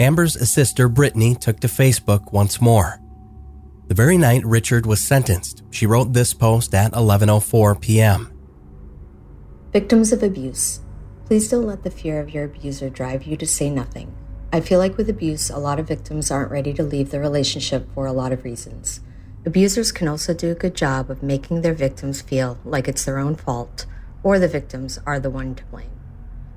Amber's 0.00 0.48
sister 0.48 0.88
Brittany 0.88 1.34
took 1.34 1.58
to 1.60 1.66
Facebook 1.66 2.32
once 2.32 2.60
more. 2.60 3.00
The 3.88 3.94
very 3.94 4.18
night 4.18 4.44
Richard 4.44 4.84
was 4.84 5.00
sentenced, 5.00 5.62
she 5.70 5.86
wrote 5.86 6.12
this 6.12 6.34
post 6.34 6.74
at 6.74 6.92
11:04 6.92 7.80
p.m. 7.80 8.30
Victims 9.72 10.12
of 10.12 10.22
abuse, 10.22 10.80
please 11.24 11.48
don't 11.48 11.66
let 11.66 11.84
the 11.84 11.90
fear 11.90 12.20
of 12.20 12.28
your 12.28 12.44
abuser 12.44 12.90
drive 12.90 13.24
you 13.24 13.34
to 13.38 13.46
say 13.46 13.70
nothing. 13.70 14.14
I 14.52 14.60
feel 14.60 14.78
like 14.78 14.98
with 14.98 15.08
abuse, 15.08 15.48
a 15.48 15.56
lot 15.56 15.80
of 15.80 15.88
victims 15.88 16.30
aren't 16.30 16.50
ready 16.50 16.74
to 16.74 16.82
leave 16.82 17.10
the 17.10 17.18
relationship 17.18 17.90
for 17.94 18.04
a 18.04 18.12
lot 18.12 18.30
of 18.30 18.44
reasons. 18.44 19.00
Abusers 19.46 19.90
can 19.90 20.06
also 20.06 20.34
do 20.34 20.50
a 20.50 20.54
good 20.62 20.74
job 20.74 21.10
of 21.10 21.22
making 21.22 21.62
their 21.62 21.72
victims 21.72 22.20
feel 22.20 22.58
like 22.66 22.88
it's 22.88 23.06
their 23.06 23.18
own 23.18 23.36
fault 23.36 23.86
or 24.22 24.38
the 24.38 24.48
victims 24.48 24.98
are 25.06 25.18
the 25.18 25.30
one 25.30 25.54
to 25.54 25.64
blame. 25.64 25.97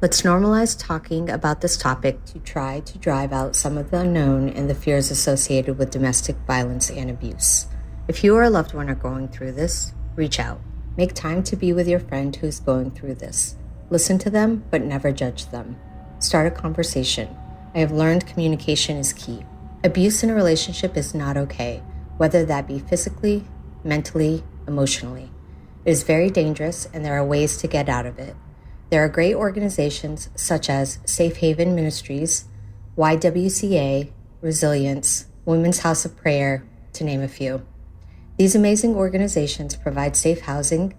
Let's 0.01 0.23
normalize 0.23 0.75
talking 0.75 1.29
about 1.29 1.61
this 1.61 1.77
topic 1.77 2.25
to 2.25 2.39
try 2.39 2.79
to 2.79 2.97
drive 2.97 3.31
out 3.31 3.55
some 3.55 3.77
of 3.77 3.91
the 3.91 3.99
unknown 3.99 4.49
and 4.49 4.67
the 4.67 4.73
fears 4.73 5.11
associated 5.11 5.77
with 5.77 5.91
domestic 5.91 6.35
violence 6.47 6.89
and 6.89 7.07
abuse. 7.07 7.67
If 8.07 8.23
you 8.23 8.35
or 8.35 8.41
a 8.41 8.49
loved 8.49 8.73
one 8.73 8.89
are 8.89 8.95
going 8.95 9.27
through 9.27 9.51
this, 9.51 9.93
reach 10.15 10.39
out. 10.39 10.59
Make 10.97 11.13
time 11.13 11.43
to 11.43 11.55
be 11.55 11.71
with 11.71 11.87
your 11.87 11.99
friend 11.99 12.35
who's 12.35 12.59
going 12.59 12.89
through 12.89 13.13
this. 13.13 13.57
Listen 13.91 14.17
to 14.17 14.31
them, 14.31 14.63
but 14.71 14.81
never 14.81 15.11
judge 15.11 15.51
them. 15.51 15.77
Start 16.17 16.47
a 16.47 16.49
conversation. 16.51 17.37
I 17.75 17.79
have 17.81 17.91
learned 17.91 18.25
communication 18.25 18.97
is 18.97 19.13
key. 19.13 19.45
Abuse 19.83 20.23
in 20.23 20.31
a 20.31 20.33
relationship 20.33 20.97
is 20.97 21.13
not 21.13 21.37
okay, 21.37 21.83
whether 22.17 22.43
that 22.43 22.67
be 22.67 22.79
physically, 22.79 23.43
mentally, 23.83 24.43
emotionally. 24.67 25.29
It 25.85 25.91
is 25.91 26.01
very 26.01 26.31
dangerous, 26.31 26.87
and 26.91 27.05
there 27.05 27.13
are 27.19 27.23
ways 27.23 27.55
to 27.57 27.67
get 27.67 27.87
out 27.87 28.07
of 28.07 28.17
it. 28.17 28.35
There 28.91 29.05
are 29.05 29.09
great 29.09 29.35
organizations 29.35 30.27
such 30.35 30.69
as 30.69 30.99
Safe 31.05 31.37
Haven 31.37 31.75
Ministries, 31.75 32.43
YWCA, 32.97 34.11
Resilience, 34.41 35.27
Women's 35.45 35.79
House 35.79 36.03
of 36.03 36.17
Prayer, 36.17 36.65
to 36.91 37.05
name 37.05 37.21
a 37.21 37.29
few. 37.29 37.65
These 38.37 38.53
amazing 38.53 38.95
organizations 38.95 39.77
provide 39.77 40.17
safe 40.17 40.41
housing, 40.41 40.93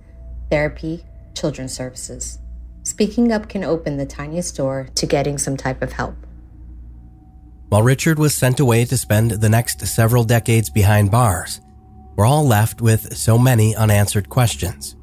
therapy, 0.50 1.04
children's 1.34 1.74
services. 1.74 2.38
Speaking 2.82 3.30
up 3.30 3.50
can 3.50 3.62
open 3.62 3.98
the 3.98 4.06
tiniest 4.06 4.56
door 4.56 4.88
to 4.94 5.04
getting 5.04 5.36
some 5.36 5.58
type 5.58 5.82
of 5.82 5.92
help. 5.92 6.16
While 7.68 7.82
Richard 7.82 8.18
was 8.18 8.34
sent 8.34 8.58
away 8.58 8.86
to 8.86 8.96
spend 8.96 9.32
the 9.32 9.50
next 9.50 9.86
several 9.86 10.24
decades 10.24 10.70
behind 10.70 11.10
bars, 11.10 11.60
we're 12.16 12.24
all 12.24 12.46
left 12.46 12.80
with 12.80 13.14
so 13.14 13.36
many 13.36 13.76
unanswered 13.76 14.30
questions. 14.30 14.96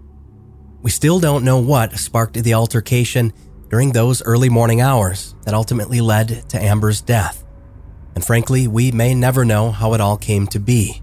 We 0.81 0.91
still 0.91 1.19
don't 1.19 1.43
know 1.43 1.59
what 1.59 1.97
sparked 1.97 2.35
the 2.35 2.53
altercation 2.53 3.33
during 3.69 3.91
those 3.91 4.23
early 4.23 4.49
morning 4.49 4.81
hours 4.81 5.35
that 5.43 5.53
ultimately 5.53 6.01
led 6.01 6.49
to 6.49 6.61
Amber's 6.61 7.01
death. 7.01 7.43
And 8.15 8.25
frankly, 8.25 8.67
we 8.67 8.91
may 8.91 9.13
never 9.13 9.45
know 9.45 9.71
how 9.71 9.93
it 9.93 10.01
all 10.01 10.17
came 10.17 10.47
to 10.47 10.59
be. 10.59 11.01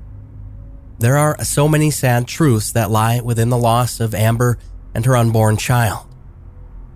There 0.98 1.16
are 1.16 1.42
so 1.44 1.68
many 1.68 1.90
sad 1.90 2.26
truths 2.26 2.72
that 2.72 2.90
lie 2.90 3.20
within 3.20 3.50
the 3.50 3.58
loss 3.58 4.00
of 4.00 4.14
Amber 4.14 4.58
and 4.94 5.04
her 5.04 5.16
unborn 5.16 5.58
child. 5.58 6.06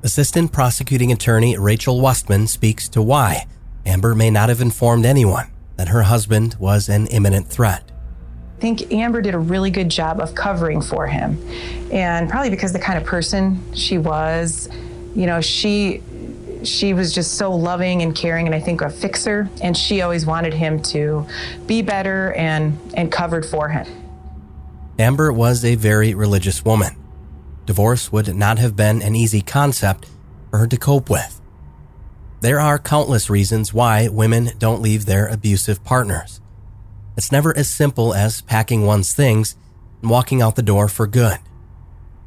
Assistant 0.03 0.53
Prosecuting 0.53 1.13
Attorney 1.13 1.59
Rachel 1.59 2.01
Westman 2.01 2.47
speaks 2.47 2.89
to 2.89 3.03
why 3.03 3.47
Amber 3.85 4.15
may 4.15 4.31
not 4.31 4.49
have 4.49 4.63
informed 4.63 5.05
anyone 5.05 5.53
that 5.77 5.89
her 5.89 6.03
husband 6.03 6.57
was 6.59 6.89
an 6.89 7.07
imminent 7.09 7.49
threat. 7.49 7.90
I 8.61 8.63
think 8.63 8.93
Amber 8.93 9.23
did 9.23 9.33
a 9.33 9.39
really 9.39 9.71
good 9.71 9.89
job 9.89 10.21
of 10.21 10.35
covering 10.35 10.83
for 10.83 11.07
him. 11.07 11.43
And 11.91 12.29
probably 12.29 12.51
because 12.51 12.75
the 12.75 12.79
kind 12.79 12.99
of 12.99 13.07
person 13.07 13.59
she 13.73 13.97
was, 13.97 14.69
you 15.15 15.25
know, 15.25 15.41
she 15.41 16.03
she 16.63 16.93
was 16.93 17.15
just 17.15 17.39
so 17.39 17.55
loving 17.55 18.03
and 18.03 18.15
caring 18.15 18.45
and 18.45 18.55
I 18.55 18.61
think 18.61 18.83
a 18.83 18.91
fixer 18.91 19.49
and 19.63 19.75
she 19.75 20.03
always 20.03 20.27
wanted 20.27 20.53
him 20.53 20.83
to 20.93 21.27
be 21.67 21.81
better 21.81 22.35
and 22.35 22.79
and 22.93 23.11
covered 23.11 23.47
for 23.47 23.71
him. 23.71 23.87
Amber 24.99 25.33
was 25.33 25.65
a 25.65 25.77
very 25.77 26.13
religious 26.13 26.63
woman. 26.63 26.97
Divorce 27.65 28.13
would 28.13 28.37
not 28.37 28.59
have 28.59 28.77
been 28.77 29.01
an 29.01 29.17
easy 29.17 29.41
concept 29.41 30.07
for 30.51 30.59
her 30.59 30.67
to 30.67 30.77
cope 30.77 31.09
with. 31.09 31.41
There 32.43 32.61
are 32.61 32.79
countless 32.79 33.31
reasons 33.31 33.73
why 33.73 34.09
women 34.09 34.51
don't 34.59 34.83
leave 34.83 35.07
their 35.07 35.29
abusive 35.29 35.83
partners. 35.83 36.43
It's 37.21 37.31
never 37.31 37.55
as 37.55 37.69
simple 37.69 38.15
as 38.15 38.41
packing 38.41 38.87
one's 38.87 39.13
things 39.13 39.55
and 40.01 40.11
walking 40.11 40.41
out 40.41 40.57
the 40.57 40.63
door 40.63 40.89
for 40.89 41.07
good. 41.07 41.37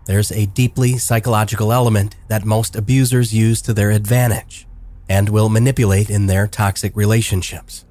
There's 0.05 0.31
a 0.31 0.45
deeply 0.45 0.99
psychological 0.99 1.73
element 1.73 2.15
that 2.27 2.45
most 2.45 2.75
abusers 2.75 3.33
use 3.33 3.59
to 3.63 3.73
their 3.73 3.89
advantage 3.89 4.67
and 5.09 5.29
will 5.29 5.49
manipulate 5.49 6.11
in 6.11 6.27
their 6.27 6.45
toxic 6.45 6.95
relationships. 6.95 7.85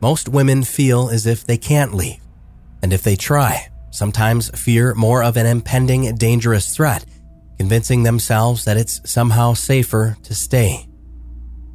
Most 0.00 0.30
women 0.30 0.62
feel 0.62 1.10
as 1.10 1.26
if 1.26 1.44
they 1.44 1.58
can't 1.58 1.92
leave, 1.92 2.22
and 2.82 2.94
if 2.94 3.02
they 3.02 3.14
try, 3.14 3.68
sometimes 3.90 4.48
fear 4.58 4.94
more 4.94 5.22
of 5.22 5.36
an 5.36 5.44
impending 5.44 6.14
dangerous 6.14 6.74
threat, 6.74 7.04
convincing 7.58 8.02
themselves 8.02 8.64
that 8.64 8.78
it's 8.78 9.02
somehow 9.04 9.52
safer 9.52 10.16
to 10.22 10.34
stay. 10.34 10.88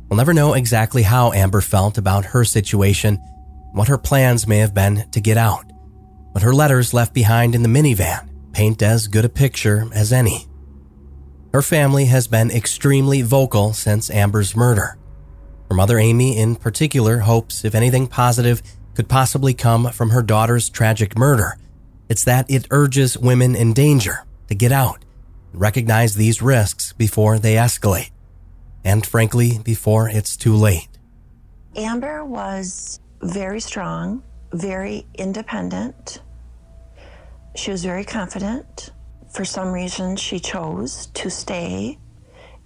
We'll 0.09 0.17
never 0.17 0.33
know 0.33 0.55
exactly 0.55 1.03
how 1.03 1.33
Amber 1.33 1.61
felt 1.61 1.99
about 1.99 2.25
her 2.25 2.43
situation 2.43 3.19
what 3.73 3.87
her 3.87 3.97
plans 3.97 4.47
may 4.47 4.59
have 4.59 4.73
been 4.73 5.09
to 5.11 5.19
get 5.19 5.37
out, 5.37 5.65
but 6.33 6.43
her 6.43 6.53
letters 6.53 6.93
left 6.93 7.13
behind 7.13 7.55
in 7.55 7.63
the 7.63 7.69
minivan 7.69 8.29
paint 8.53 8.81
as 8.81 9.07
good 9.07 9.25
a 9.25 9.29
picture 9.29 9.87
as 9.93 10.13
any. 10.13 10.47
Her 11.51 11.61
family 11.61 12.05
has 12.05 12.27
been 12.27 12.51
extremely 12.51 13.21
vocal 13.21 13.73
since 13.73 14.09
Amber's 14.09 14.55
murder. 14.55 14.97
Her 15.69 15.75
mother, 15.75 15.97
Amy, 15.97 16.37
in 16.37 16.55
particular, 16.55 17.19
hopes 17.19 17.65
if 17.65 17.75
anything 17.75 18.07
positive 18.07 18.61
could 18.93 19.09
possibly 19.09 19.53
come 19.53 19.89
from 19.89 20.11
her 20.11 20.21
daughter's 20.21 20.69
tragic 20.69 21.17
murder, 21.17 21.57
it's 22.09 22.23
that 22.25 22.49
it 22.49 22.67
urges 22.69 23.17
women 23.17 23.55
in 23.55 23.73
danger 23.73 24.23
to 24.47 24.55
get 24.55 24.71
out 24.71 25.03
and 25.51 25.61
recognize 25.61 26.15
these 26.15 26.41
risks 26.41 26.93
before 26.93 27.39
they 27.39 27.55
escalate, 27.55 28.11
and 28.83 29.05
frankly, 29.05 29.59
before 29.63 30.09
it's 30.09 30.37
too 30.37 30.55
late. 30.55 30.89
Amber 31.75 32.23
was 32.23 32.99
very 33.23 33.59
strong, 33.59 34.23
very 34.51 35.05
independent. 35.15 36.21
She 37.55 37.71
was 37.71 37.83
very 37.83 38.03
confident. 38.03 38.91
For 39.33 39.45
some 39.45 39.71
reason, 39.71 40.15
she 40.15 40.39
chose 40.39 41.07
to 41.07 41.29
stay 41.29 41.97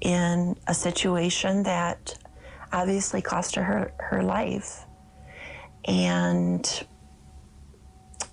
in 0.02 0.56
a 0.68 0.74
situation 0.74 1.64
that 1.64 2.18
obviously 2.74 3.22
cost 3.22 3.56
her 3.56 3.94
her, 3.98 4.24
life. 4.24 4.84
And 5.86 6.86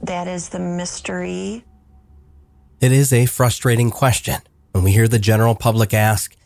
that 0.02 0.26
is 0.26 0.48
the 0.48 0.58
mystery. 0.58 1.64
It 2.80 2.92
is 2.92 3.12
a 3.12 3.26
frustrating 3.26 3.90
question 3.90 4.40
when 4.72 4.82
we 4.82 4.92
hear 4.92 5.08
the 5.08 5.18
general 5.18 5.54
public 5.54 5.94
ask, 5.94 6.36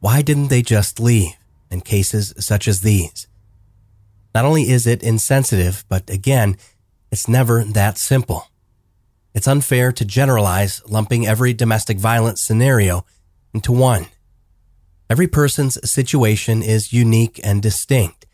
why 0.00 0.22
didn't 0.22 0.48
they 0.48 0.62
just 0.62 0.98
leave 0.98 1.34
in 1.70 1.80
cases 1.80 2.34
such 2.38 2.66
as 2.66 2.80
these? 2.80 3.28
Not 4.36 4.44
only 4.44 4.68
is 4.68 4.86
it 4.86 5.02
insensitive, 5.02 5.86
but 5.88 6.10
again, 6.10 6.58
it's 7.10 7.26
never 7.26 7.64
that 7.64 7.96
simple. 7.96 8.50
It's 9.32 9.48
unfair 9.48 9.92
to 9.92 10.04
generalize 10.04 10.82
lumping 10.86 11.26
every 11.26 11.54
domestic 11.54 11.96
violence 11.96 12.42
scenario 12.42 13.06
into 13.54 13.72
one. 13.72 14.08
Every 15.08 15.26
person's 15.26 15.78
situation 15.90 16.62
is 16.62 16.92
unique 16.92 17.40
and 17.42 17.62
distinct. 17.62 18.26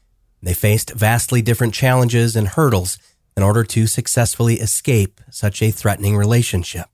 They 0.43 0.55
faced 0.55 0.91
vastly 0.91 1.41
different 1.41 1.73
challenges 1.73 2.35
and 2.35 2.49
hurdles 2.49 2.99
in 3.37 3.45
order 3.45 3.63
to 3.63 3.87
successfully 3.87 4.57
escape 4.57 5.21
such 5.31 5.63
a 5.63 5.71
threatening 5.71 6.17
relationship. 6.17 6.87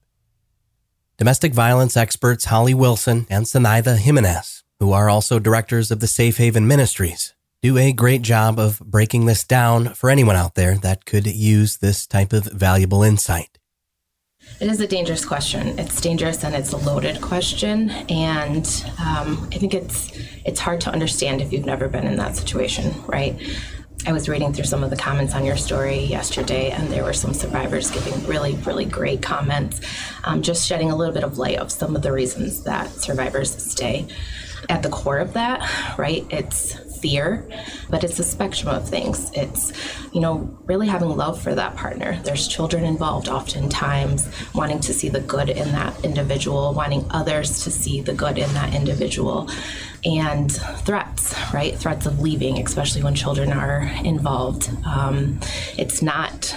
Domestic 1.17 1.55
violence 1.55 1.97
experts 1.97 2.45
Holly 2.45 2.75
Wilson 2.75 3.27
and 3.31 3.47
Sanaida 3.47 3.97
Jimenez, 3.97 4.65
who 4.81 4.93
are 4.93 5.09
also 5.09 5.39
directors 5.39 5.91
of 5.91 6.01
the 6.01 6.07
Safe 6.07 6.37
Haven 6.37 6.69
Ministries, 6.69 7.33
do 7.63 7.77
a 7.77 7.93
great 7.93 8.23
job 8.23 8.59
of 8.59 8.79
breaking 8.81 9.27
this 9.27 9.45
down 9.45 9.95
for 9.95 10.11
anyone 10.11 10.37
out 10.37 10.55
there 10.55 10.77
that 10.77 11.05
could 11.05 11.27
use 11.27 11.79
this 11.79 12.07
type 12.07 12.33
of 12.33 12.45
valuable 12.45 13.03
insight. 13.03 13.59
It 14.61 14.69
is 14.69 14.81
a 14.81 14.87
dangerous 14.87 15.25
question. 15.25 15.79
It's 15.79 16.01
dangerous 16.01 16.43
and 16.45 16.55
it's 16.55 16.73
a 16.73 16.77
loaded 16.77 17.21
question, 17.21 17.91
and 18.09 18.67
um, 18.99 19.49
I 19.53 19.59
think 19.59 19.75
it's 19.75 20.11
it's 20.45 20.59
hard 20.59 20.81
to 20.83 20.91
understand 20.91 21.41
if 21.41 21.53
you've 21.53 21.67
never 21.67 21.89
been 21.89 22.07
in 22.07 22.17
that 22.17 22.35
situation, 22.35 22.95
right? 23.07 23.39
I 24.07 24.13
was 24.13 24.29
reading 24.29 24.53
through 24.53 24.65
some 24.65 24.83
of 24.83 24.91
the 24.91 24.97
comments 24.97 25.35
on 25.35 25.45
your 25.45 25.57
story 25.57 25.99
yesterday, 25.99 26.71
and 26.71 26.89
there 26.89 27.05
were 27.05 27.13
some 27.13 27.35
survivors 27.35 27.91
giving 27.91 28.25
really, 28.27 28.55
really 28.65 28.85
great 28.85 29.21
comments, 29.21 29.81
um, 30.25 30.41
just 30.41 30.67
shedding 30.67 30.91
a 30.91 30.97
little 30.97 31.13
bit 31.13 31.25
of 31.25 31.37
light 31.37 31.59
of 31.59 31.71
some 31.71 31.95
of 31.95 32.03
the 32.03 32.13
reasons 32.13 32.63
that 32.65 32.89
survivors 32.91 33.55
stay. 33.55 34.07
At 34.69 34.83
the 34.83 34.89
core 34.89 35.19
of 35.19 35.35
that, 35.35 35.99
right, 35.99 36.27
it's 36.31 36.77
fear, 37.01 37.49
but 37.91 38.05
it's 38.05 38.19
a 38.19 38.25
spectrum 38.25 38.75
of 38.75 38.89
things. 38.89 39.31
It's, 39.35 39.73
you 40.13 40.21
know, 40.21 40.59
really 40.65 40.89
having 40.89 41.11
love 41.17 41.41
for 41.41 41.55
that 41.55 41.77
partner. 41.77 42.21
There's 42.25 42.49
children 42.49 42.85
involved 42.85 43.29
oftentimes, 43.29 44.29
wanting 44.55 44.81
to 44.81 44.93
see 44.93 45.09
the 45.09 45.21
good 45.21 45.49
in 45.49 45.73
that 45.73 46.05
individual, 46.05 46.73
wanting 46.75 47.07
others 47.11 47.65
to 47.65 47.71
see 47.71 48.01
the 48.01 48.15
good 48.15 48.39
in 48.39 48.53
that 48.55 48.75
individual. 48.75 49.49
And 50.05 50.53
threats, 50.85 51.35
right? 51.53 51.77
Threats 51.77 52.07
of 52.07 52.21
leaving, 52.21 52.59
especially 52.65 53.03
when 53.03 53.15
children 53.15 53.53
are 53.53 53.83
involved. 54.05 54.71
Um, 54.87 55.41
it's 55.77 56.03
not 56.03 56.55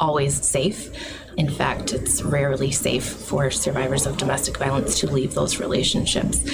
always 0.00 0.34
safe 0.34 0.90
in 1.36 1.50
fact, 1.50 1.92
it's 1.92 2.22
rarely 2.22 2.70
safe 2.70 3.04
for 3.04 3.50
survivors 3.50 4.06
of 4.06 4.16
domestic 4.16 4.56
violence 4.58 5.00
to 5.00 5.10
leave 5.10 5.34
those 5.34 5.60
relationships. 5.60 6.44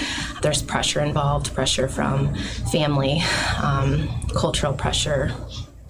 There's 0.43 0.63
pressure 0.63 1.01
involved 1.01 1.55
pressure 1.55 1.89
from 1.89 2.35
family, 2.73 3.23
um, 3.63 4.09
cultural 4.35 4.73
pressure, 4.73 5.33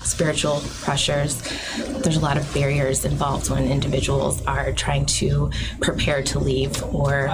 spiritual 0.01 0.61
pressures. 0.83 1.43
There's 2.03 2.17
a 2.17 2.21
lot 2.21 2.37
of 2.37 2.55
barriers 2.55 3.05
involved 3.05 3.51
when 3.51 3.71
individuals 3.71 4.45
are 4.47 4.73
trying 4.73 5.07
to 5.07 5.51
prepare 5.81 6.23
to 6.23 6.39
leave 6.39 6.83
or, 6.83 7.29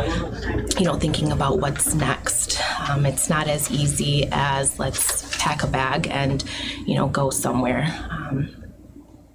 you 0.78 0.84
know, 0.84 0.94
thinking 0.94 1.32
about 1.32 1.60
what's 1.60 1.94
next. 1.94 2.60
Um, 2.88 3.06
it's 3.06 3.28
not 3.28 3.48
as 3.48 3.70
easy 3.70 4.28
as 4.32 4.78
let's 4.78 5.36
pack 5.38 5.62
a 5.62 5.66
bag 5.66 6.08
and, 6.08 6.44
you 6.84 6.94
know, 6.96 7.08
go 7.08 7.30
somewhere. 7.30 7.86
Um, 8.10 8.65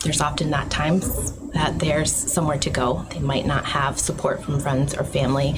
there's 0.04 0.22
often 0.22 0.50
not 0.50 0.72
times 0.72 1.34
that 1.54 1.78
there's 1.80 2.12
somewhere 2.12 2.58
to 2.58 2.70
go. 2.70 3.06
They 3.12 3.20
might 3.20 3.46
not 3.46 3.66
have 3.66 4.00
support 4.00 4.44
from 4.44 4.60
friends 4.60 4.96
or 4.96 5.04
family. 5.04 5.56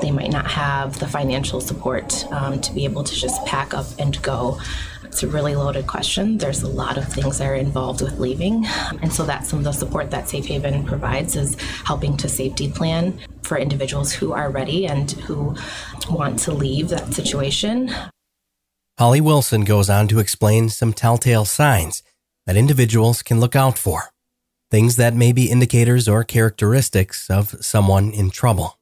They 0.00 0.10
might 0.10 0.30
not 0.30 0.46
have 0.50 0.98
the 0.98 1.08
financial 1.08 1.60
support 1.60 2.24
um, 2.32 2.60
to 2.60 2.72
be 2.72 2.84
able 2.84 3.02
to 3.02 3.14
just 3.14 3.44
pack 3.44 3.74
up 3.74 3.86
and 3.98 4.20
go. 4.22 4.60
It's 5.04 5.22
a 5.22 5.28
really 5.28 5.54
loaded 5.56 5.86
question. 5.86 6.38
There's 6.38 6.62
a 6.62 6.68
lot 6.68 6.96
of 6.96 7.06
things 7.06 7.38
that 7.38 7.46
are 7.46 7.54
involved 7.54 8.00
with 8.00 8.18
leaving. 8.18 8.64
And 9.02 9.12
so 9.12 9.24
that's 9.24 9.50
some 9.50 9.58
of 9.58 9.64
the 9.64 9.72
support 9.72 10.10
that 10.10 10.28
Safe 10.28 10.46
Haven 10.46 10.84
provides 10.84 11.36
is 11.36 11.60
helping 11.84 12.16
to 12.18 12.28
safety 12.28 12.70
plan 12.70 13.18
for 13.42 13.58
individuals 13.58 14.12
who 14.12 14.32
are 14.32 14.50
ready 14.50 14.86
and 14.86 15.10
who 15.12 15.54
want 16.08 16.38
to 16.40 16.52
leave 16.52 16.88
that 16.90 17.12
situation. 17.12 17.92
Holly 18.98 19.20
Wilson 19.20 19.64
goes 19.64 19.90
on 19.90 20.08
to 20.08 20.18
explain 20.18 20.68
some 20.68 20.92
telltale 20.92 21.44
signs 21.44 22.02
that 22.46 22.56
individuals 22.56 23.22
can 23.22 23.40
look 23.40 23.56
out 23.56 23.78
for, 23.78 24.12
things 24.70 24.96
that 24.96 25.14
may 25.14 25.32
be 25.32 25.50
indicators 25.50 26.08
or 26.08 26.24
characteristics 26.24 27.30
of 27.30 27.56
someone 27.64 28.12
in 28.12 28.30
trouble 28.30 28.78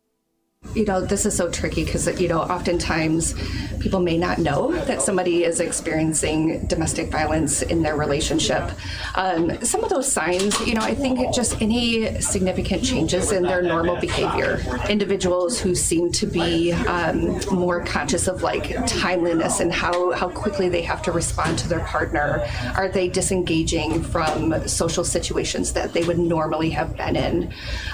you 0.74 0.84
know, 0.84 1.00
this 1.00 1.26
is 1.26 1.36
so 1.36 1.50
tricky 1.50 1.84
because, 1.84 2.06
you 2.20 2.28
know, 2.28 2.40
oftentimes 2.40 3.34
people 3.80 3.98
may 3.98 4.16
not 4.16 4.38
know 4.38 4.72
that 4.84 5.02
somebody 5.02 5.42
is 5.42 5.58
experiencing 5.58 6.66
domestic 6.66 7.10
violence 7.10 7.62
in 7.62 7.82
their 7.82 7.96
relationship. 7.96 8.70
Um, 9.14 9.62
some 9.64 9.82
of 9.82 9.90
those 9.90 10.10
signs, 10.10 10.58
you 10.66 10.74
know, 10.74 10.82
I 10.82 10.94
think 10.94 11.34
just 11.34 11.60
any 11.60 12.20
significant 12.20 12.84
changes 12.84 13.32
in 13.32 13.42
their 13.42 13.62
normal 13.62 13.96
behavior. 13.96 14.60
Individuals 14.88 15.58
who 15.58 15.74
seem 15.74 16.12
to 16.12 16.26
be 16.26 16.72
um, 16.72 17.40
more 17.50 17.82
conscious 17.84 18.28
of 18.28 18.42
like 18.42 18.86
timeliness 18.86 19.60
and 19.60 19.72
how, 19.72 20.12
how 20.12 20.28
quickly 20.28 20.68
they 20.68 20.82
have 20.82 21.02
to 21.02 21.12
respond 21.12 21.58
to 21.60 21.68
their 21.68 21.80
partner. 21.80 22.46
Are 22.76 22.88
they 22.88 23.08
disengaging 23.08 24.02
from 24.04 24.68
social 24.68 25.04
situations 25.04 25.72
that 25.72 25.92
they 25.94 26.04
would 26.04 26.18
normally 26.18 26.70
have 26.70 26.96
been 26.96 27.16
in? 27.16 27.52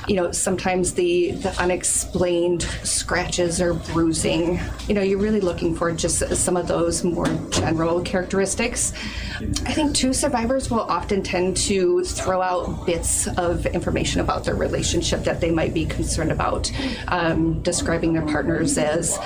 You 0.09 0.17
know, 0.17 0.33
sometimes 0.33 0.93
the, 0.95 1.31
the 1.33 1.59
unexplained 1.61 2.56
scratches 2.63 3.61
or 3.61 3.75
bruising. 3.75 4.61
You 4.89 4.95
know, 4.95 5.03
you're 5.03 5.19
really 5.19 5.41
looking 5.41 5.75
for 5.75 5.93
just 5.93 6.19
some 6.37 6.57
of 6.57 6.69
those 6.69 7.05
more 7.05 7.27
general 7.51 8.01
characteristics. 8.03 8.93
I 9.41 9.73
think 9.73 9.95
two 9.95 10.13
survivors 10.13 10.71
will 10.71 10.81
often 10.81 11.23
tend 11.23 11.57
to 11.59 12.03
throw 12.05 12.41
out 12.41 12.87
bits 12.87 13.27
of 13.37 13.67
information 13.67 14.21
about 14.21 14.45
their 14.45 14.57
relationship 14.57 15.25
that 15.25 15.41
they 15.41 15.51
might 15.51 15.75
be 15.75 15.87
concerned 15.87 16.33
about, 16.33 16.71
um, 17.09 17.63
describing 17.63 18.13
their 18.13 18.27
partners 18.27 18.79
as 18.79 19.19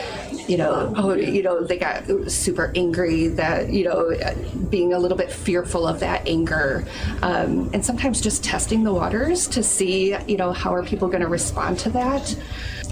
you 0.51 0.57
know, 0.57 0.93
oh, 0.97 1.15
you 1.15 1.45
know, 1.45 1.63
they 1.63 1.79
got 1.79 2.05
super 2.29 2.73
angry, 2.75 3.29
that, 3.29 3.73
you 3.73 3.85
know, 3.85 4.13
being 4.69 4.93
a 4.93 4.99
little 4.99 5.17
bit 5.17 5.31
fearful 5.31 5.87
of 5.87 6.01
that 6.01 6.27
anger. 6.27 6.85
Um, 7.23 7.71
and 7.73 7.85
sometimes 7.85 8.21
just 8.21 8.43
testing 8.43 8.83
the 8.83 8.93
waters 8.93 9.47
to 9.49 9.63
see, 9.63 10.17
you 10.27 10.37
know, 10.37 10.53
how 10.53 10.75
are 10.75 10.83
people 10.83 11.07
going 11.07 11.21
to 11.21 11.29
respond 11.29 11.79
to 11.81 11.91
that. 11.91 12.35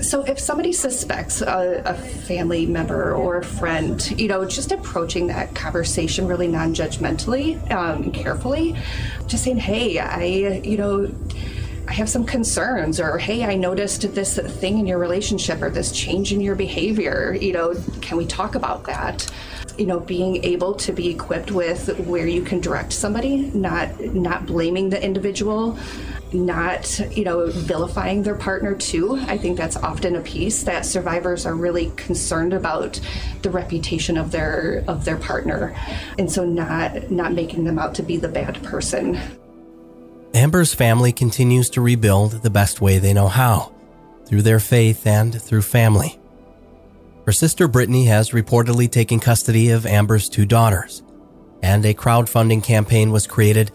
So 0.03 0.23
if 0.23 0.39
somebody 0.39 0.73
suspects 0.73 1.41
a, 1.41 1.83
a, 1.85 1.95
family 1.95 2.67
member 2.67 3.15
or 3.15 3.39
a 3.39 3.45
friend, 3.45 4.01
you 4.19 4.29
know, 4.29 4.45
just 4.45 4.71
approaching 4.71 5.27
that 5.27 5.55
conversation 5.55 6.27
really 6.29 6.47
non-judgmentally 6.47 7.71
um, 7.73 8.05
and 8.05 8.15
carefully, 8.15 8.77
just 9.27 9.45
saying, 9.45 9.59
"Hey, 9.59 9.99
I, 9.99 10.25
you 10.65 10.77
know." 10.77 11.11
I 11.87 11.93
have 11.93 12.11
some 12.11 12.27
concerns, 12.27 13.01
or 13.01 13.17
hey, 13.17 13.47
I 13.47 13.55
noticed 13.55 14.15
this 14.15 14.37
thing 14.39 14.79
in 14.79 14.87
your 14.87 14.99
relationship 14.99 15.63
or 15.63 15.71
this 15.71 15.91
change 15.91 16.35
in 16.35 16.41
your 16.43 16.55
behavior. 16.55 17.35
You 17.41 17.55
know, 17.55 17.75
can 18.03 18.19
we 18.19 18.27
talk 18.27 18.57
about 18.57 18.85
that? 18.85 19.27
You 19.79 19.87
know, 19.87 19.99
being 19.99 20.45
able 20.45 20.75
to 20.75 20.93
be 20.93 21.09
equipped 21.09 21.51
with 21.51 21.99
where 22.01 22.27
you 22.27 22.43
can 22.43 22.61
direct 22.61 22.93
somebody, 22.93 23.51
not 23.55 23.99
not 24.01 24.45
blaming 24.45 24.91
the 24.91 25.03
individual, 25.03 25.79
not 26.33 26.99
you 27.17 27.25
know 27.25 27.51
vilifying 27.51 28.23
their 28.23 28.35
partner 28.35 28.75
too. 28.75 29.17
I 29.27 29.39
think 29.39 29.57
that's 29.57 29.77
often 29.77 30.17
a 30.17 30.21
piece 30.21 30.63
that 30.65 30.85
survivors 30.85 31.47
are 31.47 31.55
really 31.55 31.91
concerned 31.97 32.53
about 32.53 33.01
the 33.43 33.51
reputation 33.51 34.17
of 34.17 34.31
their 34.31 34.85
of 34.89 35.05
their 35.05 35.17
partner. 35.17 35.75
And 36.19 36.31
so 36.31 36.45
not 36.45 37.11
not 37.11 37.33
making 37.33 37.65
them 37.65 37.79
out 37.79 37.95
to 37.97 38.03
be 38.03 38.17
the 38.17 38.29
bad 38.29 38.63
person. 38.63 39.19
Amber's 40.35 40.75
family 40.75 41.13
continues 41.13 41.71
to 41.71 41.81
rebuild 41.81 42.43
the 42.43 42.51
best 42.51 42.81
way 42.81 42.99
they 42.99 43.15
know 43.15 43.29
how 43.29 43.75
through 44.27 44.43
their 44.43 44.61
faith 44.61 45.07
and 45.07 45.41
through 45.41 45.63
family. 45.63 46.19
Her 47.25 47.33
sister 47.33 47.69
brittany 47.69 48.07
has 48.07 48.31
reportedly 48.31 48.91
taken 48.91 49.21
custody 49.21 49.71
of 49.71 49.87
amber's 49.87 50.29
two 50.29 50.47
daughters 50.47 51.03
and 51.63 51.85
a 51.85 51.95
crowdfunding 51.95 52.63
campaign 52.63 53.11
was 53.11 53.27
created 53.27 53.73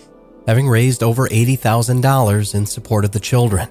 having 0.48 0.68
raised 0.68 1.04
over 1.04 1.28
$80,000 1.28 2.56
in 2.56 2.66
support 2.66 3.06
of 3.06 3.12
the 3.12 3.20
children. 3.20 3.70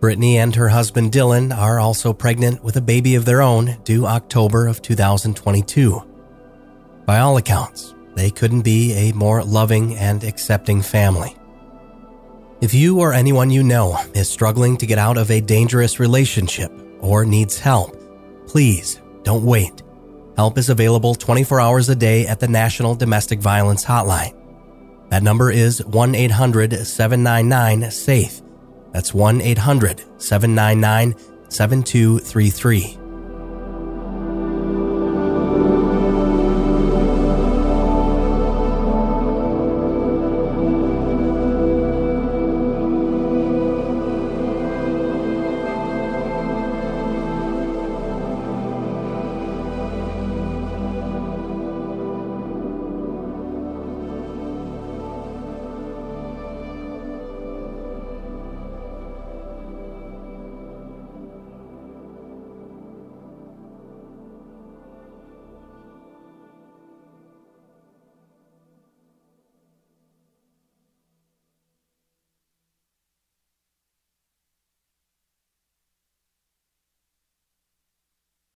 Brittany 0.00 0.38
and 0.38 0.54
her 0.54 0.68
husband 0.68 1.12
Dylan 1.12 1.56
are 1.56 1.80
also 1.80 2.12
pregnant 2.12 2.62
with 2.62 2.76
a 2.76 2.82
baby 2.82 3.14
of 3.14 3.24
their 3.24 3.42
own 3.42 3.76
due 3.84 4.06
October 4.06 4.66
of 4.66 4.82
2022. 4.82 6.02
By 7.06 7.18
all 7.18 7.36
accounts, 7.36 7.94
they 8.14 8.30
couldn't 8.30 8.62
be 8.62 8.92
a 8.92 9.12
more 9.12 9.42
loving 9.42 9.96
and 9.96 10.22
accepting 10.22 10.82
family. 10.82 11.36
If 12.60 12.72
you 12.72 13.00
or 13.00 13.12
anyone 13.12 13.50
you 13.50 13.62
know 13.62 13.98
is 14.14 14.28
struggling 14.28 14.76
to 14.78 14.86
get 14.86 14.98
out 14.98 15.18
of 15.18 15.30
a 15.30 15.40
dangerous 15.40 15.98
relationship 15.98 16.72
or 17.00 17.24
needs 17.24 17.58
help, 17.58 17.96
please 18.46 19.00
don't 19.22 19.44
wait. 19.44 19.82
Help 20.36 20.58
is 20.58 20.68
available 20.68 21.14
24 21.14 21.60
hours 21.60 21.88
a 21.88 21.96
day 21.96 22.26
at 22.26 22.40
the 22.40 22.48
National 22.48 22.94
Domestic 22.94 23.40
Violence 23.40 23.84
Hotline. 23.84 24.35
That 25.08 25.22
number 25.22 25.50
is 25.50 25.84
1 25.84 26.14
800 26.14 26.86
799 26.86 27.90
SAFE. 27.90 28.42
That's 28.92 29.14
1 29.14 29.40
800 29.40 30.04
799 30.20 31.14
7233. 31.48 33.05